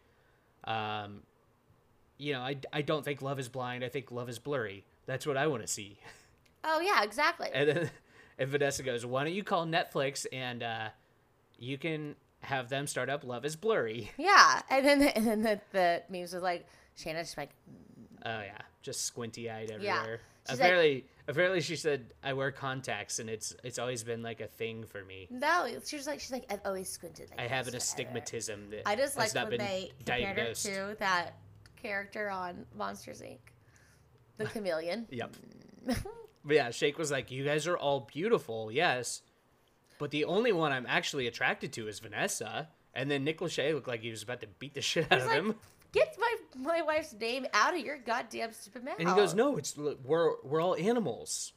Um, 0.66 1.22
you 2.18 2.34
know, 2.34 2.42
I, 2.42 2.58
I 2.74 2.82
don't 2.82 3.06
think 3.06 3.22
love 3.22 3.40
is 3.40 3.48
blind. 3.48 3.86
I 3.86 3.90
think 3.90 4.12
love 4.12 4.30
is 4.30 4.38
blurry. 4.38 4.84
That's 5.06 5.26
what 5.26 5.38
I 5.38 5.48
want 5.48 5.62
to 5.64 5.68
see. 5.68 5.98
Oh 6.64 6.80
yeah, 6.82 7.04
exactly. 7.04 7.50
And 7.54 7.70
then 7.70 7.90
and 8.38 8.50
Vanessa 8.50 8.84
goes, 8.84 9.06
"Why 9.06 9.24
don't 9.24 9.34
you 9.34 9.44
call 9.44 9.66
Netflix 9.66 10.26
and 10.34 10.62
uh, 10.62 10.90
you 11.58 11.78
can 11.78 12.16
have 12.42 12.70
them 12.70 12.88
start 12.88 13.10
up 13.10 13.24
Love 13.24 13.46
is 13.46 13.56
Blurry." 13.56 14.12
yeah, 14.18 14.62
and 14.70 14.86
then 14.86 15.02
and 15.04 15.26
then 15.28 15.42
the, 15.42 15.62
the 15.72 16.04
memes 16.10 16.34
was 16.34 16.44
like 16.44 16.66
Shaina's 16.98 17.28
just 17.28 17.38
like, 17.38 17.50
mm. 17.70 18.18
Oh 18.26 18.42
yeah, 18.42 18.58
just 18.82 19.06
squinty 19.06 19.50
eyed 19.50 19.70
Yeah. 19.70 19.76
everywhere. 19.76 20.20
She's 20.50 20.60
like- 20.60 20.66
apparently, 20.68 21.06
apparently 21.28 21.62
she 21.62 21.76
said 21.76 22.14
I 22.24 22.34
wear 22.34 22.52
contacts, 22.52 23.20
and 23.20 23.30
it's 23.30 23.56
it's 23.64 23.78
always 23.80 24.04
been 24.04 24.22
like 24.24 24.42
a 24.42 24.48
thing 24.48 24.84
for 24.86 25.04
me. 25.04 25.28
no. 25.30 25.68
She 25.86 25.96
was 25.96 26.08
like, 26.08 26.20
she's 26.20 26.32
like, 26.32 26.46
I've 26.52 26.62
always 26.66 26.90
squinted. 26.90 27.30
Like 27.30 27.40
I 27.40 27.48
have 27.48 27.68
an 27.68 27.76
astigmatism 27.76 28.70
that 28.72 28.88
I 28.88 28.96
just 28.96 29.18
like 29.18 29.34
when 29.34 29.58
they 29.58 29.92
compared 30.06 30.38
her 30.38 30.54
to 30.54 30.96
that 31.00 31.36
character 31.82 32.30
on 32.30 32.66
Monsters 32.76 33.22
Inc. 33.22 33.38
The 34.38 34.46
chameleon. 34.54 35.08
Yep. 35.12 35.36
Mm. 35.88 36.04
but 36.46 36.56
yeah, 36.56 36.72
Shake 36.72 36.98
was 36.98 37.12
like, 37.12 37.30
"You 37.32 37.44
guys 37.46 37.68
are 37.68 37.78
all 37.78 38.02
beautiful, 38.12 38.72
yes, 38.72 39.22
but 40.02 40.12
the 40.12 40.26
only 40.26 40.52
one 40.52 40.72
I'm 40.74 40.86
actually 40.90 41.28
attracted 41.28 41.72
to 41.74 41.88
is 41.88 42.00
Vanessa." 42.00 42.68
And 42.94 43.10
then 43.10 43.24
Nick 43.24 43.40
Lachey 43.40 43.74
looked 43.74 43.88
like 43.88 44.02
he 44.02 44.10
was 44.10 44.24
about 44.24 44.42
to 44.42 44.48
beat 44.48 44.74
the 44.74 44.82
shit 44.92 45.06
out 45.12 45.20
He's 45.20 45.24
of 45.24 45.28
like, 45.30 45.38
him. 45.38 45.56
get 45.94 46.18
my 46.20 46.36
my 46.58 46.82
wife's 46.82 47.14
name 47.14 47.46
out 47.54 47.74
of 47.74 47.80
your 47.80 47.98
goddamn 47.98 48.52
stupid 48.52 48.84
mouth. 48.84 48.96
And 49.00 49.08
he 49.08 49.16
goes, 49.16 49.34
"No, 49.34 49.58
it's 49.58 49.78
we're 49.78 50.34
we're 50.44 50.60
all 50.62 50.76
animals. 50.76 51.54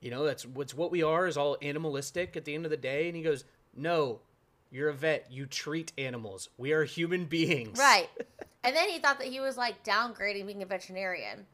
You 0.00 0.10
know, 0.10 0.24
that's 0.24 0.46
what's 0.46 0.74
what 0.74 0.90
we 0.90 1.02
are 1.02 1.26
is 1.26 1.36
all 1.36 1.56
animalistic 1.62 2.36
at 2.36 2.44
the 2.44 2.54
end 2.54 2.64
of 2.64 2.70
the 2.70 2.76
day." 2.76 3.08
And 3.08 3.16
he 3.16 3.22
goes, 3.22 3.44
"No, 3.74 4.20
you're 4.70 4.90
a 4.90 4.94
vet. 4.94 5.26
You 5.30 5.46
treat 5.46 5.92
animals. 5.98 6.50
We 6.58 6.72
are 6.72 6.84
human 6.84 7.24
beings." 7.24 7.78
Right. 7.78 8.08
and 8.62 8.76
then 8.76 8.88
he 8.90 8.98
thought 8.98 9.18
that 9.18 9.28
he 9.28 9.40
was 9.40 9.56
like 9.56 9.82
downgrading 9.84 10.46
being 10.46 10.62
a 10.62 10.66
veterinarian. 10.66 11.46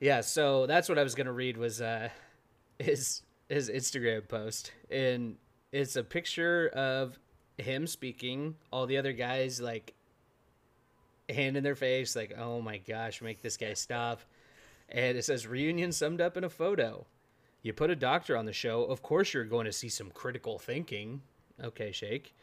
Yeah, 0.00 0.20
so 0.20 0.66
that's 0.66 0.88
what 0.88 0.98
I 0.98 1.02
was 1.02 1.14
gonna 1.14 1.32
read 1.32 1.56
was 1.56 1.80
uh 1.80 2.10
his 2.78 3.22
his 3.48 3.70
Instagram 3.70 4.28
post. 4.28 4.72
And 4.90 5.36
it's 5.74 5.96
a 5.96 6.04
picture 6.04 6.68
of 6.68 7.18
him 7.58 7.88
speaking, 7.88 8.54
all 8.72 8.86
the 8.86 8.96
other 8.96 9.12
guys 9.12 9.60
like 9.60 9.94
hand 11.28 11.56
in 11.56 11.64
their 11.64 11.74
face, 11.74 12.14
like, 12.14 12.32
oh 12.38 12.60
my 12.60 12.78
gosh, 12.78 13.20
make 13.20 13.42
this 13.42 13.56
guy 13.56 13.74
stop. 13.74 14.20
And 14.88 15.18
it 15.18 15.24
says 15.24 15.48
reunion 15.48 15.90
summed 15.90 16.20
up 16.20 16.36
in 16.36 16.44
a 16.44 16.48
photo. 16.48 17.06
You 17.62 17.72
put 17.72 17.90
a 17.90 17.96
doctor 17.96 18.36
on 18.36 18.46
the 18.46 18.52
show, 18.52 18.84
of 18.84 19.02
course 19.02 19.34
you're 19.34 19.44
going 19.44 19.64
to 19.64 19.72
see 19.72 19.88
some 19.88 20.10
critical 20.10 20.60
thinking. 20.60 21.22
Okay, 21.62 21.90
Shake. 21.90 22.36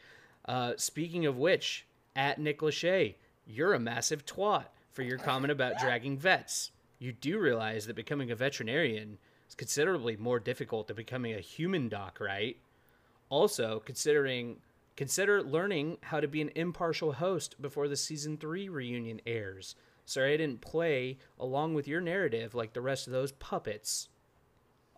Uh, 0.44 0.74
speaking 0.76 1.24
of 1.24 1.38
which, 1.38 1.86
at 2.14 2.38
Nick 2.38 2.60
Lachey, 2.60 3.14
you're 3.46 3.72
a 3.72 3.80
massive 3.80 4.26
twat 4.26 4.66
for 4.90 5.02
your 5.02 5.16
comment 5.16 5.52
about 5.52 5.78
dragging 5.78 6.18
vets. 6.18 6.70
You 6.98 7.12
do 7.12 7.38
realize 7.38 7.86
that 7.86 7.96
becoming 7.96 8.30
a 8.30 8.36
veterinarian 8.36 9.16
is 9.48 9.54
considerably 9.54 10.18
more 10.18 10.38
difficult 10.38 10.88
than 10.88 10.96
becoming 10.96 11.32
a 11.32 11.40
human 11.40 11.88
doc, 11.88 12.18
right? 12.20 12.58
Also, 13.32 13.80
considering 13.86 14.58
consider 14.94 15.42
learning 15.42 15.96
how 16.02 16.20
to 16.20 16.28
be 16.28 16.42
an 16.42 16.50
impartial 16.54 17.14
host 17.14 17.60
before 17.62 17.88
the 17.88 17.96
season 17.96 18.36
3 18.36 18.68
reunion 18.68 19.22
airs. 19.26 19.74
Sorry 20.04 20.34
I 20.34 20.36
didn't 20.36 20.60
play 20.60 21.16
along 21.40 21.72
with 21.72 21.88
your 21.88 22.02
narrative 22.02 22.54
like 22.54 22.74
the 22.74 22.82
rest 22.82 23.06
of 23.06 23.14
those 23.14 23.32
puppets. 23.32 24.10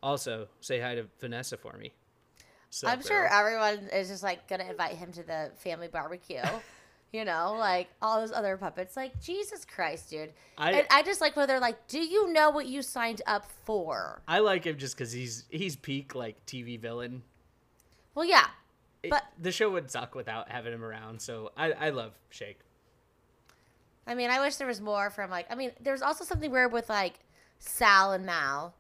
Also, 0.03 0.49
say 0.61 0.81
hi 0.81 0.97
to 0.97 1.07
Vanessa 1.21 1.57
for 1.57 1.77
me. 1.77 1.95
So, 2.71 2.89
I'm 2.89 3.03
sure 3.03 3.29
bro. 3.29 3.39
everyone 3.39 3.89
is 3.93 4.09
just 4.09 4.25
like 4.25 4.49
gonna 4.49 4.69
invite 4.69 4.97
him 4.97 5.13
to 5.13 5.23
the 5.23 5.53
family 5.59 5.87
barbecue. 5.87 6.43
you 7.13 7.25
know, 7.25 7.55
like 7.57 7.87
all 8.03 8.19
those 8.19 8.33
other 8.33 8.57
puppets. 8.57 8.97
Like 8.97 9.23
Jesus 9.23 9.65
Christ, 9.65 10.11
dude. 10.11 10.33
I- 10.59 10.73
and 10.73 10.87
I 10.91 11.05
just 11.05 11.21
like 11.21 11.37
where 11.37 11.47
they're 11.47 11.61
like, 11.61 11.87
"Do 11.87 12.01
you 12.01 12.33
know 12.33 12.51
what 12.51 12.67
you 12.67 12.83
signed 12.83 13.23
up 13.29 13.45
for?" 13.65 14.23
I 14.27 14.41
like 14.41 14.65
him 14.65 14.77
just 14.77 14.99
because 14.99 15.13
he's 15.13 15.45
he's 15.51 15.77
peak 15.77 16.17
like 16.17 16.45
TV 16.47 16.81
villain. 16.81 17.23
Well, 18.15 18.25
yeah, 18.25 18.47
It- 19.03 19.11
But- 19.11 19.25
the 19.39 19.53
show 19.53 19.71
would 19.71 19.91
suck 19.91 20.15
without 20.15 20.49
having 20.51 20.73
him 20.73 20.83
around. 20.85 21.21
So 21.21 21.53
I 21.57 21.73
I 21.73 21.91
love 21.91 22.13
Shake. 22.31 22.61
I 24.07 24.15
mean, 24.15 24.31
I 24.31 24.41
wish 24.41 24.57
there 24.57 24.67
was 24.67 24.81
more 24.81 25.11
from 25.11 25.31
like. 25.31 25.47
I 25.51 25.55
mean, 25.55 25.73
there's 25.81 26.03
also 26.03 26.25
something 26.25 26.51
weird 26.51 26.73
with 26.73 26.89
like 26.89 27.15
Sal 27.59 28.13
and 28.13 28.25
Mal. 28.27 28.75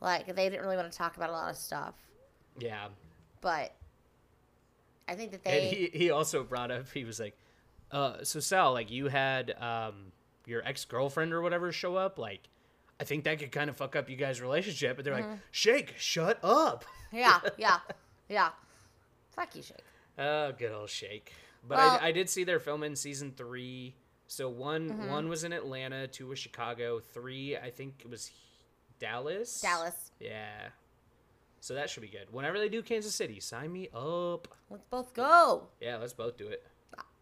Like 0.00 0.26
they 0.34 0.48
didn't 0.48 0.62
really 0.62 0.76
want 0.76 0.90
to 0.90 0.96
talk 0.96 1.16
about 1.16 1.30
a 1.30 1.32
lot 1.32 1.48
of 1.50 1.56
stuff, 1.56 1.94
Yeah. 2.58 2.88
but 3.40 3.72
I 5.08 5.14
think 5.14 5.30
that 5.32 5.42
they. 5.44 5.68
And 5.68 5.76
he, 5.76 5.86
he 5.98 6.10
also 6.10 6.44
brought 6.44 6.70
up 6.70 6.90
he 6.92 7.04
was 7.04 7.18
like, 7.20 7.36
uh, 7.90 8.22
so 8.24 8.40
Sal, 8.40 8.72
like 8.72 8.90
you 8.90 9.08
had 9.08 9.54
um 9.60 10.12
your 10.44 10.62
ex 10.66 10.84
girlfriend 10.84 11.32
or 11.32 11.40
whatever 11.40 11.72
show 11.72 11.96
up, 11.96 12.18
like 12.18 12.40
I 13.00 13.04
think 13.04 13.24
that 13.24 13.38
could 13.38 13.52
kind 13.52 13.70
of 13.70 13.76
fuck 13.76 13.96
up 13.96 14.10
you 14.10 14.16
guys' 14.16 14.40
relationship. 14.40 14.96
but 14.96 15.04
they're 15.04 15.14
Mm-hmm. 15.14 15.30
like, 15.30 15.40
Shake, 15.50 15.94
shut 15.98 16.38
up. 16.44 16.84
yeah, 17.10 17.40
yeah, 17.56 17.78
yeah. 18.28 18.50
Fuck 19.34 19.54
you, 19.56 19.62
Shake. 19.62 19.84
Oh, 20.18 20.52
good 20.52 20.72
old 20.72 20.88
Shake. 20.90 21.32
But 21.66 21.78
Well- 21.78 21.98
I, 22.00 22.08
I 22.08 22.12
did 22.12 22.28
see 22.30 22.44
they're 22.44 22.60
filming 22.60 22.94
season 22.96 23.32
three 23.36 23.94
So 24.28 24.48
one 24.48 24.88
Mm-hmm. 24.90 25.08
one 25.10 25.28
was 25.28 25.44
in 25.44 25.52
Atlanta, 25.52 26.06
two 26.08 26.26
was 26.28 26.38
Chicago, 26.38 26.98
three 27.00 27.56
I 27.56 27.70
think 27.70 28.02
it 28.04 28.10
was 28.10 28.30
Dallas. 28.98 29.60
Dallas. 29.60 30.10
Yeah. 30.20 30.68
So 31.60 31.74
that 31.74 31.90
should 31.90 32.02
be 32.02 32.08
good. 32.08 32.32
Whenever 32.32 32.58
they 32.58 32.68
do 32.68 32.82
Kansas 32.82 33.14
City, 33.14 33.40
sign 33.40 33.72
me 33.72 33.88
up. 33.94 34.48
Let's 34.70 34.84
both 34.90 35.12
go. 35.14 35.68
Yeah, 35.80 35.96
let's 35.96 36.12
both 36.12 36.36
do 36.36 36.46
it. 36.48 36.64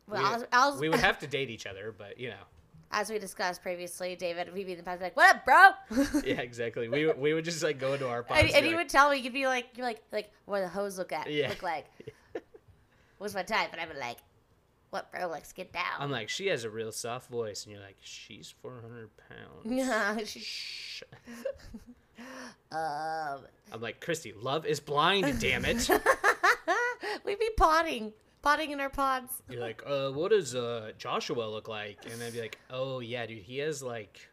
Well, 0.07 0.21
we, 0.23 0.29
I 0.29 0.35
was, 0.35 0.45
I 0.53 0.69
was, 0.69 0.81
we 0.81 0.89
would 0.91 1.01
have 1.01 1.19
to 1.21 1.27
date 1.27 1.49
each 1.51 1.67
other, 1.67 1.95
but 1.97 2.19
you 2.21 2.29
know. 2.31 2.45
As 2.91 3.11
we 3.11 3.19
discussed 3.19 3.63
previously, 3.63 4.17
David, 4.17 4.53
we'd 4.55 4.67
be 4.67 4.73
in 4.73 4.79
the 4.79 4.85
past 4.85 5.03
like, 5.03 5.17
"What 5.17 5.37
up, 5.37 5.45
bro?" 5.45 6.21
Yeah, 6.25 6.41
exactly. 6.41 6.89
We 6.89 7.11
we 7.13 7.35
would 7.35 7.45
just 7.45 7.63
like 7.63 7.79
go 7.79 7.95
into 7.95 8.09
our 8.09 8.23
pods 8.23 8.41
and, 8.41 8.49
and 8.49 8.57
and 8.59 8.67
he 8.67 8.73
like, 8.73 8.81
would 8.81 8.89
tell 8.89 9.11
me, 9.11 9.19
you'd 9.19 9.33
be 9.33 9.47
like, 9.47 9.67
"You're 9.77 9.87
like, 9.87 10.03
like, 10.13 10.31
what 10.47 10.61
the 10.61 10.69
hoes 10.69 10.99
look 10.99 11.13
at? 11.13 11.31
Yeah. 11.31 11.49
Look 11.49 11.63
like? 11.63 11.87
What's 13.19 13.35
my 13.35 13.43
type?" 13.43 13.71
And 13.73 13.81
I 13.81 13.87
would 13.87 13.97
like, 13.97 14.19
"What, 14.91 15.11
bro? 15.11 15.27
Let's 15.29 15.53
get 15.53 15.73
down." 15.73 15.83
I'm 15.99 16.11
like, 16.11 16.29
she 16.29 16.47
has 16.49 16.65
a 16.65 16.71
real 16.71 16.93
soft 16.93 17.31
voice, 17.31 17.65
and 17.65 17.73
you're 17.73 17.83
like, 17.83 17.97
she's 18.01 18.55
400 18.63 19.11
pounds. 19.29 19.65
yeah. 19.65 20.17
Shh. 20.25 21.03
um, 22.73 23.41
I'm 23.73 23.81
like, 23.81 24.01
Christy, 24.01 24.33
love 24.33 24.67
is 24.67 24.81
blind, 24.81 25.41
damn 25.41 25.65
it. 25.65 25.89
we'd 27.25 27.39
be 27.39 27.51
potting, 27.57 28.13
potting 28.45 28.71
in 28.71 28.81
our 28.81 28.91
pods. 28.91 29.43
You're 29.51 29.61
like, 29.61 29.83
uh, 29.87 30.11
what 30.11 30.31
does 30.31 30.55
uh 30.55 30.93
Joshua 30.99 31.49
look 31.49 31.69
like? 31.69 31.99
And 32.11 32.23
I'd 32.23 32.33
be 32.33 32.41
like, 32.41 32.59
oh 32.71 33.01
yeah, 33.01 33.27
dude, 33.27 33.43
he 33.43 33.59
has 33.59 33.83
like 33.83 34.29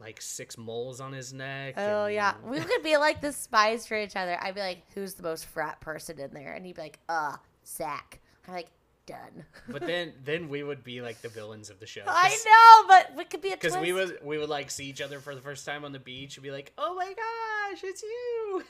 like 0.00 0.20
six 0.20 0.56
moles 0.56 1.00
on 1.00 1.12
his 1.12 1.32
neck. 1.32 1.74
Oh 1.76 2.06
and- 2.06 2.14
yeah, 2.14 2.34
we 2.44 2.58
could 2.60 2.82
be 2.82 2.96
like 2.96 3.20
the 3.20 3.32
spies 3.32 3.86
for 3.86 3.96
each 3.96 4.16
other. 4.16 4.36
I'd 4.42 4.54
be 4.54 4.60
like, 4.60 4.82
"Who's 4.94 5.14
the 5.14 5.22
most 5.22 5.46
frat 5.46 5.80
person 5.80 6.18
in 6.18 6.32
there?" 6.32 6.54
And 6.54 6.64
he'd 6.64 6.76
be 6.76 6.82
like, 6.82 6.98
"Uh, 7.08 7.36
Zach." 7.66 8.20
I'm 8.48 8.54
like, 8.54 8.70
"Done." 9.04 9.44
But 9.68 9.82
then 9.86 10.14
then 10.24 10.48
we 10.48 10.62
would 10.62 10.82
be 10.82 11.02
like 11.02 11.20
the 11.20 11.28
villains 11.28 11.68
of 11.68 11.78
the 11.78 11.86
show. 11.86 12.02
I 12.06 12.30
know, 12.30 12.88
but 12.88 13.14
we 13.14 13.24
could 13.24 13.42
be 13.42 13.52
a 13.52 13.56
Because 13.56 13.76
we 13.76 13.92
would 13.92 14.18
we 14.24 14.38
would 14.38 14.48
like 14.48 14.70
see 14.70 14.86
each 14.86 15.02
other 15.02 15.20
for 15.20 15.34
the 15.34 15.42
first 15.42 15.66
time 15.66 15.84
on 15.84 15.92
the 15.92 16.00
beach 16.00 16.36
and 16.36 16.42
be 16.42 16.50
like, 16.50 16.72
oh 16.78 16.94
my 16.94 17.12
gosh, 17.12 17.84
it's 17.84 18.02
you. 18.02 18.64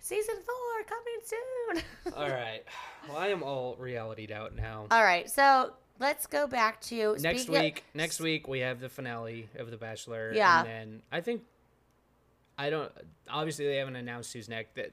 Season 0.00 0.36
four 0.36 0.84
coming 0.86 1.82
soon. 1.84 2.12
All 2.16 2.28
right. 2.28 2.62
Well, 3.08 3.18
I 3.18 3.28
am 3.28 3.42
all 3.42 3.76
realityed 3.78 4.30
out 4.32 4.54
now. 4.54 4.86
All 4.90 5.02
right, 5.02 5.28
so 5.30 5.72
let's 5.98 6.26
go 6.26 6.46
back 6.46 6.80
to 6.82 7.16
next 7.20 7.42
speaking 7.42 7.56
of- 7.56 7.62
week 7.62 7.84
next 7.94 8.20
week 8.20 8.48
we 8.48 8.60
have 8.60 8.80
the 8.80 8.88
finale 8.88 9.48
of 9.56 9.70
the 9.70 9.76
bachelor 9.76 10.32
Yeah. 10.34 10.60
and 10.60 10.66
then 10.68 11.02
i 11.12 11.20
think 11.20 11.42
i 12.58 12.70
don't 12.70 12.90
obviously 13.28 13.66
they 13.66 13.76
haven't 13.76 13.96
announced 13.96 14.32
who's 14.32 14.48
next 14.48 14.74
that 14.76 14.92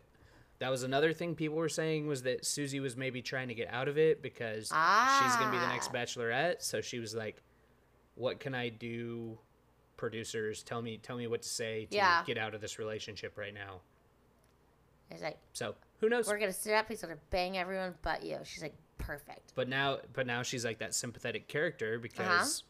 that 0.60 0.70
was 0.70 0.84
another 0.84 1.14
thing 1.14 1.34
people 1.34 1.56
were 1.56 1.70
saying 1.70 2.08
was 2.08 2.24
that 2.24 2.46
susie 2.46 2.82
was 2.82 2.98
maybe 2.98 3.22
trying 3.22 3.48
to 3.48 3.54
get 3.54 3.70
out 3.72 3.88
of 3.88 3.98
it 3.98 4.22
because 4.22 4.64
she's 4.66 5.36
gonna 5.38 5.50
be 5.52 5.58
the 5.58 5.68
next 5.68 5.92
Ah. 5.92 5.96
bachelorette 5.96 6.62
so 6.62 6.82
she 6.82 7.00
was 7.00 7.16
like 7.16 7.42
what 8.16 8.42
can 8.42 8.54
i 8.54 8.68
do 8.68 9.38
producers 9.96 10.62
tell 10.62 10.82
me 10.82 10.98
tell 10.98 11.16
me 11.16 11.28
what 11.28 11.42
to 11.44 11.48
say 11.50 11.86
to 11.86 11.96
Yeah. 11.96 12.22
get 12.26 12.38
out 12.38 12.54
of 12.54 12.60
this 12.60 12.78
relationship 12.80 13.38
right 13.38 13.54
now 13.54 13.80
It's 15.12 15.22
like 15.22 15.38
so 15.54 15.76
who 16.00 16.10
knows 16.10 16.28
we're 16.28 16.40
gonna 16.40 16.54
sit 16.54 16.74
up. 16.74 16.88
He's 16.88 17.02
gonna 17.02 17.18
bang 17.30 17.58
everyone 17.58 17.96
but 18.02 18.24
you. 18.24 18.38
She's 18.44 18.62
like 18.62 18.76
perfect 18.98 19.54
but 19.56 19.70
now 19.70 20.00
but 20.14 20.26
now 20.26 20.42
she's 20.42 20.66
like 20.66 20.80
that 20.80 20.94
sympathetic 20.94 21.48
character 21.48 22.00
because 22.00 22.64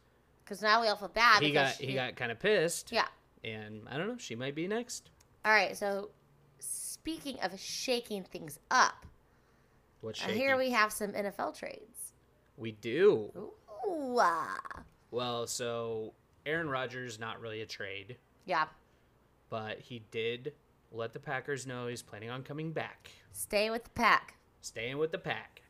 because 0.43 0.61
now 0.61 0.81
we 0.81 0.87
all 0.87 0.95
feel 0.97 1.07
bad. 1.07 1.41
he 1.41 1.51
got 1.51 1.77
because 1.77 1.77
he 1.77 1.93
got 1.95 2.15
kind 2.17 2.31
of 2.31 2.37
pissed 2.37 2.91
yeah. 2.91 3.07
and 3.45 3.81
i 3.89 3.97
don't 3.97 4.07
know 4.07 4.17
she 4.17 4.35
might 4.35 4.53
be 4.53 4.67
next 4.67 5.09
All 5.45 5.51
right, 5.53 5.75
so 5.75 6.09
speaking 6.59 7.39
of 7.41 7.57
shaking 7.59 8.23
things 8.23 8.59
up, 8.69 9.05
What's 10.01 10.19
uh, 10.21 10.25
shaking? 10.27 10.41
here 10.41 10.57
we 10.57 10.69
have 10.71 10.91
some 10.91 11.13
NFL 11.13 11.57
trades. 11.57 12.13
We 12.57 12.73
do. 12.73 13.31
Ooh. 13.87 14.21
Well, 15.11 15.47
so 15.47 16.13
Aaron 16.45 16.69
Rodgers 16.69 17.19
not 17.19 17.39
really 17.39 17.61
a 17.61 17.65
trade, 17.65 18.17
yeah. 18.45 18.65
but 19.49 19.79
he 19.79 20.03
did 20.11 20.53
let 20.91 21.13
the 21.13 21.19
Packers 21.19 21.67
know 21.67 21.87
he's 21.87 22.01
planning 22.01 22.29
on 22.29 22.43
coming 22.43 22.71
back, 22.71 23.11
Stay 23.31 23.69
with 23.69 23.83
the 23.83 23.89
pack. 23.91 24.35
staying 24.61 24.97
with 24.97 25.11
the 25.11 25.17
pack. 25.17 25.61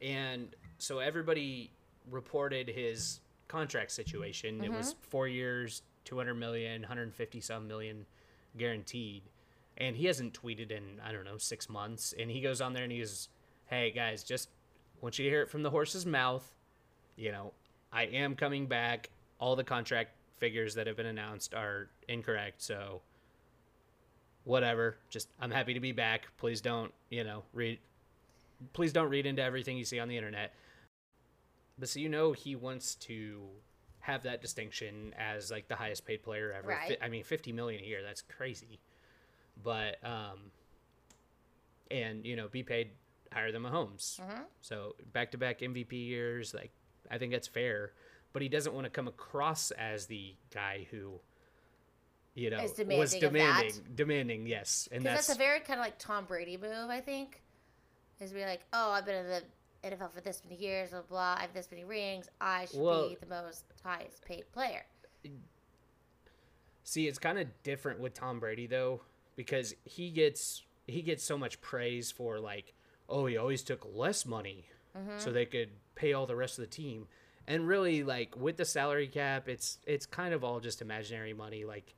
And 0.00 0.54
so 0.78 0.98
everybody 0.98 1.70
reported 2.10 2.68
his 2.68 3.20
contract 3.48 3.90
situation. 3.92 4.62
It 4.62 4.70
was 4.70 4.94
mm-hmm. 4.94 5.10
4 5.10 5.28
years, 5.28 5.82
200 6.04 6.34
million, 6.34 6.82
150 6.82 7.40
some 7.40 7.66
million 7.66 8.06
guaranteed. 8.56 9.22
And 9.78 9.96
he 9.96 10.06
hasn't 10.06 10.40
tweeted 10.40 10.70
in 10.70 11.00
I 11.04 11.12
don't 11.12 11.24
know, 11.24 11.38
6 11.38 11.68
months 11.68 12.14
and 12.18 12.30
he 12.30 12.40
goes 12.40 12.60
on 12.60 12.72
there 12.72 12.82
and 12.82 12.92
he 12.92 12.98
he's 12.98 13.28
hey 13.66 13.90
guys, 13.90 14.22
just 14.22 14.50
want 15.00 15.18
you 15.18 15.24
to 15.24 15.30
hear 15.30 15.42
it 15.42 15.50
from 15.50 15.62
the 15.62 15.70
horse's 15.70 16.06
mouth. 16.06 16.54
You 17.16 17.32
know, 17.32 17.52
I 17.92 18.04
am 18.04 18.36
coming 18.36 18.66
back. 18.66 19.10
All 19.38 19.56
the 19.56 19.64
contract 19.64 20.10
figures 20.38 20.74
that 20.74 20.86
have 20.86 20.96
been 20.96 21.06
announced 21.06 21.54
are 21.54 21.88
incorrect, 22.08 22.62
so 22.62 23.02
whatever. 24.46 24.96
Just 25.10 25.28
I'm 25.40 25.50
happy 25.50 25.74
to 25.74 25.80
be 25.80 25.92
back. 25.92 26.28
Please 26.38 26.60
don't, 26.60 26.92
you 27.10 27.24
know, 27.24 27.42
read 27.52 27.78
please 28.72 28.92
don't 28.92 29.10
read 29.10 29.26
into 29.26 29.42
everything 29.42 29.76
you 29.76 29.84
see 29.84 29.98
on 29.98 30.08
the 30.08 30.16
internet. 30.16 30.54
But 31.78 31.90
so 31.90 32.00
you 32.00 32.08
know 32.08 32.32
he 32.32 32.56
wants 32.56 32.94
to 32.94 33.42
have 34.00 34.22
that 34.22 34.40
distinction 34.40 35.12
as 35.18 35.50
like 35.50 35.68
the 35.68 35.76
highest 35.76 36.06
paid 36.06 36.22
player 36.22 36.54
ever. 36.56 36.68
Right. 36.68 36.96
I 37.02 37.08
mean 37.08 37.24
50 37.24 37.52
million 37.52 37.82
a 37.82 37.86
year, 37.86 38.02
that's 38.02 38.22
crazy. 38.22 38.80
But 39.62 39.96
um 40.02 40.52
and 41.90 42.24
you 42.24 42.36
know, 42.36 42.48
be 42.48 42.62
paid 42.62 42.90
higher 43.32 43.52
than 43.52 43.62
Mahomes. 43.62 44.20
Mm-hmm. 44.20 44.42
So 44.62 44.94
back-to-back 45.12 45.60
MVP 45.60 45.92
years, 45.92 46.54
like 46.54 46.70
I 47.10 47.18
think 47.18 47.32
that's 47.32 47.48
fair. 47.48 47.92
But 48.32 48.42
he 48.42 48.48
doesn't 48.48 48.74
want 48.74 48.84
to 48.84 48.90
come 48.90 49.08
across 49.08 49.70
as 49.72 50.06
the 50.06 50.34
guy 50.52 50.86
who, 50.90 51.20
you 52.36 52.50
know, 52.50 52.58
Is 52.58 52.76
was 52.76 53.14
demanding 53.14 53.20
demanding, 53.20 53.72
demanding, 53.94 54.46
yes, 54.46 54.88
and 54.92 55.04
that's, 55.04 55.26
that's, 55.26 55.36
a 55.36 55.38
very 55.38 55.58
kind 55.60 55.80
of 55.80 55.86
like 55.86 55.98
Tom 55.98 56.26
Brady 56.26 56.58
move, 56.58 56.90
I 56.90 57.00
think. 57.00 57.40
Is 58.20 58.32
be 58.32 58.44
like, 58.44 58.60
oh, 58.72 58.90
I've 58.90 59.06
been 59.06 59.16
in 59.16 59.26
the 59.26 59.42
NFL 59.84 60.12
for 60.12 60.20
this 60.20 60.42
many 60.48 60.60
years, 60.60 60.90
blah 60.90 61.00
blah. 61.08 61.36
I 61.38 61.40
have 61.40 61.54
this 61.54 61.68
many 61.70 61.84
rings. 61.84 62.28
I 62.40 62.66
should 62.66 62.80
Well- 62.80 63.08
be 63.08 63.16
the 63.16 63.26
most 63.26 63.64
highest 63.82 64.22
paid 64.24 64.44
player. 64.52 64.84
See, 66.84 67.08
it's 67.08 67.18
kind 67.18 67.38
of 67.38 67.48
different 67.62 68.00
with 68.00 68.14
Tom 68.14 68.38
Brady 68.38 68.66
though, 68.66 69.00
because 69.34 69.74
he 69.84 70.10
gets 70.10 70.62
he 70.86 71.00
gets 71.00 71.24
so 71.24 71.38
much 71.38 71.60
praise 71.62 72.12
for 72.12 72.38
like, 72.38 72.74
oh, 73.08 73.24
he 73.24 73.38
always 73.38 73.62
took 73.62 73.86
less 73.94 74.26
money 74.26 74.68
mm-hmm. 74.96 75.18
so 75.18 75.32
they 75.32 75.46
could 75.46 75.70
pay 75.94 76.12
all 76.12 76.26
the 76.26 76.36
rest 76.36 76.58
of 76.58 76.64
the 76.64 76.70
team. 76.70 77.08
And 77.48 77.66
really, 77.66 78.04
like 78.04 78.36
with 78.36 78.58
the 78.58 78.66
salary 78.66 79.08
cap, 79.08 79.48
it's 79.48 79.78
it's 79.86 80.04
kind 80.04 80.34
of 80.34 80.44
all 80.44 80.60
just 80.60 80.82
imaginary 80.82 81.32
money. 81.32 81.64
Like 81.64 81.94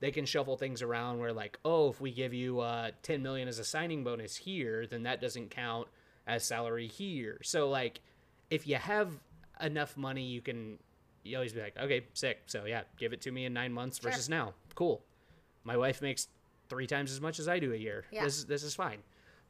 they 0.00 0.10
can 0.10 0.24
shuffle 0.24 0.56
things 0.56 0.82
around 0.82 1.18
where 1.18 1.32
like, 1.32 1.58
oh, 1.64 1.90
if 1.90 2.00
we 2.00 2.10
give 2.12 2.32
you 2.34 2.60
uh, 2.60 2.90
ten 3.02 3.22
million 3.22 3.48
as 3.48 3.58
a 3.58 3.64
signing 3.64 4.02
bonus 4.04 4.36
here, 4.36 4.86
then 4.86 5.02
that 5.04 5.20
doesn't 5.20 5.50
count 5.50 5.88
as 6.26 6.44
salary 6.44 6.86
here. 6.86 7.38
So 7.42 7.68
like, 7.68 8.00
if 8.50 8.66
you 8.66 8.76
have 8.76 9.12
enough 9.60 9.96
money, 9.96 10.24
you 10.24 10.40
can 10.40 10.78
you 11.22 11.36
always 11.36 11.52
be 11.52 11.60
like, 11.60 11.76
okay, 11.78 12.06
sick. 12.14 12.38
So 12.46 12.64
yeah, 12.64 12.82
give 12.98 13.12
it 13.12 13.20
to 13.22 13.30
me 13.30 13.44
in 13.44 13.52
nine 13.52 13.72
months 13.72 14.00
Sure. 14.00 14.10
versus 14.10 14.28
now. 14.28 14.54
Cool. 14.74 15.02
My 15.64 15.76
wife 15.76 16.00
makes 16.00 16.28
three 16.70 16.86
times 16.86 17.12
as 17.12 17.20
much 17.20 17.38
as 17.38 17.46
I 17.48 17.58
do 17.58 17.72
a 17.72 17.76
year. 17.76 18.04
Yeah. 18.10 18.24
This 18.24 18.44
this 18.44 18.62
is 18.62 18.74
fine. 18.74 19.00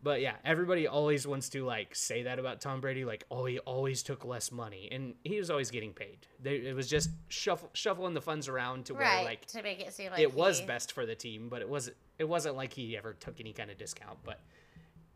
But 0.03 0.23
yeah, 0.23 0.37
everybody 0.45 0.87
always 0.87 1.27
wants 1.27 1.51
to 1.51 1.65
like 1.65 1.95
say 1.95 2.23
that 2.23 2.39
about 2.39 2.61
Tom 2.61 2.81
Brady, 2.81 3.05
like, 3.05 3.25
oh, 3.31 3.45
he 3.45 3.59
always 3.61 4.03
took 4.03 4.25
less 4.25 4.51
money, 4.51 4.89
and 4.91 5.15
he 5.25 5.37
was 5.37 5.51
always 5.51 5.71
getting 5.71 5.93
paid. 5.93 6.27
They, 6.43 6.57
it 6.57 6.75
was 6.75 6.89
just 6.89 7.11
shuffle, 7.29 7.69
shuffling 7.75 8.15
the 8.15 8.23
funds 8.23 8.49
around 8.49 8.87
to 8.87 8.95
where 8.95 9.03
right. 9.03 9.25
like 9.25 9.45
to 9.47 9.63
make 9.63 9.81
it 9.81 9.93
seem 9.93 10.11
like 10.11 10.21
it 10.21 10.35
was 10.35 10.63
best 10.63 10.93
for 10.93 11.05
the 11.05 11.15
team, 11.15 11.49
but 11.51 11.61
it 11.61 11.69
wasn't. 11.69 11.97
It 12.19 12.25
wasn't 12.25 12.57
like 12.57 12.73
he 12.73 12.97
ever 12.97 13.13
took 13.13 13.41
any 13.41 13.53
kind 13.53 13.71
of 13.71 13.77
discount. 13.77 14.19
But 14.25 14.41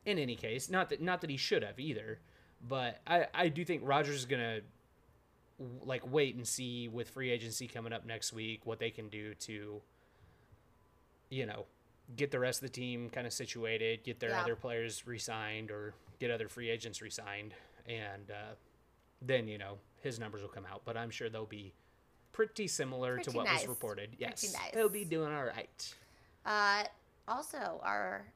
in 0.04 0.18
any 0.18 0.36
case, 0.36 0.68
not 0.68 0.90
that 0.90 1.00
not 1.00 1.22
that 1.22 1.30
he 1.30 1.38
should 1.38 1.62
have 1.62 1.80
either. 1.80 2.18
But 2.68 3.00
I 3.06 3.26
I 3.32 3.48
do 3.48 3.64
think 3.64 3.82
Rodgers 3.84 4.16
is 4.16 4.26
gonna 4.26 4.60
like 5.84 6.02
wait 6.10 6.34
and 6.34 6.46
see 6.46 6.88
with 6.88 7.08
free 7.08 7.30
agency 7.30 7.68
coming 7.68 7.92
up 7.92 8.04
next 8.04 8.32
week 8.32 8.66
what 8.66 8.78
they 8.78 8.90
can 8.90 9.08
do 9.08 9.34
to 9.34 9.80
you 11.30 11.46
know 11.46 11.64
get 12.16 12.30
the 12.30 12.38
rest 12.38 12.62
of 12.62 12.68
the 12.68 12.72
team 12.74 13.08
kind 13.10 13.26
of 13.26 13.32
situated, 13.32 14.04
get 14.04 14.20
their 14.20 14.30
Yeah. 14.30 14.42
other 14.42 14.56
players 14.56 15.06
re-signed 15.06 15.70
or 15.70 15.94
get 16.18 16.30
other 16.30 16.48
free 16.48 16.70
agents 16.70 17.00
re-signed, 17.02 17.54
and 17.86 18.30
uh, 18.30 18.54
then 19.22 19.48
you 19.48 19.58
know 19.58 19.78
his 20.00 20.18
numbers 20.18 20.42
will 20.42 20.48
come 20.48 20.66
out. 20.70 20.82
But 20.84 20.96
I'm 20.96 21.10
sure 21.10 21.28
they'll 21.28 21.46
be 21.46 21.72
pretty 22.32 22.66
similar 22.68 23.14
Pretty 23.14 23.30
to 23.30 23.36
what 23.36 23.46
nice. 23.46 23.60
was 23.60 23.68
reported. 23.68 24.16
Yes, 24.18 24.52
nice. 24.52 24.72
they'll 24.72 24.88
be 24.88 25.04
doing 25.04 25.32
all 25.32 25.44
right. 25.44 25.94
Uh, 26.44 26.84
also, 27.26 27.80
our 27.82 28.26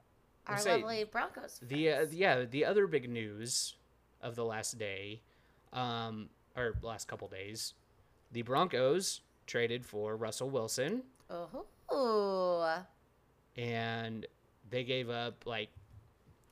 our 0.47 0.62
lovely 0.64 1.05
Broncos. 1.05 1.61
The 1.62 1.91
uh, 1.91 2.07
yeah, 2.11 2.45
the 2.45 2.64
other 2.64 2.87
big 2.87 3.09
news 3.09 3.75
of 4.23 4.35
the 4.35 4.45
last 4.45 4.79
day, 4.79 5.21
um, 5.73 6.31
or 6.57 6.75
last 6.83 7.07
couple 7.07 7.29
days, 7.29 7.75
the 8.33 8.43
Broncos 8.43 9.21
traded 9.47 9.85
for 9.85 10.16
Russell 10.16 10.49
Wilson, 10.51 11.03
Oh, 11.91 12.85
and 13.59 14.25
they 14.71 14.85
gave 14.85 15.11
up 15.11 15.45
like 15.45 15.69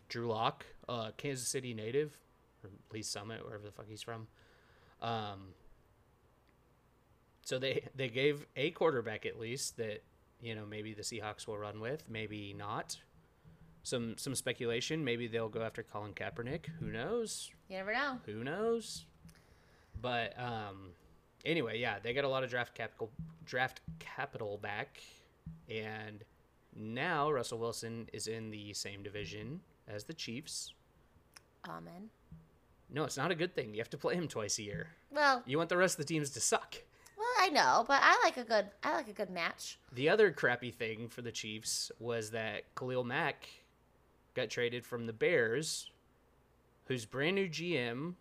Drew 0.09 0.29
Lock, 0.29 0.67
uh, 0.89 1.13
Kansas 1.17 1.47
City 1.47 1.73
native, 1.73 2.19
or 2.63 2.71
Lee 2.93 3.03
Summit, 3.03 3.45
wherever 3.45 3.63
the 3.65 3.71
fuck 3.71 3.87
he's 3.89 4.03
from. 4.03 4.27
Um, 5.01 5.55
so 7.43 7.59
they 7.59 7.85
they 7.95 8.09
gave 8.09 8.45
a 8.57 8.73
quarterback 8.73 9.25
at 9.25 9.39
least 9.39 9.77
that 9.77 10.03
you 10.43 10.55
know 10.55 10.67
maybe 10.67 10.93
the 10.93 11.03
Seahawks 11.03 11.47
will 11.47 11.59
run 11.59 11.81
with, 11.81 12.11
maybe 12.11 12.53
not. 12.53 12.99
Some 13.85 14.19
some 14.19 14.35
speculation. 14.35 15.05
Maybe 15.05 15.29
they'll 15.29 15.49
go 15.49 15.63
after 15.63 15.85
Colin 15.85 16.13
Kaepernick. 16.13 16.67
Who 16.81 16.87
knows? 16.87 17.51
You 17.69 17.77
never 17.77 17.93
know. 17.93 18.19
Who 18.27 18.43
knows? 18.43 19.05
But 20.03 20.39
um, 20.39 20.91
anyway, 21.45 21.79
yeah, 21.79 21.99
they 22.03 22.13
got 22.13 22.25
a 22.25 22.29
lot 22.29 22.43
of 22.43 22.51
draft 22.51 22.75
capital 22.75 23.11
draft 23.45 23.81
capital 24.01 24.59
back, 24.59 25.01
and 25.69 26.25
now 26.77 27.31
Russell 27.31 27.59
Wilson 27.59 28.09
is 28.13 28.27
in 28.27 28.51
the 28.51 28.73
same 28.75 29.03
division 29.03 29.61
as 29.89 30.05
the 30.05 30.13
Chiefs. 30.15 30.73
Amen. 31.69 32.11
No, 32.91 33.05
it's 33.05 33.17
not 33.17 33.31
a 33.31 33.35
good 33.35 33.55
thing. 33.55 33.73
You 33.75 33.81
have 33.81 33.91
to 33.91 33.99
play 33.99 34.15
him 34.15 34.29
twice 34.29 34.59
a 34.59 34.63
year. 34.63 34.89
Well, 35.11 35.43
You 35.47 35.59
want 35.59 35.69
the 35.71 35.77
rest 35.77 35.99
of 35.99 36.07
the 36.07 36.13
teams 36.13 36.31
to 36.31 36.41
suck. 36.41 36.77
well, 37.19 37.27
I 37.41 37.49
know, 37.49 37.85
but 37.89 38.01
I 38.03 38.21
like 38.25 38.37
a 38.37 38.45
good 38.45 38.67
I 38.83 38.95
like 38.95 39.09
a 39.09 39.13
good 39.13 39.31
match. 39.31 39.79
The 39.93 40.09
other 40.09 40.31
crappy 40.31 40.71
thing 40.71 41.09
for 41.09 41.23
the 41.23 41.33
Chiefs 41.33 41.91
was 41.99 42.31
that 42.31 42.63
Khalil 42.77 43.05
Mack 43.05 43.49
got 44.35 44.51
traded 44.51 44.85
from 44.87 45.07
the 45.07 45.13
Bears, 45.13 45.91
whose 46.85 47.07
brand 47.07 47.35
new 47.37 47.49
GM, 47.49 48.15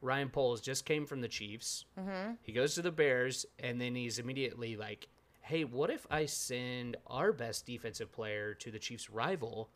Ryan 0.00 0.30
Poles, 0.30 0.60
just 0.62 0.84
came 0.86 1.04
from 1.04 1.20
the 1.20 1.28
Chiefs. 1.28 1.84
Mm-hmm. 1.98 2.32
He 2.42 2.52
goes 2.52 2.74
to 2.76 2.82
the 2.82 2.92
Bears, 2.92 3.44
and 3.58 3.80
then 3.80 3.94
he's 3.94 4.18
immediately 4.18 4.76
like, 4.76 5.08
hey, 5.50 5.64
what 5.64 5.90
if 5.90 6.06
I 6.10 6.26
send 6.26 6.96
our 7.08 7.32
best 7.32 7.66
defensive 7.66 8.12
player 8.12 8.54
to 8.54 8.70
the 8.70 8.78
Chiefs' 8.78 9.10
rival? 9.10 9.68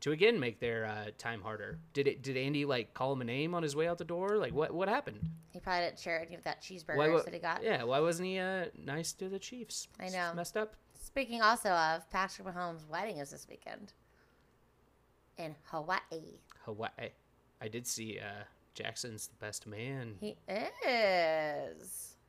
To 0.00 0.12
again 0.12 0.38
make 0.38 0.60
their 0.60 0.84
uh, 0.84 1.06
time 1.16 1.40
harder. 1.40 1.78
Did 1.94 2.06
it? 2.06 2.22
Did 2.22 2.36
Andy 2.36 2.66
like 2.66 2.92
call 2.92 3.14
him 3.14 3.22
a 3.22 3.24
name 3.24 3.54
on 3.54 3.62
his 3.62 3.74
way 3.74 3.88
out 3.88 3.96
the 3.96 4.04
door? 4.04 4.36
Like 4.36 4.52
what? 4.52 4.74
What 4.74 4.90
happened? 4.90 5.30
He 5.48 5.58
probably 5.58 5.86
didn't 5.86 5.98
share 5.98 6.20
any 6.20 6.34
of 6.34 6.44
that 6.44 6.60
cheeseburger 6.60 6.96
Why, 6.98 7.08
that 7.08 7.32
he 7.32 7.40
got. 7.40 7.62
Yeah, 7.62 7.82
why 7.84 8.00
wasn't 8.00 8.28
he 8.28 8.38
uh, 8.38 8.66
nice 8.76 9.14
to 9.14 9.30
the 9.30 9.38
Chiefs? 9.38 9.88
I 9.98 10.04
It's 10.04 10.14
know. 10.14 10.32
messed 10.36 10.58
up. 10.58 10.76
Speaking 11.02 11.40
also 11.40 11.70
of 11.70 12.08
Patrick 12.10 12.46
Mahomes' 12.46 12.86
wedding 12.86 13.16
is 13.16 13.30
this 13.30 13.46
weekend 13.48 13.94
in 15.38 15.54
Hawaii. 15.70 16.40
Hawaii. 16.66 17.12
I 17.62 17.68
did 17.68 17.86
see 17.86 18.18
uh, 18.18 18.44
Jackson's 18.74 19.28
the 19.28 19.36
best 19.36 19.66
man. 19.66 20.16
He 20.20 20.36
is. 20.46 21.65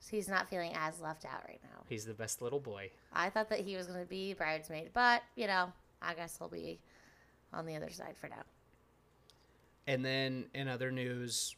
He's 0.10 0.28
not 0.28 0.50
feeling 0.50 0.74
as 0.76 1.00
left 1.00 1.26
out 1.26 1.44
right 1.48 1.60
now. 1.64 1.84
He's 1.90 2.06
the 2.06 2.14
best 2.14 2.42
little 2.42 2.60
boy. 2.60 2.92
I 3.14 3.30
thought 3.30 3.50
that 3.50 3.60
he 3.60 3.76
was 3.76 3.88
going 3.88 4.00
to 4.00 4.06
be 4.06 4.34
bridesmaid, 4.34 4.92
but 4.94 5.22
you 5.36 5.48
know, 5.48 5.72
I 6.02 6.14
guess 6.14 6.38
he'll 6.38 6.50
be 6.50 6.80
on 7.54 7.66
the 7.66 7.76
other 7.76 7.90
side 7.90 8.16
for 8.18 8.28
now. 8.28 8.44
And 9.88 10.04
then 10.04 10.46
in 10.54 10.68
other 10.68 10.92
news, 10.92 11.56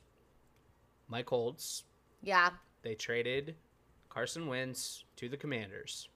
my 1.08 1.24
Colts, 1.24 1.84
Yeah, 2.22 2.52
they 2.84 2.96
traded 2.96 3.56
Carson 4.10 4.48
Wentz 4.48 5.04
to 5.18 5.30
the 5.30 5.38
Commanders. 5.38 6.10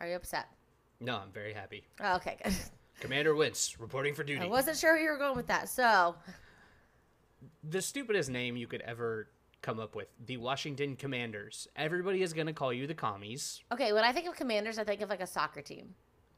are 0.00 0.08
you 0.08 0.16
upset? 0.16 0.46
No, 1.00 1.16
I'm 1.16 1.30
very 1.30 1.52
happy. 1.52 1.84
Oh, 2.00 2.16
okay, 2.16 2.36
good. 2.42 2.54
Commander 3.00 3.34
Wentz 3.34 3.78
reporting 3.78 4.14
for 4.14 4.24
duty. 4.24 4.40
I 4.40 4.46
wasn't 4.46 4.78
sure 4.78 4.94
where 4.94 5.02
you 5.02 5.10
were 5.10 5.18
going 5.18 5.36
with 5.36 5.46
that. 5.48 5.68
So, 5.68 6.14
the 7.62 7.82
stupidest 7.82 8.30
name 8.30 8.56
you 8.56 8.66
could 8.66 8.80
ever 8.80 9.28
come 9.66 9.80
up 9.80 9.96
with. 9.96 10.06
The 10.24 10.36
Washington 10.36 10.94
Commanders. 10.94 11.66
Everybody 11.74 12.22
is 12.22 12.32
going 12.32 12.46
to 12.46 12.52
call 12.52 12.72
you 12.72 12.86
the 12.86 12.94
commies. 12.94 13.62
okay, 13.72 13.92
when 13.92 14.04
I 14.04 14.12
think 14.12 14.28
of 14.28 14.36
commanders, 14.36 14.78
I 14.78 14.84
think 14.84 15.00
of 15.00 15.10
like 15.10 15.20
a 15.20 15.26
soccer 15.26 15.60
team. 15.60 15.94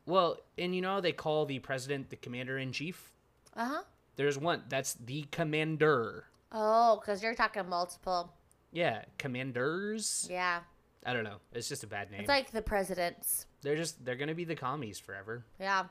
Well, 0.06 0.38
and 0.56 0.74
you 0.74 0.80
know 0.80 0.94
how 0.94 1.00
they 1.00 1.12
call 1.12 1.44
the 1.44 1.58
president 1.58 2.08
the 2.08 2.16
commander 2.16 2.56
in 2.56 2.72
chief? 2.72 3.12
Uh 3.54 3.66
huh. 3.66 3.82
There's 4.16 4.38
one. 4.38 4.62
That's 4.70 4.94
the 4.94 5.26
commander. 5.30 6.24
Oh, 6.50 6.98
because 7.00 7.22
you're 7.22 7.34
talking 7.34 7.68
multiple. 7.68 8.32
Yeah, 8.72 9.04
commanders. 9.18 10.26
Yeah, 10.30 10.60
I 11.04 11.12
don't 11.12 11.24
know. 11.24 11.36
It's 11.52 11.68
just 11.68 11.84
a 11.84 11.86
bad 11.86 12.10
name. 12.10 12.20
it's 12.20 12.28
like 12.28 12.50
the 12.50 12.62
presidents. 12.62 13.46
they're 13.60 13.76
just 13.76 14.02
they're 14.04 14.16
gonna 14.16 14.34
be 14.34 14.44
the 14.44 14.56
commies 14.56 14.98
forever. 14.98 15.44
Yeah. 15.60 15.84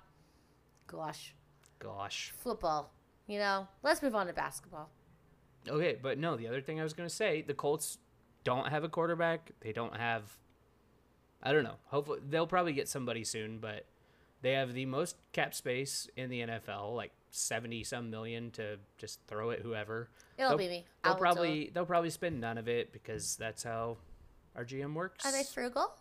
Gosh, 0.88 1.36
Gosh. 1.78 2.34
football. 2.38 2.92
You 3.28 3.38
know, 3.40 3.68
let's 3.84 4.02
move 4.02 4.16
on 4.16 4.26
to 4.28 4.34
basketball. 4.34 4.90
Okay, 5.70 5.98
but 6.02 6.18
no. 6.18 6.36
The 6.36 6.48
other 6.48 6.62
thing 6.62 6.80
I 6.80 6.84
was 6.84 6.94
gonna 6.94 7.10
say, 7.10 7.42
the 7.42 7.54
Colts 7.54 7.98
don't 8.44 8.68
have 8.70 8.84
a 8.84 8.90
quarterback. 8.90 9.52
They 9.62 9.74
don't 9.74 9.96
have. 9.96 10.38
I 11.44 11.54
don't 11.54 11.64
know. 11.64 11.76
Hopefully, 11.86 12.20
they'll 12.28 12.48
probably 12.48 12.74
get 12.74 12.88
somebody 12.88 13.24
soon, 13.24 13.60
but 13.60 13.86
they 14.42 14.54
have 14.54 14.74
the 14.74 14.86
most 14.86 15.18
cap 15.34 15.54
space 15.54 16.10
in 16.16 16.30
the 16.30 16.42
NFL, 16.42 16.96
like 16.96 17.12
seventy 17.32 17.84
some 17.84 18.10
million 18.10 18.52
to 18.52 18.78
just 18.98 19.20
throw 19.28 19.52
at 19.52 19.60
whoever. 19.60 20.10
It'll 20.38 20.52
They'll- 20.52 20.58
be 20.58 20.68
me. 20.68 20.86
They'll 21.04 21.12
I 21.12 21.14
will 21.14 21.20
probably 21.20 21.72
they'll 21.74 21.86
probably 21.86 22.10
spend 22.10 22.40
none 22.40 22.58
of 22.58 22.68
it 22.68 22.92
because 22.94 23.36
that's 23.36 23.64
how 23.64 23.98
our 24.56 24.64
GM 24.66 24.94
works. 24.94 25.26
Are 25.26 25.32
they 25.32 25.44
frugal? 25.44 25.94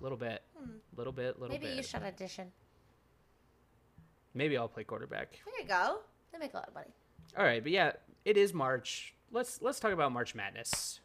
A 0.00 0.02
little 0.02 0.18
bit, 0.18 0.42
hmm. 0.58 0.70
little 0.96 1.12
bit, 1.12 1.38
little 1.40 1.54
Maybe 1.54 1.66
bit. 1.68 1.76
you 1.76 1.82
should 1.82 2.02
audition. 2.02 2.52
Maybe 4.34 4.56
I'll 4.56 4.68
play 4.68 4.84
quarterback. 4.84 5.30
There 5.44 5.62
you 5.62 5.68
go. 5.68 6.00
They 6.32 6.38
make 6.38 6.52
a 6.54 6.56
lot 6.56 6.68
of 6.68 6.74
money. 6.74 6.92
All 7.38 7.44
right, 7.44 7.62
but 7.62 7.70
yeah, 7.72 7.92
it 8.24 8.36
is 8.36 8.54
March. 8.54 9.14
Let's 9.30 9.60
let's 9.60 9.80
talk 9.80 9.92
about 9.92 10.12
March 10.12 10.34
Madness. 10.34 11.00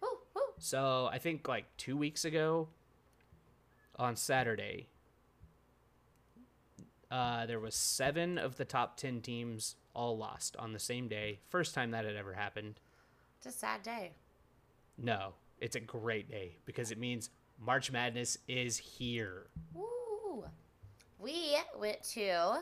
Woo, 0.00 0.08
woo. 0.34 0.42
So 0.58 1.08
I 1.10 1.18
think 1.18 1.48
like 1.48 1.64
two 1.76 1.96
weeks 1.96 2.24
ago, 2.24 2.68
on 3.96 4.16
Saturday, 4.16 4.88
uh, 7.10 7.46
there 7.46 7.60
was 7.60 7.74
seven 7.74 8.38
of 8.38 8.56
the 8.56 8.64
top 8.64 8.96
ten 8.96 9.20
teams 9.20 9.76
all 9.94 10.16
lost 10.16 10.56
on 10.56 10.72
the 10.72 10.78
same 10.78 11.08
day. 11.08 11.40
First 11.48 11.74
time 11.74 11.90
that 11.90 12.04
had 12.04 12.16
ever 12.16 12.34
happened. 12.34 12.80
It's 13.38 13.46
a 13.46 13.58
sad 13.58 13.82
day. 13.82 14.12
No, 14.96 15.34
it's 15.60 15.76
a 15.76 15.80
great 15.80 16.30
day 16.30 16.56
because 16.64 16.90
it 16.90 16.98
means 16.98 17.30
March 17.58 17.90
Madness 17.90 18.38
is 18.46 18.76
here. 18.76 19.46
Woo. 19.74 20.44
We 21.18 21.56
went 21.76 22.02
to 22.10 22.58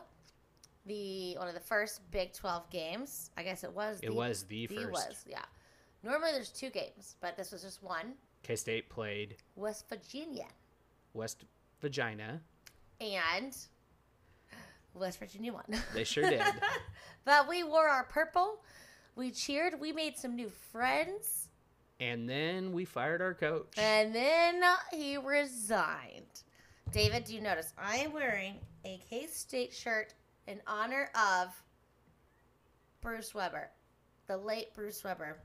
the 0.86 1.36
one 1.38 1.48
of 1.48 1.54
the 1.54 1.60
first 1.60 2.00
Big 2.10 2.32
12 2.32 2.70
games. 2.70 3.30
I 3.36 3.42
guess 3.42 3.64
it 3.64 3.72
was. 3.72 3.98
It 4.02 4.14
was 4.14 4.44
the 4.44 4.66
first. 4.66 4.90
was, 4.90 5.24
yeah. 5.28 5.42
Normally 6.02 6.32
there's 6.32 6.50
two 6.50 6.70
games, 6.70 7.16
but 7.20 7.36
this 7.36 7.52
was 7.52 7.62
just 7.62 7.82
one. 7.82 8.14
K 8.42 8.54
State 8.56 8.88
played 8.88 9.36
West 9.56 9.88
Virginia 9.88 10.46
West 11.14 11.44
Vagina. 11.80 12.40
and 13.00 13.56
West 14.94 15.18
Virginia 15.18 15.52
won. 15.52 15.64
They 15.94 16.04
sure 16.04 16.28
did. 16.28 16.40
but 17.24 17.48
we 17.48 17.64
wore 17.64 17.88
our 17.88 18.04
purple. 18.04 18.62
We 19.16 19.30
cheered. 19.30 19.80
We 19.80 19.92
made 19.92 20.16
some 20.16 20.36
new 20.36 20.50
friends. 20.72 21.48
and 22.00 22.28
then 22.28 22.72
we 22.72 22.84
fired 22.84 23.20
our 23.22 23.34
coach. 23.34 23.72
And 23.78 24.14
then 24.14 24.62
he 24.92 25.16
resigned. 25.16 26.42
David, 26.92 27.24
do 27.24 27.34
you 27.34 27.40
notice 27.40 27.72
I 27.76 27.96
am 27.96 28.12
wearing 28.12 28.54
a 28.84 29.00
K 29.10 29.26
State 29.26 29.74
shirt 29.74 30.14
in 30.46 30.60
honor 30.66 31.10
of 31.14 31.48
Bruce 33.00 33.34
Weber, 33.34 33.70
the 34.26 34.36
late 34.36 34.74
Bruce 34.74 35.02
Weber. 35.04 35.38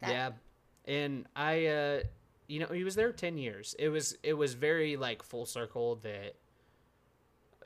That- 0.00 0.10
yeah 0.10 0.30
and 0.86 1.26
i 1.36 1.66
uh 1.66 2.00
you 2.48 2.58
know 2.58 2.66
he 2.68 2.84
was 2.84 2.94
there 2.94 3.12
10 3.12 3.36
years 3.36 3.74
it 3.78 3.90
was 3.90 4.16
it 4.22 4.32
was 4.32 4.54
very 4.54 4.96
like 4.96 5.22
full 5.22 5.44
circle 5.44 5.96
that 5.96 6.36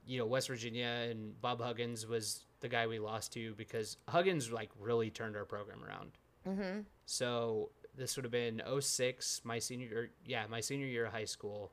you 0.05 0.19
know 0.19 0.27
west 0.27 0.49
virginia 0.49 1.07
and 1.11 1.41
bob 1.41 1.61
huggins 1.63 2.09
was 2.09 2.45
the 2.59 2.69
guy 2.69 2.89
we 2.89 2.99
lost 2.99 3.33
to 3.35 3.55
because 3.55 3.99
huggins 4.09 4.51
like 4.51 4.69
really 4.81 5.11
turned 5.11 5.37
our 5.37 5.45
program 5.45 5.79
around 5.85 6.11
Mm-hmm. 6.45 6.81
so 7.07 7.71
this 7.97 8.17
would 8.17 8.25
have 8.25 8.33
been 8.33 8.61
06 8.81 9.41
my 9.45 9.61
senior 9.61 9.87
year 9.87 10.11
yeah 10.27 10.45
my 10.51 10.61
senior 10.61 10.87
year 10.87 11.07
of 11.07 11.13
high 11.13 11.25
school 11.27 11.71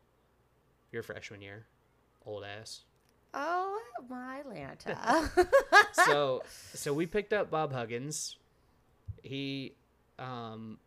your 0.91 1.01
freshman 1.01 1.41
year 1.41 1.65
old 2.23 2.43
ass 2.43 2.81
Oh 3.33 3.79
my 4.09 4.41
Lanta. 4.47 5.29
so 6.05 6.43
so 6.73 6.93
we 6.93 7.05
picked 7.05 7.33
up 7.33 7.49
Bob 7.49 7.71
Huggins. 7.73 8.37
He 9.23 9.75
um 10.19 10.77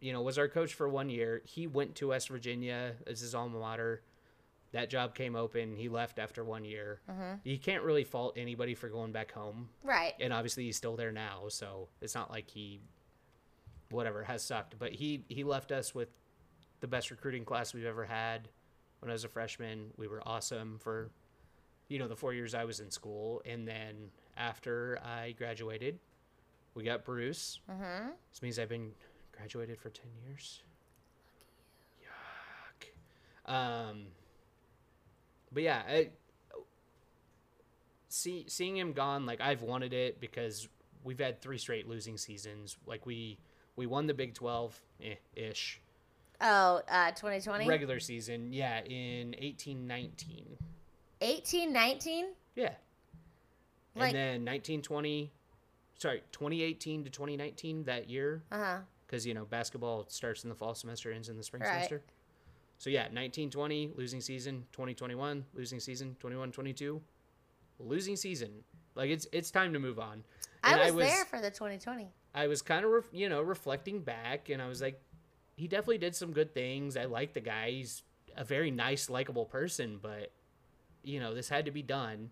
you 0.00 0.12
know 0.12 0.22
was 0.22 0.38
our 0.38 0.48
coach 0.48 0.74
for 0.74 0.88
one 0.88 1.08
year. 1.08 1.42
He 1.44 1.66
went 1.66 1.96
to 1.96 2.08
West 2.08 2.28
Virginia 2.28 2.94
as 3.06 3.20
his 3.20 3.34
alma 3.34 3.58
mater. 3.58 4.02
That 4.72 4.90
job 4.90 5.14
came 5.14 5.34
open. 5.34 5.76
He 5.76 5.88
left 5.88 6.18
after 6.18 6.44
one 6.44 6.64
year. 6.64 7.00
You 7.42 7.58
can't 7.58 7.82
really 7.82 8.04
fault 8.04 8.34
anybody 8.36 8.74
for 8.74 8.90
going 8.90 9.12
back 9.12 9.32
home. 9.32 9.70
right. 9.82 10.12
And 10.20 10.30
obviously 10.30 10.64
he's 10.64 10.76
still 10.76 10.94
there 10.94 11.10
now, 11.10 11.44
so 11.48 11.88
it's 12.02 12.14
not 12.14 12.30
like 12.30 12.50
he 12.50 12.80
whatever 13.90 14.22
has 14.24 14.42
sucked. 14.44 14.78
But 14.78 14.92
he 14.92 15.24
he 15.28 15.42
left 15.42 15.72
us 15.72 15.94
with 15.94 16.08
the 16.80 16.86
best 16.86 17.10
recruiting 17.10 17.44
class 17.44 17.72
we've 17.74 17.86
ever 17.86 18.04
had. 18.04 18.48
When 19.00 19.10
I 19.10 19.14
was 19.14 19.24
a 19.24 19.28
freshman, 19.28 19.90
we 19.96 20.06
were 20.06 20.22
awesome 20.26 20.78
for 20.82 21.10
you 21.88 21.98
know 21.98 22.08
the 22.08 22.16
four 22.16 22.32
years 22.32 22.54
I 22.54 22.64
was 22.64 22.80
in 22.80 22.90
school, 22.90 23.42
and 23.44 23.66
then 23.66 24.10
after 24.36 24.98
I 25.04 25.32
graduated, 25.32 25.98
we 26.74 26.84
got 26.84 27.04
Bruce. 27.04 27.60
Mm-hmm. 27.70 28.10
This 28.30 28.42
means 28.42 28.58
I've 28.58 28.68
been 28.68 28.92
graduated 29.36 29.78
for 29.80 29.90
ten 29.90 30.10
years. 30.26 30.62
Yuck. 33.48 33.52
Um. 33.52 34.06
But 35.50 35.62
yeah, 35.62 35.82
I, 35.88 36.10
see 38.08 38.44
seeing 38.48 38.76
him 38.76 38.92
gone, 38.92 39.26
like 39.26 39.40
I've 39.40 39.62
wanted 39.62 39.92
it 39.92 40.20
because 40.20 40.68
we've 41.04 41.18
had 41.18 41.40
three 41.40 41.58
straight 41.58 41.88
losing 41.88 42.16
seasons. 42.18 42.76
Like 42.86 43.06
we 43.06 43.38
we 43.76 43.86
won 43.86 44.06
the 44.06 44.14
Big 44.14 44.34
Twelve 44.34 44.78
eh, 45.02 45.14
ish 45.34 45.80
Oh, 46.40 46.82
uh, 46.88 47.10
2020? 47.10 47.66
regular 47.66 47.98
season. 47.98 48.52
Yeah, 48.52 48.80
in 48.84 49.34
eighteen 49.38 49.86
nineteen. 49.86 50.56
18, 51.20 51.72
19? 51.72 52.26
Yeah, 52.54 52.74
Like- 53.94 54.08
and 54.08 54.14
then 54.16 54.44
nineteen 54.44 54.82
twenty. 54.82 55.32
Sorry, 55.96 56.22
twenty 56.32 56.62
eighteen 56.62 57.04
to 57.04 57.10
twenty 57.10 57.36
nineteen 57.36 57.84
that 57.84 58.08
year. 58.08 58.42
Uh 58.52 58.58
huh. 58.58 58.78
because 59.06 59.26
you 59.26 59.32
know 59.34 59.44
basketball 59.46 60.04
starts 60.08 60.42
in 60.44 60.48
the 60.50 60.54
fall 60.54 60.74
semester, 60.74 61.10
ends 61.12 61.28
in 61.28 61.36
the 61.36 61.42
spring 61.42 61.62
Right. 61.62 61.72
semester. 61.74 62.02
So 62.78 62.90
yeah, 62.90 63.02
1920 63.04 63.92
losing 63.96 64.20
season, 64.20 64.66
2021 64.72 65.44
losing 65.54 65.80
season, 65.80 66.16
21-22 66.20 67.00
losing 67.80 68.14
season. 68.16 68.62
Like 68.94 69.10
it's 69.10 69.26
it's 69.32 69.50
time 69.50 69.72
to 69.72 69.78
move 69.80 69.98
on. 69.98 70.24
I 70.62 70.78
And 70.78 70.94
was, 70.96 71.06
there 71.06 71.24
for 71.24 71.40
the 71.40 71.50
2020. 71.50 72.08
I 72.34 72.46
was 72.46 72.62
kind 72.62 72.84
of 72.84 72.90
ref- 72.92 73.12
you 73.12 73.28
know 73.28 73.42
reflecting 73.42 74.00
back, 74.02 74.48
and 74.50 74.60
I 74.62 74.68
was 74.68 74.80
like, 74.82 75.00
he 75.56 75.66
definitely 75.66 75.98
did 75.98 76.14
some 76.14 76.32
good 76.32 76.52
things. 76.54 76.96
I 76.96 77.06
like 77.06 77.32
the 77.32 77.40
guy. 77.40 77.70
He's 77.70 78.02
a 78.36 78.44
very 78.44 78.70
nice, 78.70 79.08
likable 79.10 79.46
person, 79.46 79.98
but 80.00 80.30
you 81.02 81.20
know 81.20 81.34
this 81.34 81.48
had 81.48 81.64
to 81.66 81.70
be 81.70 81.82
done. 81.82 82.30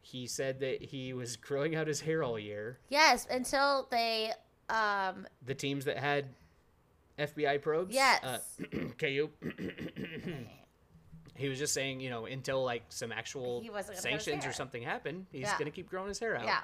He 0.00 0.26
said 0.26 0.60
that 0.60 0.82
he 0.82 1.12
was 1.12 1.36
growing 1.48 1.74
out 1.76 1.86
his 1.86 2.00
hair 2.00 2.22
all 2.22 2.38
year. 2.38 2.78
Yes, 2.88 3.26
until 3.30 3.88
they. 3.90 4.32
Um, 4.70 5.26
The 5.44 5.54
teams 5.54 5.86
that 5.86 5.96
had 5.98 6.26
FBI 7.18 7.60
probes, 7.62 7.94
Yes. 7.94 8.22
uh, 8.22 8.38
KU. 8.98 9.30
he 11.34 11.48
was 11.48 11.58
just 11.58 11.72
saying, 11.72 12.00
you 12.00 12.10
know, 12.10 12.26
until 12.26 12.64
like 12.64 12.82
some 12.88 13.12
actual 13.12 13.60
He 13.60 13.70
wasn't 13.70 13.96
gonna 13.96 14.02
cut 14.02 14.12
his 14.14 14.24
sanctions 14.24 14.46
or 14.46 14.52
something 14.52 14.82
happened, 14.82 15.26
he's 15.30 15.42
Yeah. 15.42 15.58
gonna 15.58 15.70
keep 15.70 15.88
growing 15.88 16.08
his 16.08 16.18
hair 16.18 16.36
out. 16.36 16.44
yeah. 16.44 16.60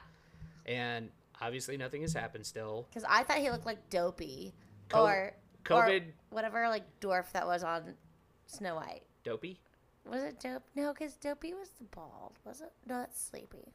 And 0.66 1.10
obviously, 1.40 1.76
nothing 1.76 2.02
has 2.02 2.12
happened 2.12 2.46
still. 2.46 2.86
Because 2.88 3.04
I 3.08 3.22
thought 3.22 3.38
he 3.38 3.50
looked 3.50 3.66
like 3.66 3.88
Dopey. 3.90 4.54
Co- 4.88 5.04
or. 5.06 5.32
COVID, 5.64 6.02
Or 6.02 6.14
whatever, 6.30 6.68
like, 6.68 6.82
dwarf 7.00 7.30
that 7.32 7.46
was 7.46 7.64
on 7.64 7.94
Snow 8.46 8.74
White. 8.76 9.02
dopey. 9.22 9.58
Was 10.08 10.22
it 10.22 10.38
Dope? 10.40 10.62
No, 10.74 10.92
because 10.92 11.14
Dopey 11.16 11.54
was 11.54 11.70
the 11.70 11.84
bald. 11.84 12.38
Was 12.44 12.60
it? 12.60 12.72
No, 12.86 12.98
that's 12.98 13.20
Sleepy. 13.22 13.72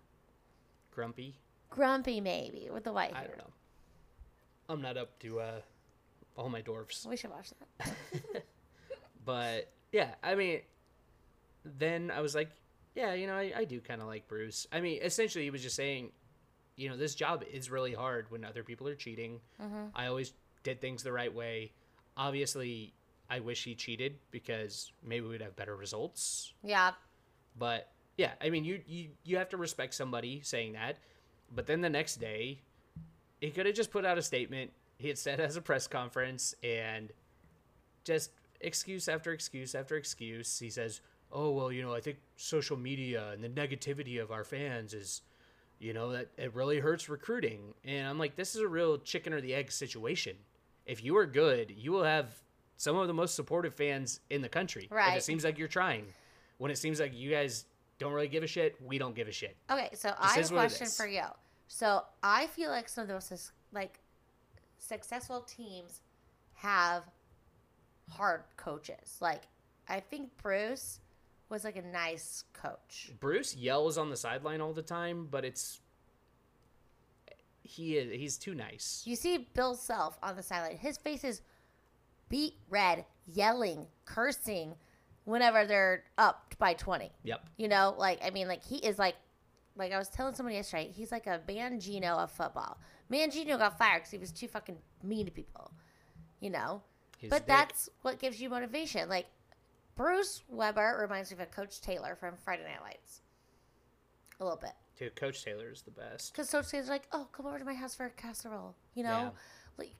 grumpy. 0.91 1.35
Grumpy, 1.69 2.19
maybe, 2.21 2.69
with 2.71 2.83
the 2.83 2.91
white 2.93 3.13
I 3.13 3.19
hair. 3.19 3.27
don't 3.27 3.37
know. 3.37 3.53
I'm 4.69 4.81
not 4.81 4.97
up 4.97 5.17
to 5.19 5.39
uh, 5.39 5.51
all 6.35 6.49
my 6.49 6.61
dwarfs, 6.61 7.05
We 7.07 7.15
should 7.17 7.29
watch 7.31 7.49
that. 7.79 8.43
but 9.25 9.71
yeah, 9.91 10.15
I 10.23 10.35
mean, 10.35 10.61
then 11.65 12.11
I 12.11 12.21
was 12.21 12.35
like, 12.35 12.49
yeah, 12.95 13.13
you 13.13 13.27
know, 13.27 13.35
I, 13.35 13.51
I 13.57 13.63
do 13.65 13.79
kind 13.81 14.01
of 14.01 14.07
like 14.07 14.27
Bruce. 14.27 14.67
I 14.71 14.81
mean, 14.81 14.99
essentially, 15.01 15.43
he 15.43 15.49
was 15.51 15.61
just 15.63 15.75
saying, 15.75 16.11
you 16.75 16.89
know, 16.89 16.97
this 16.97 17.13
job 17.15 17.43
is 17.51 17.69
really 17.69 17.93
hard 17.93 18.29
when 18.29 18.43
other 18.45 18.63
people 18.63 18.87
are 18.87 18.95
cheating. 18.95 19.39
I 19.95 20.07
always 20.07 20.33
did 20.63 20.81
things 20.81 21.03
the 21.03 21.11
right 21.11 21.33
way. 21.33 21.71
Obviously, 22.17 22.93
I 23.29 23.39
wish 23.39 23.63
he 23.63 23.75
cheated 23.75 24.15
because 24.31 24.91
maybe 25.03 25.27
we'd 25.27 25.41
have 25.41 25.55
better 25.55 25.75
results. 25.75 26.53
Yeah. 26.63 26.91
But 27.57 27.91
yeah, 28.17 28.31
I 28.41 28.49
mean, 28.49 28.65
you 28.65 28.81
you 28.87 29.09
you 29.23 29.37
have 29.37 29.49
to 29.49 29.57
respect 29.57 29.93
somebody 29.93 30.41
saying 30.43 30.73
that. 30.73 30.97
But 31.53 31.67
then 31.67 31.81
the 31.81 31.89
next 31.89 32.17
day, 32.17 32.59
he 33.39 33.51
could 33.51 33.65
have 33.65 33.75
just 33.75 33.91
put 33.91 34.05
out 34.05 34.17
a 34.17 34.21
statement. 34.21 34.71
He 34.97 35.07
had 35.07 35.17
said 35.17 35.39
as 35.39 35.55
a 35.55 35.61
press 35.61 35.87
conference 35.87 36.55
and 36.63 37.11
just 38.03 38.31
excuse 38.61 39.07
after 39.07 39.31
excuse 39.31 39.75
after 39.75 39.95
excuse. 39.95 40.59
He 40.59 40.69
says, 40.69 41.01
"Oh 41.31 41.51
well, 41.51 41.71
you 41.71 41.83
know, 41.83 41.93
I 41.93 42.01
think 42.01 42.17
social 42.35 42.77
media 42.77 43.31
and 43.31 43.43
the 43.43 43.49
negativity 43.49 44.21
of 44.21 44.31
our 44.31 44.43
fans 44.43 44.93
is." 44.93 45.21
You 45.81 45.93
know 45.93 46.11
that 46.11 46.27
it 46.35 46.53
really 46.53 46.81
hurts 46.81 47.07
recruiting, 47.07 47.73
and 47.85 48.05
I'm 48.05 48.19
like, 48.19 48.35
this 48.35 48.53
is 48.53 48.59
a 48.59 48.67
real 48.67 48.97
chicken 48.97 49.31
or 49.31 49.39
the 49.39 49.55
egg 49.55 49.71
situation. 49.71 50.35
If 50.85 51.01
you 51.05 51.15
are 51.15 51.25
good, 51.25 51.71
you 51.71 51.93
will 51.93 52.03
have 52.03 52.35
some 52.79 52.95
of 52.95 53.07
the 53.07 53.13
most 53.13 53.35
supportive 53.35 53.73
fans 53.75 54.21
in 54.29 54.41
the 54.41 54.47
country. 54.47 54.85
If 54.85 54.91
Right. 54.91 55.17
it 55.17 55.23
seems 55.23 55.43
like 55.43 55.57
you're 55.57 55.67
trying, 55.67 56.13
when 56.59 56.71
it 56.71 56.77
seems 56.77 57.01
like 57.01 57.13
you 57.13 57.29
guys 57.29 57.65
don't 57.97 58.13
really 58.13 58.29
give 58.29 58.41
a 58.41 58.47
shit, 58.47 58.81
we 58.81 58.97
don't 58.97 59.13
give 59.13 59.27
a 59.27 59.33
shit. 59.33 59.57
Okay, 59.69 59.89
so 59.93 60.15
I 60.17 60.33
have 60.35 60.45
a 60.45 60.53
question 60.53 60.87
for 60.87 61.05
you. 61.05 61.25
So 61.67 62.05
I 62.23 62.47
feel 62.47 62.69
like 62.71 62.87
some 62.87 63.01
of 63.01 63.07
those 63.09 63.25
sus- 63.25 63.51
like 63.73 63.99
successful 64.77 65.41
teams 65.41 65.99
have 66.53 67.03
hard 68.11 68.43
coaches. 68.55 69.17
Like 69.19 69.43
I 69.89 69.99
think 69.99 70.29
Bruce 70.41 71.01
was 71.49 71.65
like 71.65 71.75
a 71.75 71.81
nice 71.81 72.45
coach. 72.53 73.11
Bruce 73.19 73.57
yells 73.57 73.97
on 73.97 74.09
the 74.09 74.15
sideline 74.17 74.61
all 74.61 74.71
the 74.71 74.81
time, 74.81 75.27
but 75.29 75.43
it's 75.43 75.81
he 77.61 77.97
is 77.97 78.13
he's 78.17 78.37
too 78.37 78.55
nice. 78.55 79.03
You 79.05 79.17
see 79.17 79.49
Bill 79.53 79.75
Self 79.75 80.17
on 80.23 80.37
the 80.37 80.43
sideline. 80.43 80.77
His 80.77 80.97
face 80.97 81.25
is 81.25 81.41
beet 82.29 82.55
red, 82.69 83.05
yelling, 83.27 83.87
cursing 84.05 84.75
whenever 85.25 85.65
they're 85.65 86.03
up 86.17 86.55
by 86.57 86.73
20. 86.73 87.11
Yep. 87.23 87.49
You 87.57 87.67
know, 87.67 87.95
like 87.97 88.19
I 88.23 88.29
mean, 88.29 88.47
like 88.47 88.63
he 88.63 88.77
is 88.77 88.97
like, 88.97 89.15
like 89.75 89.91
I 89.91 89.97
was 89.97 90.09
telling 90.09 90.33
somebody 90.33 90.55
yesterday, 90.55 90.91
he's 90.95 91.11
like 91.11 91.27
a 91.27 91.41
Mangino 91.47 92.17
of 92.17 92.31
football. 92.31 92.77
Mangino 93.11 93.57
got 93.57 93.77
fired 93.77 93.99
because 93.99 94.11
he 94.11 94.17
was 94.17 94.31
too 94.31 94.47
fucking 94.47 94.77
mean 95.03 95.25
to 95.25 95.31
people. 95.31 95.71
You 96.39 96.49
know, 96.51 96.81
but 97.29 97.45
that's 97.47 97.89
what 98.01 98.17
gives 98.19 98.39
you 98.41 98.49
motivation. 98.49 99.09
Like 99.09 99.25
Bruce 99.95 100.43
Weber 100.47 100.97
reminds 101.01 101.31
me 101.31 101.35
of 101.35 101.41
a 101.41 101.45
Coach 101.45 101.81
Taylor 101.81 102.15
from 102.15 102.35
Friday 102.37 102.63
Night 102.63 102.81
Lights. 102.81 103.21
A 104.39 104.43
little 104.45 104.57
bit, 104.57 104.71
Dude, 104.97 105.15
Coach 105.17 105.43
Taylor 105.43 105.69
is 105.69 105.81
the 105.81 105.91
best. 105.91 106.31
because 106.31 106.49
Coach 106.49 106.69
Taylor's 106.69 106.87
like, 106.87 107.07
"Oh, 107.11 107.27
come 107.33 107.45
over 107.45 107.59
to 107.59 107.65
my 107.65 107.73
house 107.73 107.93
for 107.93 108.05
a 108.05 108.09
casserole." 108.09 108.73
You 108.93 109.03
know, 109.03 109.09
Yeah. 109.09 109.29
like 109.77 109.95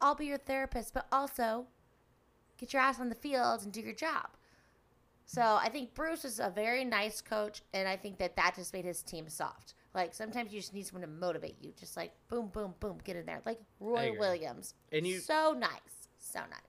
I'll 0.00 0.14
be 0.14 0.26
your 0.26 0.38
therapist, 0.38 0.94
but 0.94 1.06
also 1.12 1.66
get 2.58 2.72
your 2.72 2.82
ass 2.82 3.00
on 3.00 3.08
the 3.08 3.14
field 3.14 3.62
and 3.62 3.72
do 3.72 3.80
your 3.80 3.94
job. 3.94 4.28
So 5.26 5.42
I 5.42 5.68
think 5.68 5.94
Bruce 5.94 6.24
is 6.24 6.40
a 6.40 6.50
very 6.50 6.84
nice 6.84 7.20
coach, 7.20 7.62
and 7.74 7.86
I 7.86 7.96
think 7.96 8.18
that 8.18 8.36
that 8.36 8.54
just 8.56 8.72
made 8.72 8.84
his 8.86 9.02
team 9.02 9.28
soft. 9.28 9.74
Like 9.94 10.14
sometimes 10.14 10.52
you 10.52 10.60
just 10.60 10.72
need 10.72 10.86
someone 10.86 11.02
to 11.02 11.14
motivate 11.14 11.56
you, 11.60 11.72
just 11.78 11.96
like 11.96 12.12
boom, 12.28 12.48
boom, 12.48 12.74
boom, 12.80 12.98
get 13.04 13.16
in 13.16 13.26
there. 13.26 13.42
Like 13.44 13.60
Roy. 13.80 14.16
Williams, 14.18 14.74
And 14.92 15.06
you- 15.06 15.18
so 15.20 15.54
nice, 15.58 16.08
so 16.18 16.40
nice. 16.40 16.60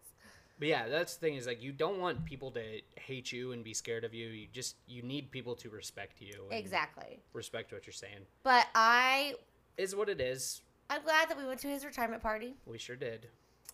But 0.57 0.67
yeah, 0.67 0.89
that's 0.89 1.15
the 1.15 1.21
thing 1.25 1.35
is 1.35 1.47
like 1.47 1.63
you 1.63 1.71
don't 1.71 1.99
want 1.99 2.25
people 2.25 2.51
to 2.51 2.81
hate 2.97 3.31
you 3.31 3.53
and 3.53 3.63
be 3.63 3.73
scared 3.73 4.03
of 4.03 4.13
you. 4.13 4.27
You 4.27 4.47
just 4.51 4.75
you 4.87 5.01
need 5.03 5.31
people 5.31 5.55
to 5.55 5.69
respect 5.69 6.19
you. 6.19 6.47
Exactly. 6.51 7.21
Respect 7.31 7.71
what 7.71 7.87
you're 7.87 7.93
saying. 7.93 8.25
But 8.43 8.67
I, 8.75 9.35
Is 9.77 9.95
what 9.95 10.09
it 10.09 10.19
is. 10.19 10.61
I'm 10.89 11.03
glad 11.03 11.29
that 11.29 11.37
we 11.37 11.45
went 11.45 11.59
to 11.61 11.67
his 11.67 11.85
retirement 11.85 12.21
party. 12.23 12.55
We 12.65 12.77
sure 12.77 12.95
did. 12.95 13.27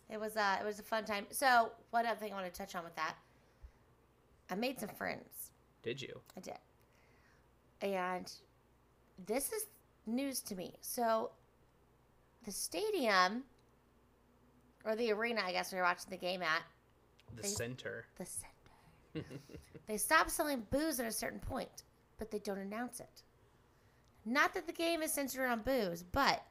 It 0.10 0.20
was 0.20 0.36
uh, 0.38 0.58
it 0.62 0.66
was 0.66 0.80
a 0.80 0.84
fun 0.84 1.06
time. 1.06 1.26
So 1.32 1.72
one 1.92 2.06
other 2.06 2.20
thing 2.20 2.32
I 2.32 2.36
want 2.36 2.52
to 2.54 2.58
touch 2.58 2.76
on 2.76 2.84
with 2.84 2.96
that, 2.96 3.16
I 4.50 4.56
made 4.56 4.80
some 4.80 4.90
friends. 4.90 5.52
Did 5.82 6.02
you? 6.02 6.20
I 6.36 6.40
did. 6.42 6.58
And 7.82 8.32
this 9.26 9.52
is 9.52 9.66
news 10.06 10.42
to 10.42 10.56
me. 10.56 10.74
So 10.82 11.32
the 12.44 12.52
stadium 12.52 13.44
or 14.84 14.96
the 14.96 15.12
arena, 15.12 15.42
I 15.46 15.52
guess 15.52 15.72
we 15.72 15.78
were 15.78 15.84
watching 15.84 16.10
the 16.12 16.18
game 16.18 16.42
at, 16.44 16.62
The 17.36 17.42
They- 17.44 17.48
center. 17.48 18.06
the 18.18 18.26
center. 18.26 19.26
they 19.88 19.98
stopped 19.98 20.30
selling 20.32 20.66
booze 20.70 21.00
at 21.00 21.06
a 21.08 21.12
certain 21.12 21.40
point, 21.40 21.84
but 22.20 22.30
they 22.30 22.40
don't 22.40 22.58
announce 22.60 23.00
it. 23.00 23.24
Not 24.26 24.54
that 24.54 24.68
the 24.68 24.74
game 24.74 25.02
is 25.02 25.12
centered 25.14 25.48
on 25.48 25.62
booze, 25.62 26.04
but 26.04 26.44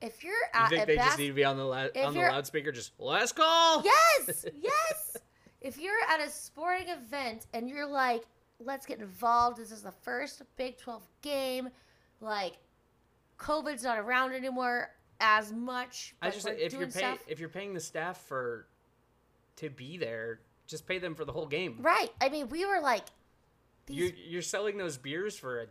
if 0.00 0.22
you're 0.24 0.32
You 0.32 0.60
at 0.60 0.70
think 0.70 0.82
a 0.82 0.86
they 0.86 0.96
just 0.96 1.18
need 1.18 1.28
to 1.28 1.32
be 1.32 1.44
on 1.44 1.56
the 1.56 1.64
la- 1.64 1.88
on 2.04 2.14
the 2.14 2.20
loudspeaker? 2.20 2.72
Just 2.72 2.98
last 2.98 3.36
call. 3.36 3.82
Yes, 3.84 4.46
yes. 4.60 5.16
if 5.60 5.78
you're 5.78 5.94
at 6.08 6.20
a 6.20 6.30
sporting 6.30 6.88
event 6.88 7.46
and 7.54 7.68
you're 7.68 7.86
like, 7.86 8.22
let's 8.60 8.86
get 8.86 9.00
involved. 9.00 9.58
This 9.58 9.70
is 9.70 9.82
the 9.82 9.92
first 9.92 10.42
Big 10.56 10.78
12 10.78 11.02
game. 11.22 11.68
Like, 12.20 12.54
COVID's 13.38 13.84
not 13.84 13.98
around 13.98 14.32
anymore 14.32 14.90
as 15.20 15.52
much. 15.52 16.14
I 16.22 16.30
just 16.30 16.46
if 16.46 16.72
you're 16.72 16.88
paying 16.88 17.18
if 17.26 17.40
you're 17.40 17.48
paying 17.48 17.74
the 17.74 17.80
staff 17.80 18.18
for 18.26 18.66
to 19.56 19.70
be 19.70 19.96
there, 19.96 20.40
just 20.66 20.86
pay 20.86 20.98
them 20.98 21.14
for 21.14 21.24
the 21.24 21.32
whole 21.32 21.46
game. 21.46 21.78
Right. 21.80 22.10
I 22.20 22.28
mean, 22.28 22.48
we 22.48 22.66
were 22.66 22.80
like, 22.80 23.04
these. 23.86 23.96
You're 23.96 24.10
you're 24.28 24.42
selling 24.42 24.76
those 24.76 24.96
beers 24.96 25.38
for 25.38 25.62
a 25.62 25.66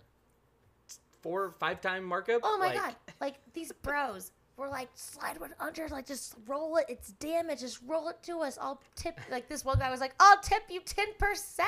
four 1.26 1.56
five 1.60 1.82
time 1.82 2.04
markup. 2.04 2.42
oh 2.44 2.58
my 2.60 2.68
Like, 2.68 2.76
God. 2.76 2.96
Like, 3.20 3.36
these 3.54 3.72
bros 3.82 4.32
were 4.58 4.70
like, 4.70 4.90
slide 4.94 5.40
one 5.40 5.56
under. 5.60 5.88
Like, 5.88 6.06
just 6.06 6.36
roll 6.48 6.78
it. 6.78 6.86
It's 6.88 7.10
damage. 7.14 7.62
Just 7.62 7.80
roll 7.88 8.10
it 8.10 8.22
to 8.24 8.40
us. 8.40 8.58
I'll 8.62 8.80
tip. 8.96 9.20
Like, 9.32 9.50
this 9.50 9.66
one 9.66 9.80
guy 9.80 9.90
was 9.90 10.00
like, 10.00 10.14
I'll 10.20 10.40
tip 10.40 10.64
you 10.70 10.82
10% 10.82 11.64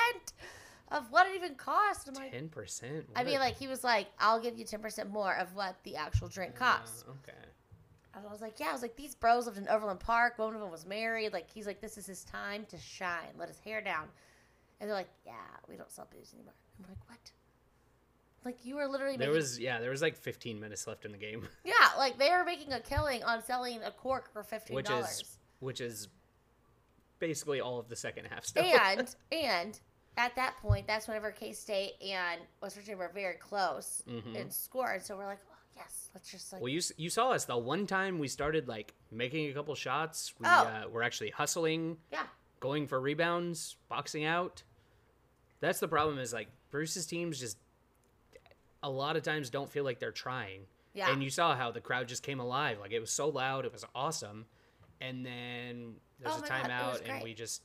of 0.92 1.12
what 1.12 1.28
it 1.28 1.36
even 1.36 1.56
cost. 1.56 2.08
I'm 2.08 2.14
like, 2.14 2.32
Ten 2.32 2.50
percent. 2.50 3.06
I 3.16 3.24
mean, 3.24 3.40
like 3.40 3.58
he 3.58 3.68
was 3.68 3.84
like, 3.84 4.08
"I'll 4.20 4.40
give 4.40 4.58
you 4.58 4.64
ten 4.64 4.80
percent 4.80 5.10
more 5.10 5.36
of 5.36 5.54
what 5.54 5.76
the 5.84 5.98
actual 5.98 6.30
drink 6.30 6.54
oh, 6.56 6.60
costs." 6.60 7.04
okay. 7.10 7.38
And 8.16 8.26
I 8.26 8.32
was 8.32 8.42
like, 8.42 8.60
"Yeah." 8.60 8.70
I 8.70 8.72
was 8.72 8.82
like, 8.82 8.96
"These 8.96 9.16
bros 9.16 9.48
lived 9.48 9.58
in 9.58 9.68
Overland 9.68 10.00
Park. 10.00 10.40
One 10.40 10.56
of 10.56 10.62
them 10.62 10.72
was 10.72 10.86
married. 10.86 11.34
Like, 11.34 11.52
he's 11.52 11.68
like, 11.68 11.82
this 11.82 11.98
is 11.98 12.06
his 12.06 12.24
time 12.24 12.66
to 12.70 12.78
shine. 12.78 13.36
Let 13.38 13.50
his 13.50 13.60
hair 13.60 13.82
down." 13.82 14.08
And 14.80 14.90
they're 14.90 14.96
like, 14.96 15.10
"Yeah, 15.26 15.34
we 15.68 15.76
don't 15.76 15.92
sell 15.92 16.08
booze 16.10 16.34
anymore." 16.34 16.54
I'm 16.80 16.90
like, 16.90 17.10
"What?" 17.10 17.32
Like 18.46 18.64
you 18.66 18.76
were 18.76 18.88
literally 18.88 19.18
There 19.18 19.28
making, 19.28 19.42
was 19.42 19.60
yeah, 19.60 19.80
there 19.80 19.90
was 19.90 20.02
like 20.02 20.16
15 20.16 20.60
minutes 20.60 20.88
left 20.88 21.04
in 21.06 21.12
the 21.12 21.18
game, 21.18 21.48
yeah, 21.66 21.74
like 21.98 22.18
they 22.18 22.30
were 22.30 22.46
making 22.46 22.72
a 22.74 22.80
killing 22.80 23.24
on 23.24 23.44
selling 23.44 23.82
a 23.84 23.92
cork 23.92 24.32
for 24.32 24.44
fifteen 24.44 24.76
which 24.76 24.90
is 24.90 25.38
which 25.60 25.82
is 25.82 26.08
basically 27.20 27.60
all 27.62 27.80
of 27.80 27.90
the 27.90 27.96
second 27.96 28.26
half 28.26 28.46
still. 28.46 28.64
and 28.82 29.14
and 29.32 29.80
at 30.18 30.36
that 30.36 30.56
point, 30.58 30.88
that's 30.88 31.08
whenever 31.08 31.32
K 31.32 31.52
State 31.54 31.94
and 32.02 32.42
West 32.62 32.76
Virginia 32.76 32.98
were 32.98 33.12
very 33.14 33.36
close 33.36 34.02
Mhm. 34.08 34.36
in 34.36 34.50
score, 34.50 34.92
and 34.92 35.04
so 35.04 35.16
we're 35.18 35.26
like, 35.28 35.40
oh, 35.52 35.56
yes, 35.76 36.10
let's 36.16 36.32
just 36.32 36.52
like 36.54 36.62
Well, 36.62 36.70
you 36.70 36.82
you 36.98 37.10
saw 37.10 37.32
us 37.32 37.46
the 37.46 37.58
one 37.58 37.86
time 37.86 38.18
we 38.20 38.28
started 38.28 38.68
like 38.68 38.94
making 39.12 39.50
a 39.50 39.54
couple 39.54 39.76
shots. 39.76 40.34
We 40.40 40.46
Oh. 40.48 40.50
uh, 40.50 40.90
were 40.90 41.04
actually 41.04 41.32
hustling, 41.32 41.98
yeah, 42.12 42.26
going 42.60 42.88
for 42.88 43.00
rebounds, 43.02 43.76
boxing 43.90 44.26
out. 44.26 44.64
That's 45.60 45.80
the 45.80 45.88
problem. 45.88 46.18
Is 46.20 46.34
like 46.34 46.48
Bruce's 46.70 47.06
teams 47.06 47.40
just 47.40 47.58
a 48.84 48.90
lot 48.90 49.16
of 49.16 49.24
times 49.24 49.50
don't 49.50 49.70
feel 49.70 49.84
like 49.84 50.00
they're 50.00 50.12
trying. 50.12 50.62
yeah, 50.94 51.12
And 51.12 51.24
you 51.24 51.30
saw 51.30 51.56
how 51.56 51.72
the 51.72 51.82
crowd 51.82 52.08
just 52.08 52.24
came 52.24 52.40
alive. 52.40 52.78
Like 52.80 52.92
it 52.92 53.00
was 53.00 53.12
so 53.12 53.30
loud, 53.30 53.66
it 53.66 53.74
was 53.74 53.86
awesome. 53.96 54.46
And 55.02 55.26
then 55.26 55.96
there's 56.20 56.34
Oh 56.36 56.38
a 56.40 56.42
my 56.42 56.48
God, 56.48 56.58
it 56.58 56.62
was 56.92 57.02
timeout, 57.02 57.10
and 57.16 57.24
we 57.24 57.34
just 57.34 57.62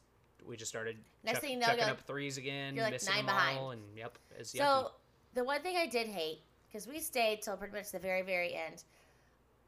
we 0.47 0.57
just 0.57 0.71
started 0.71 0.97
Next 1.25 1.39
thing 1.41 1.53
you 1.53 1.59
know, 1.59 1.67
chucking 1.67 1.85
up 1.85 2.01
threes 2.01 2.37
again, 2.37 2.75
you're 2.75 2.85
like 2.85 2.93
missing 2.95 3.15
nine 3.15 3.27
them 3.27 3.35
behind. 3.35 3.59
all, 3.59 3.71
and 3.71 3.83
yep, 3.97 4.19
So 4.43 4.59
yucky. 4.59 4.91
the 5.35 5.45
one 5.45 5.61
thing 5.63 5.77
I 5.77 5.87
did 5.87 6.09
hate 6.09 6.41
because 6.69 6.87
we 6.89 6.99
stayed 7.01 7.43
till 7.43 7.57
pretty 7.57 7.75
much 7.75 7.91
the 7.93 7.99
very 7.99 8.23
very 8.23 8.55
end, 8.55 8.83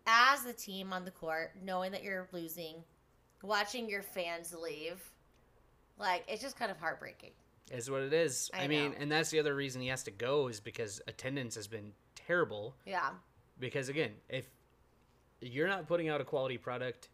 as 0.06 0.42
the 0.42 0.52
team 0.52 0.92
on 0.92 1.04
the 1.04 1.10
court, 1.10 1.52
knowing 1.62 1.92
that 1.92 2.02
you're 2.02 2.26
losing, 2.32 2.76
watching 3.42 3.88
your 3.88 4.02
fans 4.02 4.52
leave, 4.54 5.00
like 5.98 6.24
it's 6.28 6.42
just 6.42 6.58
kind 6.58 6.70
of 6.70 6.78
heartbreaking. 6.78 7.30
Is 7.70 7.90
what 7.90 8.02
it 8.02 8.12
is. 8.12 8.50
I 8.54 8.64
I, 8.64 8.68
mean, 8.68 8.94
and 8.98 9.10
that's 9.10 9.30
the 9.30 9.38
other 9.40 9.54
reason 9.54 9.80
he 9.80 9.88
has 9.88 10.02
to 10.04 10.10
go 10.10 10.48
is 10.48 10.60
because 10.60 11.00
attendance 11.06 11.54
has 11.54 11.66
been 11.66 11.92
terrible. 12.14 12.74
Yeah, 12.86 13.10
Because 13.58 13.88
again, 13.88 14.12
if 14.28 14.46
you're 15.40 15.68
not 15.68 15.86
putting 15.86 16.08
out 16.08 16.20
a 16.20 16.24
quality 16.24 16.58
product, 16.58 17.08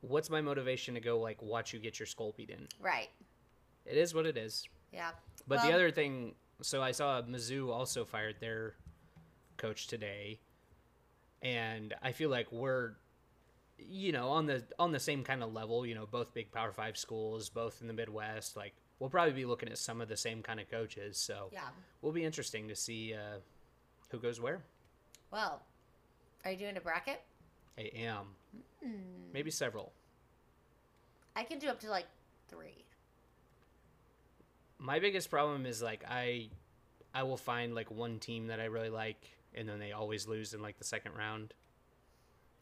what's 0.00 0.30
my 0.30 0.40
motivation 0.40 0.94
to 0.94 1.00
go 1.00 1.18
like 1.20 1.40
watch 1.42 1.72
you 1.72 1.78
get 1.80 1.98
your 1.98 2.06
skull 2.06 2.34
beat 2.36 2.50
in? 2.50 2.66
right. 2.80 3.08
It 3.84 3.96
is 3.96 4.14
what 4.14 4.26
it 4.26 4.36
is. 4.36 4.64
Yeah, 4.92 5.10
But 5.46 5.62
the 5.62 5.72
other 5.72 5.92
thing, 5.92 6.34
so 6.60 6.82
I 6.82 6.90
saw 6.90 7.22
Mizzou 7.22 7.70
also 7.70 8.04
fired 8.04 8.34
their 8.40 8.74
coach 9.58 9.86
today, 9.86 10.40
and 11.40 11.94
I 12.02 12.10
feel 12.10 12.28
like 12.28 12.50
we're, 12.50 12.94
you 13.78 14.10
know, 14.10 14.30
on 14.30 14.46
the 14.46 14.64
on 14.78 14.90
the 14.90 14.98
same 14.98 15.22
kind 15.22 15.42
of 15.42 15.52
level. 15.52 15.86
You 15.86 15.94
know, 15.94 16.06
both 16.06 16.34
big 16.34 16.50
Power 16.50 16.72
Five 16.72 16.96
schools, 16.96 17.48
both 17.48 17.80
in 17.80 17.86
the 17.86 17.92
Midwest. 17.92 18.56
Like 18.56 18.74
we'll 18.98 19.10
probably 19.10 19.32
be 19.32 19.44
looking 19.44 19.68
at 19.68 19.78
some 19.78 20.00
of 20.00 20.08
the 20.08 20.16
same 20.16 20.42
kind 20.42 20.60
of 20.60 20.70
coaches. 20.70 21.16
So 21.18 21.48
yeah. 21.52 21.68
will 22.02 22.12
be 22.12 22.24
interesting 22.24 22.68
to 22.68 22.74
see 22.76 23.14
uh, 23.14 23.38
who 24.10 24.18
goes 24.18 24.40
where. 24.40 24.60
Well, 25.30 25.62
are 26.44 26.50
you 26.52 26.56
doing 26.56 26.76
a 26.76 26.80
bracket? 26.80 27.20
I 27.78 27.90
am 27.96 28.26
Hmm. 28.82 28.92
maybe 29.32 29.50
several. 29.50 29.92
I 31.34 31.42
can 31.44 31.58
do 31.58 31.68
up 31.68 31.80
to 31.80 31.90
like 31.90 32.06
three. 32.48 32.84
My 34.78 34.98
biggest 34.98 35.30
problem 35.30 35.66
is 35.66 35.82
like 35.82 36.04
I, 36.08 36.48
I 37.14 37.22
will 37.24 37.36
find 37.36 37.74
like 37.74 37.90
one 37.90 38.18
team 38.18 38.46
that 38.48 38.60
I 38.60 38.64
really 38.66 38.90
like, 38.90 39.22
and 39.54 39.68
then 39.68 39.78
they 39.78 39.92
always 39.92 40.26
lose 40.26 40.54
in 40.54 40.62
like 40.62 40.78
the 40.78 40.84
second 40.84 41.12
round. 41.16 41.54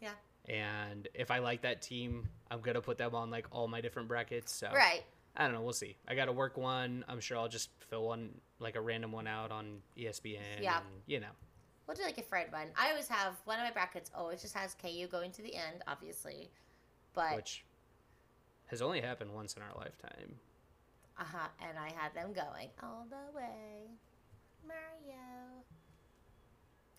Yeah. 0.00 0.10
And 0.48 1.08
if 1.14 1.30
I 1.30 1.38
like 1.38 1.62
that 1.62 1.82
team, 1.82 2.28
I'm 2.50 2.60
gonna 2.60 2.80
put 2.80 2.98
them 2.98 3.14
on 3.14 3.30
like 3.30 3.46
all 3.50 3.66
my 3.68 3.80
different 3.80 4.08
brackets. 4.08 4.52
So 4.52 4.68
Right. 4.74 5.02
I 5.36 5.44
don't 5.44 5.52
know. 5.54 5.62
We'll 5.62 5.72
see. 5.72 5.96
I 6.06 6.14
got 6.14 6.26
to 6.26 6.32
work 6.32 6.56
one. 6.56 7.04
I'm 7.08 7.20
sure 7.20 7.36
I'll 7.36 7.48
just 7.48 7.70
fill 7.90 8.04
one 8.06 8.30
like 8.60 8.76
a 8.76 8.80
random 8.80 9.10
one 9.12 9.26
out 9.26 9.50
on 9.50 9.78
ESPN. 9.98 10.38
Yeah. 10.62 10.76
And, 10.78 10.86
you 11.06 11.20
know. 11.20 11.26
We'll 11.86 11.96
do 11.96 12.02
like 12.04 12.18
a 12.18 12.22
friend 12.22 12.50
one. 12.52 12.68
I 12.78 12.90
always 12.90 13.08
have 13.08 13.34
one 13.44 13.58
of 13.58 13.64
my 13.64 13.70
brackets 13.72 14.10
always 14.14 14.40
just 14.40 14.54
has 14.54 14.74
KU 14.80 15.06
going 15.10 15.32
to 15.32 15.42
the 15.42 15.54
end, 15.54 15.82
obviously. 15.88 16.50
But 17.14 17.36
Which 17.36 17.64
has 18.66 18.80
only 18.80 19.00
happened 19.00 19.34
once 19.34 19.54
in 19.54 19.62
our 19.62 19.76
lifetime. 19.76 20.36
uh 21.18 21.24
huh, 21.24 21.48
and 21.68 21.78
I 21.78 21.90
had 22.00 22.14
them 22.14 22.32
going 22.32 22.70
all 22.82 23.06
the 23.10 23.36
way. 23.36 23.90
Mario. 24.66 25.20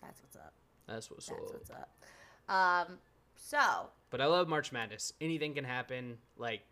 That's 0.02 0.22
what's 0.22 0.36
up. 0.36 0.52
That's 0.86 1.10
what's 1.10 1.26
That's 1.26 1.40
up. 1.40 1.52
what's 1.52 1.70
up. 1.70 1.90
Um 2.54 2.98
so 3.34 3.88
But 4.10 4.20
I 4.20 4.26
love 4.26 4.46
March 4.48 4.72
Madness. 4.72 5.12
Anything 5.20 5.54
can 5.54 5.64
happen. 5.64 6.18
Like 6.36 6.62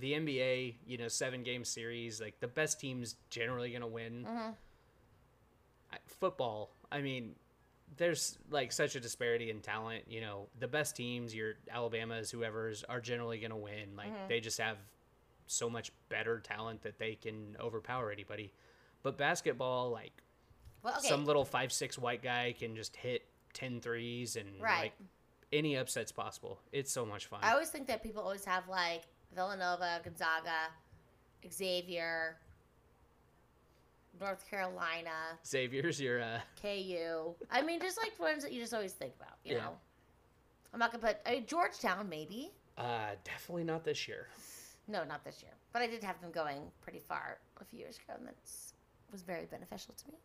the 0.00 0.12
NBA, 0.12 0.74
you 0.86 0.98
know, 0.98 1.08
seven 1.08 1.42
game 1.42 1.64
series. 1.64 2.20
Like 2.20 2.40
the 2.40 2.48
best 2.48 2.80
teams 2.80 3.16
generally 3.30 3.70
gonna 3.72 3.86
win. 3.86 4.24
mhm. 4.28 4.54
I- 5.92 5.98
Football. 6.06 6.70
I 6.90 7.00
mean, 7.00 7.34
there's 7.96 8.38
like 8.50 8.72
such 8.72 8.96
a 8.96 9.00
disparity 9.00 9.50
in 9.50 9.60
talent. 9.60 10.04
You 10.08 10.20
know, 10.20 10.48
the 10.58 10.66
best 10.68 10.96
teams, 10.96 11.34
your 11.34 11.54
Alabama's, 11.70 12.30
whoever's, 12.30 12.82
are 12.84 13.00
generally 13.00 13.38
gonna 13.38 13.56
win. 13.56 13.94
Like 13.96 14.12
Mhm. 14.12 14.28
they 14.28 14.40
just 14.40 14.58
have 14.58 14.78
so 15.46 15.68
much 15.70 15.92
better 16.08 16.40
talent 16.40 16.82
that 16.82 16.98
they 16.98 17.14
can 17.14 17.56
overpower 17.60 18.10
anybody. 18.10 18.52
But 19.02 19.16
basketball, 19.18 19.90
like 19.90 20.22
well 20.82 20.96
okay. 20.98 21.08
some 21.08 21.24
little 21.24 21.44
five 21.44 21.72
six 21.72 21.98
white 21.98 22.22
guy 22.22 22.52
can 22.58 22.74
just 22.74 22.96
hit 22.96 23.26
10 23.52 23.80
threes 23.80 24.36
and 24.36 24.60
Right. 24.60 24.80
like 24.84 24.92
any 25.52 25.76
upset's 25.76 26.10
possible. 26.12 26.60
It's 26.72 26.90
so 26.90 27.06
much 27.06 27.26
fun. 27.26 27.40
I 27.44 27.52
always 27.52 27.70
think 27.70 27.86
that 27.86 28.02
people 28.02 28.22
always 28.22 28.44
have 28.46 28.68
like 28.68 29.02
Villanova, 29.34 30.00
Gonzaga, 30.04 30.70
Xavier, 31.52 32.36
North 34.20 34.48
Carolina, 34.48 35.38
Xavier's 35.46 36.00
your 36.00 36.22
uh 36.22 36.40
KU. 36.62 37.34
I 37.50 37.62
mean, 37.62 37.80
just 37.80 37.98
like 37.98 38.18
ones 38.18 38.42
that 38.44 38.52
you 38.52 38.60
just 38.60 38.72
always 38.74 38.92
think 38.92 39.14
about, 39.20 39.36
you 39.44 39.54
Yeah. 39.54 39.62
know. 39.64 39.78
I'm 40.72 40.78
not 40.78 40.92
gonna 40.92 41.04
put 41.06 41.16
I 41.26 41.32
mean, 41.32 41.46
Georgetown, 41.46 42.08
maybe. 42.08 42.50
uh 42.78 43.10
definitely 43.24 43.64
not 43.64 43.84
this 43.84 44.06
year. 44.08 44.28
No, 44.86 45.02
not 45.04 45.24
this 45.24 45.42
year, 45.42 45.52
but 45.72 45.82
I 45.82 45.86
did 45.86 46.02
have 46.04 46.20
them 46.20 46.30
going 46.30 46.70
pretty 46.82 46.98
far 47.00 47.38
a 47.60 47.64
few 47.64 47.78
years 47.78 47.96
ago, 47.98 48.14
and 48.18 48.26
that 48.28 48.34
was 49.10 49.22
very 49.22 49.46
beneficial 49.46 49.94
to 49.94 50.08
me. 50.08 50.18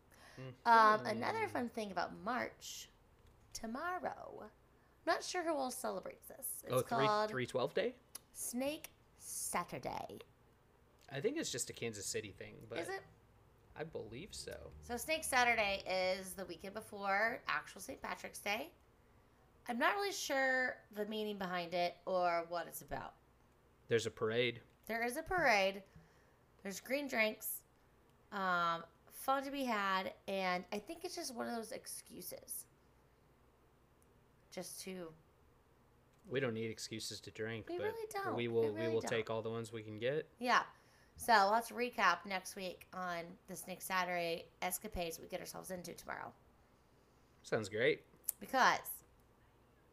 Um, 0.66 1.05
another 1.05 1.47
fun 1.49 1.68
thing 1.70 1.91
about 1.91 2.12
March, 2.24 2.89
tomorrow. 3.53 4.41
I'm 4.41 4.49
Not 5.05 5.24
sure 5.24 5.43
who 5.43 5.53
all 5.53 5.72
celebrates 5.72 6.28
this. 6.28 6.47
It's 6.64 6.74
oh, 6.74 6.80
three 6.82 7.07
called 7.07 7.30
three 7.30 7.45
twelve 7.45 7.74
day? 7.74 7.93
Snake 8.34 8.89
Saturday. 9.30 10.19
I 11.11 11.19
think 11.19 11.38
it's 11.38 11.51
just 11.51 11.69
a 11.69 11.73
Kansas 11.73 12.05
City 12.05 12.34
thing, 12.38 12.55
but 12.69 12.80
Is 12.80 12.89
it? 12.89 13.01
I 13.77 13.84
believe 13.84 14.30
so. 14.32 14.55
So 14.84 14.97
Snake 14.97 15.23
Saturday 15.23 15.84
is 15.88 16.34
the 16.34 16.45
weekend 16.45 16.73
before 16.73 17.41
actual 17.47 17.82
St. 17.82 18.01
Patrick's 18.01 18.39
Day. 18.39 18.69
I'm 19.67 19.80
not 19.80 19.95
really 19.95 20.11
sure 20.11 20.77
the 20.95 21.05
meaning 21.05 21.38
behind 21.38 21.73
it 21.73 21.95
or 22.05 22.45
what 22.49 22.67
it's 22.67 22.82
about. 22.82 23.13
There's 23.88 24.05
a 24.05 24.11
parade. 24.11 24.61
There 24.88 25.05
is 25.05 25.17
a 25.17 25.23
parade. 25.23 25.82
There's 26.63 26.80
green 26.80 27.07
drinks, 27.07 27.61
um, 28.32 28.84
fun 29.11 29.43
to 29.43 29.51
be 29.51 29.63
had, 29.63 30.11
and 30.27 30.63
I 30.73 30.80
think 30.80 31.05
it's 31.05 31.15
just 31.15 31.34
one 31.34 31.47
of 31.47 31.55
those 31.55 31.71
excuses. 31.71 32.65
Just 34.51 34.82
to 34.82 35.07
We 36.30 36.39
don't 36.39 36.53
need 36.53 36.69
excuses 36.69 37.19
to 37.21 37.32
drink, 37.32 37.67
We 37.69 37.77
but 37.77 37.84
really 37.86 38.07
don't. 38.13 38.36
we 38.36 38.47
We 38.47 38.53
will 38.53 38.71
we 38.73 38.82
really 38.82 38.93
will 38.93 39.01
don't. 39.01 39.09
take 39.09 39.30
all 39.30 39.41
the 39.41 39.49
ones 39.49 39.71
we 39.73 39.82
can 39.84 39.97
get. 39.99 40.27
yeah. 40.39 40.61
So 41.17 41.49
let's 41.51 41.69
recap 41.69 42.19
next 42.25 42.55
week 42.55 42.86
on 42.93 43.23
this 43.49 43.65
next 43.67 43.86
Saturday 43.88 44.45
escapades 44.61 45.19
we 45.19 45.27
get 45.27 45.41
ourselves 45.41 45.69
into 45.69 45.93
tomorrow. 45.93 46.32
Sounds 47.43 47.67
great. 47.67 48.03
Because 48.39 48.80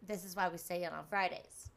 this 0.07 0.25
is 0.25 0.37
why 0.37 0.49
we 0.49 0.57
stay 0.59 0.85
in 0.85 0.93
on 0.93 1.05
Fridays. 1.11 1.71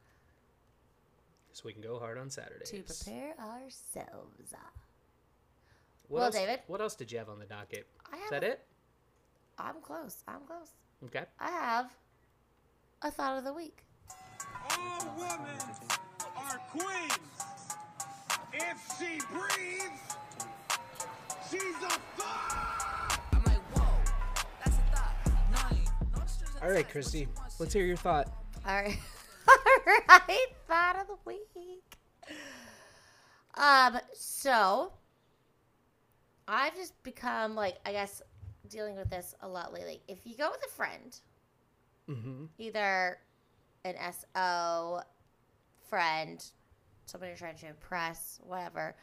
So 1.52 1.64
we 1.66 1.74
can 1.74 1.82
go 1.82 1.98
hard 1.98 2.20
on 2.20 2.30
Saturdays. 2.30 2.70
To 2.70 2.82
prepare 2.84 3.34
ourselves. 3.40 4.54
What 6.08 6.18
Well, 6.18 6.24
else, 6.26 6.36
David? 6.36 6.60
What 6.68 6.80
else 6.80 6.94
did 6.96 7.12
you 7.12 7.18
have 7.18 7.30
on 7.30 7.40
the 7.40 7.46
docket? 7.46 7.88
I 8.12 8.18
Is 8.18 8.30
that 8.30 8.44
it? 8.44 8.64
I'm 9.58 9.82
close. 9.82 10.24
I'm 10.28 10.42
close. 10.46 10.74
Okay. 11.06 11.26
I 11.40 11.50
have 11.50 11.92
a 13.02 13.10
thought 13.10 13.38
of 13.40 13.44
the 13.46 13.54
week. 13.54 13.84
All 14.80 15.06
women 15.18 15.60
are 16.38 16.58
queens. 16.72 17.76
If 18.54 18.98
she 18.98 19.20
breathes, 19.32 20.02
she's 21.50 21.76
a 21.84 21.90
fuck. 22.18 23.22
I'm 23.34 23.44
like, 23.46 23.78
whoa, 23.78 24.14
that's 24.64 24.78
a 24.78 24.82
thought. 24.96 25.72
Nine. 25.72 25.84
No 26.16 26.22
All 26.68 26.72
right, 26.72 26.90
Christy. 26.90 27.28
Let's 27.60 27.74
hear 27.74 27.86
your 27.86 27.98
thought. 27.98 28.28
All 28.66 28.76
right. 28.82 28.98
All 29.48 29.96
right. 30.08 30.48
Thought 30.68 30.98
of 31.02 31.08
the 31.08 31.18
week. 31.26 31.98
Um, 33.56 34.00
so 34.14 34.94
I've 36.48 36.76
just 36.76 37.02
become 37.04 37.56
like, 37.56 37.76
I 37.86 37.92
guess, 37.92 38.22
dealing 38.70 38.96
with 38.96 39.10
this 39.10 39.36
a 39.42 39.48
lot 39.48 39.74
lately. 39.74 40.02
If 40.08 40.26
you 40.26 40.36
go 40.38 40.50
with 40.52 40.64
a 40.66 40.70
friend, 40.70 41.20
Mm-hmm. 42.10 42.46
either 42.58 43.20
an 43.96 44.14
SO 44.14 45.02
friend, 45.90 46.44
somebody 47.06 47.32
you're 47.32 47.38
trying 47.38 47.58
to 47.58 47.68
impress, 47.68 48.40
whatever, 48.44 48.96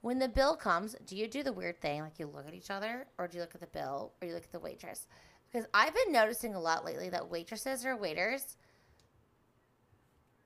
when 0.00 0.18
the 0.18 0.28
bill 0.28 0.54
comes, 0.54 0.94
do 1.06 1.16
you 1.16 1.26
do 1.26 1.42
the 1.42 1.52
weird 1.52 1.80
thing 1.80 2.02
like 2.02 2.18
you 2.18 2.26
look 2.26 2.46
at 2.46 2.54
each 2.54 2.70
other, 2.70 3.06
or 3.18 3.26
do 3.26 3.36
you 3.36 3.42
look 3.42 3.54
at 3.54 3.60
the 3.60 3.66
bill, 3.66 4.12
or 4.20 4.28
you 4.28 4.34
look 4.34 4.44
at 4.44 4.52
the 4.52 4.60
waitress? 4.60 5.06
Because 5.50 5.66
I've 5.74 5.94
been 5.94 6.12
noticing 6.12 6.54
a 6.54 6.60
lot 6.60 6.84
lately 6.84 7.08
that 7.08 7.28
waitresses 7.28 7.84
or 7.84 7.96
waiters 7.96 8.56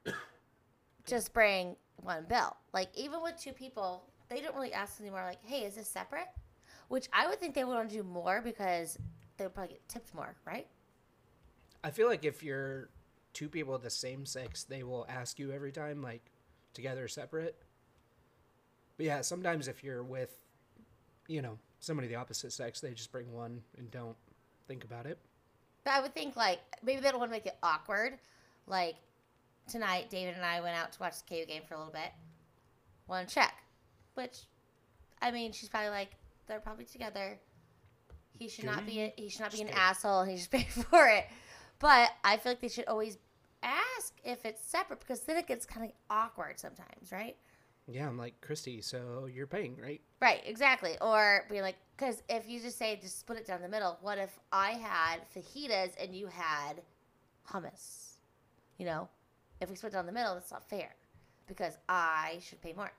just 1.07 1.34
bring 1.34 1.76
one 1.97 2.24
bill. 2.28 2.57
Like 2.72 2.88
even 2.95 3.22
with 3.22 3.36
two 3.38 3.53
people, 3.53 4.05
they 4.28 4.40
don't 4.40 4.55
really 4.55 4.72
ask 4.72 5.01
anymore. 5.01 5.24
Like, 5.24 5.45
hey, 5.45 5.61
is 5.61 5.74
this 5.74 5.88
separate? 5.88 6.28
Which 6.88 7.09
I 7.12 7.26
would 7.26 7.40
think 7.40 7.55
they 7.55 7.64
would 7.64 7.74
want 7.74 7.90
to 7.90 7.97
do 7.97 8.03
more 8.03 8.40
because 8.43 8.99
they 9.36 9.45
would 9.45 9.55
probably 9.55 9.74
get 9.74 9.88
tipped 9.88 10.14
more, 10.14 10.34
right? 10.47 10.66
I 11.84 11.90
feel 11.90 12.07
like 12.07 12.24
if 12.24 12.43
you're 12.43 12.88
two 13.33 13.49
people 13.49 13.74
of 13.74 13.83
the 13.83 13.91
same 13.91 14.26
sex, 14.26 14.64
they 14.64 14.83
will 14.83 15.07
ask 15.09 15.39
you 15.39 15.53
every 15.53 15.72
time, 15.72 16.03
like 16.03 16.22
together 16.74 17.05
or 17.05 17.09
separate. 17.09 17.57
But 18.97 19.07
yeah, 19.07 19.20
sometimes 19.22 19.68
if 19.68 19.83
you're 19.83 20.03
with, 20.03 20.35
you 21.28 21.43
know, 21.43 21.59
somebody 21.80 22.07
of 22.07 22.11
the 22.11 22.18
opposite 22.18 22.53
sex, 22.53 22.80
they 22.80 22.93
just 22.93 23.12
bring 23.12 23.33
one 23.33 23.62
and 23.78 23.91
don't 23.91 24.16
think 24.68 24.85
about 24.85 25.07
it. 25.07 25.18
But 25.85 25.95
I 25.95 26.01
would 26.01 26.14
think 26.14 26.37
like 26.37 26.61
maybe 26.83 27.01
they 27.01 27.11
don't 27.11 27.18
want 27.18 27.30
to 27.30 27.37
make 27.37 27.47
it 27.47 27.57
awkward. 27.62 28.18
Like 28.66 28.97
tonight, 29.68 30.11
David 30.11 30.35
and 30.35 30.45
I 30.45 30.61
went 30.61 30.76
out 30.76 30.93
to 30.93 31.01
watch 31.01 31.14
the 31.18 31.35
KU 31.35 31.47
game 31.47 31.62
for 31.66 31.74
a 31.74 31.78
little 31.78 31.93
bit. 31.93 32.12
One 33.07 33.26
check, 33.26 33.55
which 34.14 34.43
I 35.20 35.30
mean, 35.30 35.53
she's 35.53 35.68
probably 35.68 35.91
like 35.91 36.11
they're 36.47 36.61
probably 36.61 36.85
together. 36.85 37.39
He 38.39 38.49
should 38.49 38.64
not 38.64 38.87
be 38.87 39.01
a, 39.01 39.12
he 39.16 39.28
should 39.28 39.43
not 39.43 39.53
be 39.53 39.62
an 39.62 39.68
asshole. 39.68 40.24
He 40.24 40.37
should 40.37 40.51
pay 40.51 40.64
for 40.70 41.07
it. 41.09 41.26
But 41.83 42.11
I 42.22 42.37
feel 42.37 42.53
like 42.53 42.61
they 42.61 42.68
should 42.68 42.87
always 42.87 43.18
ask 43.64 44.14
if 44.24 44.45
it's 44.47 44.64
separate 44.64 45.01
because 45.01 45.22
then 45.22 45.37
it 45.37 45.49
gets 45.49 45.66
kind 45.66 45.85
of 45.85 45.93
awkward 46.09 46.61
sometimes, 46.61 47.11
right? 47.11 47.37
Yeah, 47.89 48.07
I'm 48.07 48.16
like, 48.16 48.41
Christy, 48.41 48.80
so 48.80 49.26
you're 49.26 49.49
paying, 49.49 49.76
right? 49.83 50.01
Right, 50.20 50.41
exactly. 50.47 50.97
Or 51.01 51.45
be 51.51 51.61
like, 51.61 51.74
because 51.97 52.22
if 52.28 52.49
you 52.49 52.61
just 52.61 52.78
say 52.78 52.97
just 53.03 53.18
split 53.18 53.39
it 53.39 53.47
down 53.49 53.61
the 53.62 53.68
middle, 53.68 53.99
what 54.01 54.16
if 54.18 54.39
I 54.53 54.70
had 54.74 55.22
fajitas 55.37 55.91
and 56.01 56.14
you 56.14 56.28
had 56.28 56.83
hummus? 57.51 58.12
You 58.78 58.87
know, 58.87 59.09
if 59.61 59.68
we 59.68 59.74
split 59.74 59.93
down 59.93 60.07
the 60.07 60.12
middle, 60.12 60.35
that's 60.35 60.53
not 60.53 60.68
fair 60.70 60.95
because 61.49 61.76
I 61.89 62.39
should 62.41 62.62
pay 62.62 62.74
more. 62.74 62.93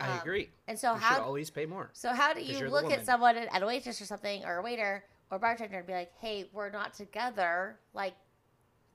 I 0.00 0.10
Um, 0.10 0.18
agree. 0.18 0.50
And 0.66 0.76
so 0.76 0.94
you 0.94 0.98
how? 0.98 1.14
should 1.14 1.22
always 1.22 1.50
pay 1.50 1.66
more. 1.66 1.90
so 1.92 2.12
how 2.12 2.34
do 2.34 2.42
you 2.42 2.68
look 2.68 2.90
at 2.90 3.06
someone 3.06 3.36
at 3.36 3.54
at 3.54 3.62
a 3.62 3.66
waitress 3.66 4.00
or 4.00 4.06
something, 4.06 4.44
or 4.44 4.56
a 4.58 4.62
waiter 4.62 5.04
or 5.32 5.40
bartender, 5.40 5.78
and 5.78 5.86
be 5.86 5.92
like, 5.92 6.12
"Hey, 6.20 6.48
we're 6.52 6.70
not 6.70 6.94
together, 6.94 7.80
like, 7.92 8.14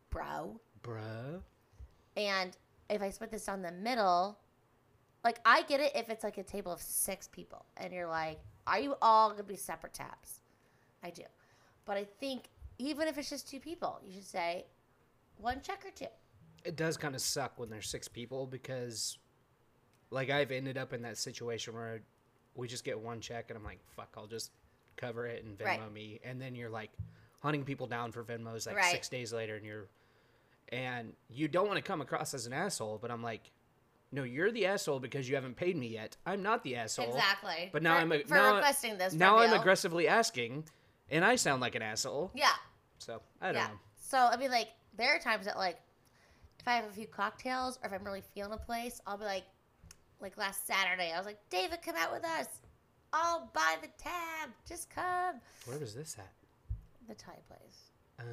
bro." 0.09 0.61
Bro. 0.81 1.43
And 2.15 2.55
if 2.89 3.01
I 3.01 3.09
split 3.09 3.31
this 3.31 3.45
down 3.45 3.61
the 3.61 3.71
middle, 3.71 4.39
like 5.23 5.39
I 5.45 5.63
get 5.63 5.79
it 5.79 5.91
if 5.95 6.09
it's 6.09 6.23
like 6.23 6.37
a 6.37 6.43
table 6.43 6.71
of 6.71 6.81
six 6.81 7.27
people 7.27 7.65
and 7.75 7.91
you're 7.91 8.07
like, 8.07 8.39
are 8.65 8.79
you 8.79 8.95
all 9.01 9.31
gonna 9.31 9.43
be 9.43 9.55
separate 9.55 9.93
tabs? 9.93 10.39
I 11.03 11.09
do. 11.09 11.23
But 11.85 11.97
I 11.97 12.05
think 12.05 12.49
even 12.77 13.07
if 13.07 13.17
it's 13.17 13.29
just 13.29 13.49
two 13.49 13.59
people, 13.59 13.99
you 14.05 14.13
should 14.13 14.25
say 14.25 14.65
one 15.37 15.61
check 15.61 15.83
or 15.85 15.91
two. 15.91 16.07
It 16.63 16.75
does 16.75 16.97
kind 16.97 17.15
of 17.15 17.21
suck 17.21 17.59
when 17.59 17.69
there's 17.69 17.89
six 17.89 18.07
people 18.07 18.45
because, 18.45 19.17
like, 20.11 20.29
I've 20.29 20.51
ended 20.51 20.77
up 20.77 20.91
in 20.91 21.01
that 21.03 21.17
situation 21.17 21.73
where 21.73 22.01
we 22.55 22.67
just 22.67 22.83
get 22.83 22.99
one 22.99 23.21
check 23.21 23.49
and 23.49 23.57
I'm 23.57 23.63
like, 23.63 23.79
fuck, 23.95 24.09
I'll 24.17 24.27
just 24.27 24.51
cover 24.97 25.25
it 25.27 25.43
and 25.45 25.57
Venmo 25.57 25.65
Right. 25.65 25.91
me. 25.93 26.19
And 26.23 26.41
then 26.41 26.55
you're 26.55 26.69
like 26.69 26.91
hunting 27.41 27.63
people 27.63 27.87
down 27.87 28.11
for 28.11 28.23
Venmos 28.23 28.67
like 28.67 28.75
Right. 28.75 28.91
six 28.91 29.07
days 29.09 29.31
later 29.31 29.55
and 29.55 29.65
you're, 29.65 29.87
and 30.69 31.13
you 31.29 31.47
don't 31.47 31.67
want 31.67 31.77
to 31.77 31.81
come 31.83 32.01
across 32.01 32.33
as 32.33 32.45
an 32.45 32.53
asshole, 32.53 32.97
but 33.01 33.09
I'm 33.11 33.23
like, 33.23 33.51
no, 34.11 34.23
you're 34.23 34.51
the 34.51 34.65
asshole 34.65 34.99
because 34.99 35.27
you 35.29 35.35
haven't 35.35 35.55
paid 35.55 35.75
me 35.75 35.87
yet. 35.87 36.17
I'm 36.25 36.41
not 36.41 36.63
the 36.63 36.75
asshole. 36.75 37.07
Exactly. 37.09 37.69
But 37.71 37.83
now 37.83 37.95
For- 37.95 38.01
I'm 38.01 38.11
a, 38.11 38.19
for 38.23 38.33
now, 38.35 38.55
requesting 38.55 38.97
this. 38.97 39.13
now 39.13 39.37
I'm 39.37 39.53
aggressively 39.53 40.07
asking, 40.07 40.63
and 41.09 41.23
I 41.25 41.35
sound 41.35 41.61
like 41.61 41.75
an 41.75 41.81
asshole. 41.81 42.31
Yeah. 42.33 42.49
So 42.99 43.21
I 43.41 43.47
don't 43.47 43.55
Yeah. 43.55 43.67
know. 43.67 43.79
So 43.97 44.17
I 44.17 44.37
mean, 44.37 44.49
like 44.51 44.69
there 44.95 45.13
are 45.15 45.19
times 45.19 45.45
that 45.45 45.57
like 45.57 45.77
if 46.59 46.67
I 46.67 46.73
have 46.75 46.85
a 46.85 46.91
few 46.91 47.05
cocktails 47.07 47.77
or 47.83 47.87
if 47.87 47.93
I'm 47.93 48.03
really 48.03 48.23
feeling 48.33 48.53
a 48.53 48.57
place, 48.57 48.99
I'll 49.05 49.17
be 49.17 49.25
like, 49.25 49.43
like 50.21 50.37
last 50.37 50.65
Saturday, 50.65 51.11
I 51.13 51.17
was 51.17 51.25
like, 51.25 51.37
David, 51.49 51.81
come 51.81 51.95
out 51.95 52.11
with 52.13 52.23
us. 52.25 52.47
I'll 53.13 53.49
buy 53.53 53.75
the 53.81 53.89
tab. 53.97 54.49
Just 54.67 54.89
come. 54.89 55.35
Where 55.65 55.79
was 55.79 55.93
this 55.93 56.17
at? 56.19 56.31
The 57.07 57.15
Thai 57.15 57.39
place. 57.47 57.91
Oh, 58.19 58.23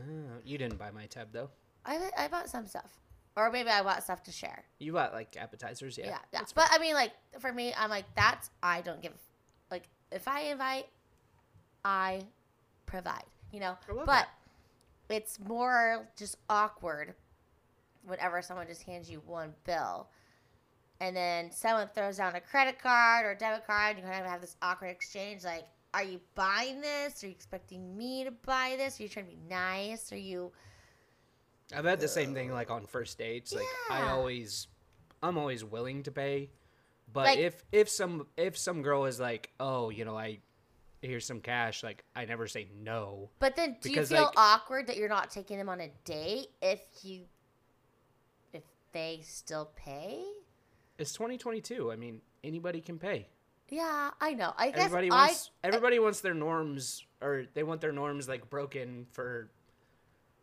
you 0.44 0.58
didn't 0.58 0.78
buy 0.78 0.90
my 0.90 1.06
tab 1.06 1.28
though. 1.32 1.50
I 1.84 2.10
I 2.16 2.28
bought 2.28 2.48
some 2.48 2.66
stuff, 2.66 2.98
or 3.36 3.50
maybe 3.50 3.68
I 3.68 3.82
bought 3.82 4.02
stuff 4.02 4.22
to 4.24 4.32
share. 4.32 4.64
You 4.78 4.92
bought 4.92 5.12
like 5.12 5.36
appetizers, 5.36 5.98
yeah. 5.98 6.06
Yeah, 6.06 6.18
yeah. 6.32 6.40
But 6.54 6.68
I 6.70 6.78
mean, 6.78 6.94
like 6.94 7.12
for 7.38 7.52
me, 7.52 7.72
I'm 7.78 7.90
like 7.90 8.06
that's 8.16 8.50
I 8.62 8.80
don't 8.80 9.00
give. 9.02 9.12
Like 9.70 9.84
if 10.10 10.26
I 10.26 10.40
invite, 10.42 10.86
I 11.84 12.22
provide. 12.86 13.24
You 13.52 13.60
know. 13.60 13.76
I 13.88 13.92
love 13.92 14.06
but 14.06 14.26
it's 15.08 15.38
more 15.38 16.08
just 16.16 16.36
awkward 16.48 17.14
whenever 18.06 18.42
someone 18.42 18.66
just 18.66 18.82
hands 18.82 19.10
you 19.10 19.22
one 19.26 19.54
bill. 19.64 20.08
And 21.00 21.16
then 21.16 21.50
someone 21.50 21.88
throws 21.94 22.18
down 22.18 22.34
a 22.36 22.40
credit 22.40 22.78
card 22.80 23.26
or 23.26 23.32
a 23.32 23.36
debit 23.36 23.66
card, 23.66 23.96
and 23.96 24.04
you 24.04 24.10
kind 24.10 24.24
of 24.24 24.30
have 24.30 24.40
this 24.40 24.56
awkward 24.62 24.88
exchange. 24.88 25.44
Like, 25.44 25.66
are 25.92 26.02
you 26.04 26.20
buying 26.34 26.80
this? 26.80 27.22
Are 27.22 27.26
you 27.26 27.32
expecting 27.32 27.96
me 27.96 28.24
to 28.24 28.30
buy 28.30 28.74
this? 28.78 28.98
Are 28.98 29.02
you 29.02 29.08
trying 29.08 29.26
to 29.26 29.32
be 29.32 29.38
nice? 29.48 30.12
Are 30.12 30.16
you? 30.16 30.52
I've 31.74 31.84
had 31.84 32.00
the 32.00 32.08
same 32.08 32.34
thing 32.34 32.52
like 32.52 32.70
on 32.70 32.86
first 32.86 33.18
dates. 33.18 33.52
Like 33.54 33.64
I 33.90 34.08
always, 34.08 34.68
I'm 35.22 35.36
always 35.38 35.64
willing 35.64 36.02
to 36.04 36.12
pay, 36.12 36.50
but 37.12 37.24
Like- 37.24 37.38
if 37.38 37.64
if 37.72 37.88
some 37.88 38.26
if 38.36 38.56
some 38.56 38.82
girl 38.82 39.06
is 39.06 39.18
like, 39.18 39.50
oh, 39.58 39.90
you 39.90 40.04
know, 40.04 40.16
I 40.16 40.38
here's 41.02 41.26
some 41.26 41.40
cash, 41.40 41.82
like 41.82 42.04
I 42.14 42.24
never 42.26 42.46
say 42.46 42.68
no. 42.82 43.30
But 43.40 43.56
then, 43.56 43.76
do 43.80 43.88
Because, 43.90 44.10
you 44.10 44.16
feel 44.16 44.26
like- 44.26 44.34
awkward 44.38 44.86
that 44.86 44.96
you're 44.96 45.08
not 45.08 45.30
taking 45.30 45.58
them 45.58 45.68
on 45.68 45.80
a 45.80 45.88
date 46.04 46.48
if 46.62 46.80
you, 47.02 47.22
if 48.52 48.62
they 48.92 49.20
still 49.22 49.70
pay? 49.76 50.22
It's 50.98 51.12
2022. 51.12 51.90
I 51.90 51.96
mean, 51.96 52.20
anybody 52.42 52.80
can 52.80 52.98
pay. 52.98 53.28
Yeah, 53.68 54.10
I 54.20 54.34
know. 54.34 54.52
I 54.56 54.70
guess 54.70 54.84
Everybody 54.84 55.10
I. 55.10 55.26
wants 55.26 55.50
everybody 55.64 55.98
wants 55.98 56.20
their 56.20 56.34
norms 56.34 57.04
or 57.22 57.46
they 57.54 57.62
want 57.62 57.80
their 57.80 57.92
norms 57.92 58.28
like 58.28 58.48
broken 58.50 59.06
for 59.12 59.48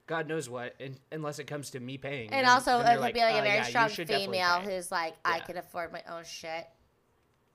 God 0.08 0.28
knows 0.28 0.50
what, 0.50 0.76
and, 0.80 1.00
unless 1.12 1.40
it 1.40 1.46
comes 1.46 1.70
to 1.70 1.80
me 1.80 1.98
paying. 1.98 2.32
and 2.34 2.46
then- 2.46 2.52
also, 2.52 2.80
it 2.80 2.86
could 2.86 3.00
like, 3.00 3.14
be 3.14 3.22
like 3.22 3.36
"Uh, 3.36 3.40
a 3.40 3.42
very 3.44 3.56
yeah, 3.58 3.64
strong 3.64 3.90
female 3.90 4.60
who's 4.60 4.92
like, 4.92 5.14
I 5.24 5.40
can 5.40 5.56
afford 5.58 5.94
my 5.94 6.02
own 6.10 6.26
shit. 6.26 6.68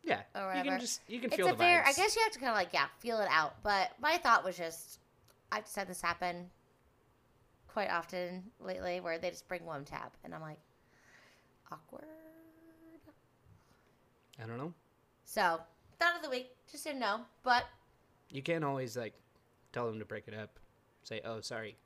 yeah, 0.03 0.22
or 0.34 0.40
you 0.42 0.47
whatever. 0.47 0.68
can 0.70 0.80
just 0.80 1.01
you 1.09 1.18
can 1.20 1.26
It's 1.26 1.36
feel 1.36 1.49
a 1.49 1.53
the 1.53 1.59
fair. 1.59 1.84
I 1.84 1.92
guess 1.92 2.16
you 2.16 2.22
have 2.22 2.32
to 2.32 2.38
kind 2.38 2.51
of 2.51 2.57
like 2.57 2.72
yeah, 2.72 2.86
feel 3.01 3.18
it 3.20 3.28
out. 3.30 3.62
But 3.62 3.90
my 4.01 4.16
thought 4.18 4.44
was 4.44 4.57
just, 4.57 5.01
I've 5.53 5.64
just 5.64 5.76
had 5.76 5.88
this 5.88 6.01
happen 6.01 6.49
quite 7.68 7.90
often 7.90 8.44
lately, 8.61 9.01
where 9.01 9.18
they 9.18 9.30
just 9.30 9.49
bring 9.49 9.66
one 9.66 9.84
tab, 9.84 10.12
and 10.24 10.32
I'm 10.34 10.40
like, 10.40 10.61
awkward. 11.70 12.05
I 14.43 14.47
don't 14.47 14.59
know. 14.59 14.72
So 15.24 15.61
thought 15.99 16.16
of 16.16 16.22
the 16.22 16.30
week, 16.30 16.51
just 16.70 16.84
didn't 16.84 17.01
know, 17.01 17.20
but 17.43 17.64
You 18.30 18.43
can't 18.43 18.64
always 18.64 18.97
like 18.97 19.14
tell 19.72 19.87
them 19.87 19.99
to 19.99 20.05
break 20.05 20.28
it 20.28 20.34
up. 20.34 20.59
Say, 21.05 21.20
"Oh, 21.24 21.41
sorry, 21.41 21.76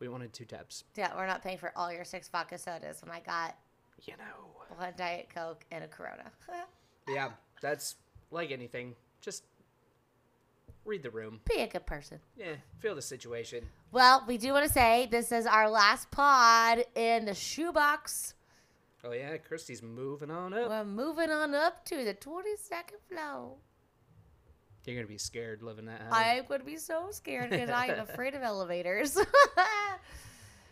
we 0.00 0.08
wanted 0.08 0.32
two 0.32 0.44
tabs." 0.44 0.84
yeah, 0.96 1.14
we're 1.16 1.26
not 1.26 1.42
paying 1.42 1.58
for 1.58 1.72
all 1.76 1.92
your 1.92 2.04
six 2.04 2.28
vodka 2.28 2.58
sodas 2.58 3.00
when 3.02 3.10
I 3.10 3.20
got 3.20 3.56
You 4.02 4.14
know. 4.18 4.76
one 4.76 4.92
diet 4.96 5.28
coke 5.34 5.64
and 5.70 5.84
a 5.84 5.88
Corona. 5.88 6.30
Yeah, 7.08 7.30
that's 7.60 7.96
like 8.30 8.52
anything. 8.52 8.94
Just 9.20 9.42
read 10.84 11.02
the 11.02 11.10
room. 11.10 11.40
Be 11.48 11.60
a 11.62 11.66
good 11.66 11.84
person. 11.84 12.20
Yeah, 12.36 12.54
feel 12.78 12.94
the 12.94 13.02
situation. 13.02 13.64
Well, 13.90 14.24
we 14.28 14.38
do 14.38 14.52
want 14.52 14.66
to 14.66 14.72
say 14.72 15.08
this 15.10 15.32
is 15.32 15.44
our 15.46 15.68
last 15.68 16.10
pod 16.12 16.84
in 16.94 17.24
the 17.24 17.34
shoebox. 17.34 18.34
Oh 19.04 19.12
yeah, 19.12 19.36
Christy's 19.38 19.82
moving 19.82 20.30
on 20.30 20.54
up. 20.54 20.68
We're 20.68 20.84
moving 20.84 21.30
on 21.30 21.54
up 21.54 21.84
to 21.86 22.04
the 22.04 22.14
22nd 22.14 23.00
floor. 23.08 23.56
You're 24.86 24.96
gonna 24.96 25.06
be 25.08 25.18
scared 25.18 25.62
living 25.62 25.86
that. 25.86 26.02
I'm 26.10 26.44
going 26.46 26.60
to 26.60 26.66
be 26.66 26.76
so 26.76 27.08
scared 27.10 27.50
because 27.50 27.70
I 27.70 27.86
am 27.86 28.00
afraid 28.08 28.34
of 28.34 28.42
elevators. 28.42 29.16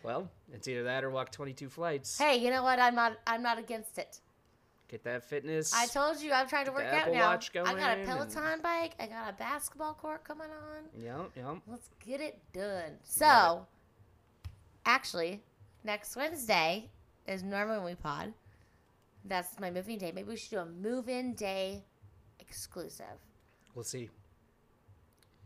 Well, 0.03 0.29
it's 0.51 0.67
either 0.67 0.85
that 0.85 1.03
or 1.03 1.11
walk 1.11 1.31
22 1.31 1.69
flights. 1.69 2.17
hey, 2.17 2.37
you 2.37 2.49
know 2.49 2.63
what? 2.63 2.79
I'm 2.79 2.95
not. 2.95 3.17
I'm 3.27 3.43
not 3.43 3.59
against 3.59 3.99
it. 3.99 4.19
Get 4.87 5.03
that 5.03 5.23
fitness. 5.23 5.73
I 5.75 5.85
told 5.85 6.19
you 6.19 6.31
I'm 6.33 6.47
trying 6.47 6.65
to 6.65 6.71
work 6.71 6.85
out 6.85 7.11
now. 7.11 7.29
I 7.29 7.35
got 7.35 7.47
a 7.47 7.51
going 7.53 7.79
and- 7.81 8.05
Peloton 8.07 8.61
bike. 8.61 8.93
I 8.99 9.05
got 9.05 9.29
a 9.29 9.33
basketball 9.33 9.93
court 9.93 10.23
coming 10.23 10.47
on. 10.47 11.01
Yep, 11.03 11.31
yep. 11.35 11.57
Let's 11.67 11.89
get 12.05 12.19
it 12.19 12.39
done. 12.51 12.93
So, 13.03 13.67
actually, 14.85 15.43
next 15.83 16.15
Wednesday 16.15 16.89
is 17.27 17.43
normally 17.43 17.77
when 17.77 17.85
we 17.85 17.95
pod. 17.95 18.33
That's 19.25 19.59
my 19.59 19.69
moving 19.69 19.97
day. 19.97 20.11
Maybe 20.13 20.29
we 20.29 20.35
should 20.35 20.51
do 20.51 20.59
a 20.59 20.65
move 20.65 21.07
in 21.09 21.33
day 21.33 21.83
exclusive. 22.39 23.05
We'll 23.75 23.83
see. 23.83 24.09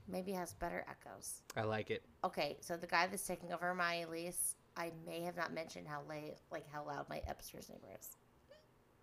Maybe 0.07 0.31
has 0.33 0.53
better 0.53 0.85
echoes. 0.89 1.41
I 1.57 1.63
like 1.63 1.89
it. 1.89 2.03
Okay, 2.23 2.57
so 2.61 2.77
the 2.77 2.87
guy 2.87 3.07
that's 3.07 3.25
taking 3.25 3.51
over 3.51 3.73
my 3.73 4.05
lease, 4.05 4.55
I 4.77 4.91
may 5.05 5.21
have 5.21 5.35
not 5.35 5.53
mentioned 5.53 5.87
how 5.87 6.01
late, 6.07 6.35
like 6.51 6.65
how 6.71 6.85
loud 6.85 7.09
my 7.09 7.21
upstairs 7.27 7.69
neighbor 7.69 7.87
is. 7.99 8.17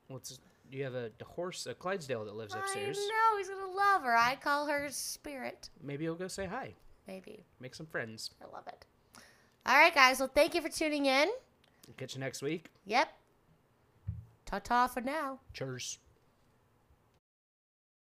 Well, 0.08 0.20
you 0.70 0.84
have 0.84 0.94
a, 0.94 1.10
a 1.20 1.24
horse, 1.24 1.66
a 1.66 1.74
Clydesdale 1.74 2.24
that 2.24 2.34
lives 2.34 2.54
upstairs. 2.54 2.98
No, 2.98 3.38
he's 3.38 3.48
gonna 3.48 3.72
love 3.72 4.02
her. 4.02 4.16
I 4.16 4.36
call 4.36 4.66
her 4.66 4.88
Spirit. 4.90 5.70
Maybe 5.82 6.04
he'll 6.04 6.14
go 6.14 6.28
say 6.28 6.46
hi. 6.46 6.74
Maybe. 7.06 7.44
Make 7.60 7.74
some 7.74 7.86
friends. 7.86 8.30
I 8.40 8.54
love 8.54 8.66
it. 8.68 8.86
All 9.66 9.76
right, 9.76 9.94
guys. 9.94 10.18
Well, 10.18 10.30
thank 10.32 10.54
you 10.54 10.62
for 10.62 10.68
tuning 10.68 11.06
in. 11.06 11.28
Catch 11.96 12.14
you 12.14 12.20
next 12.20 12.42
week. 12.42 12.70
Yep. 12.86 13.08
Ta 14.46 14.58
ta 14.58 14.86
for 14.86 15.00
now. 15.00 15.40
Cheers. 15.52 15.98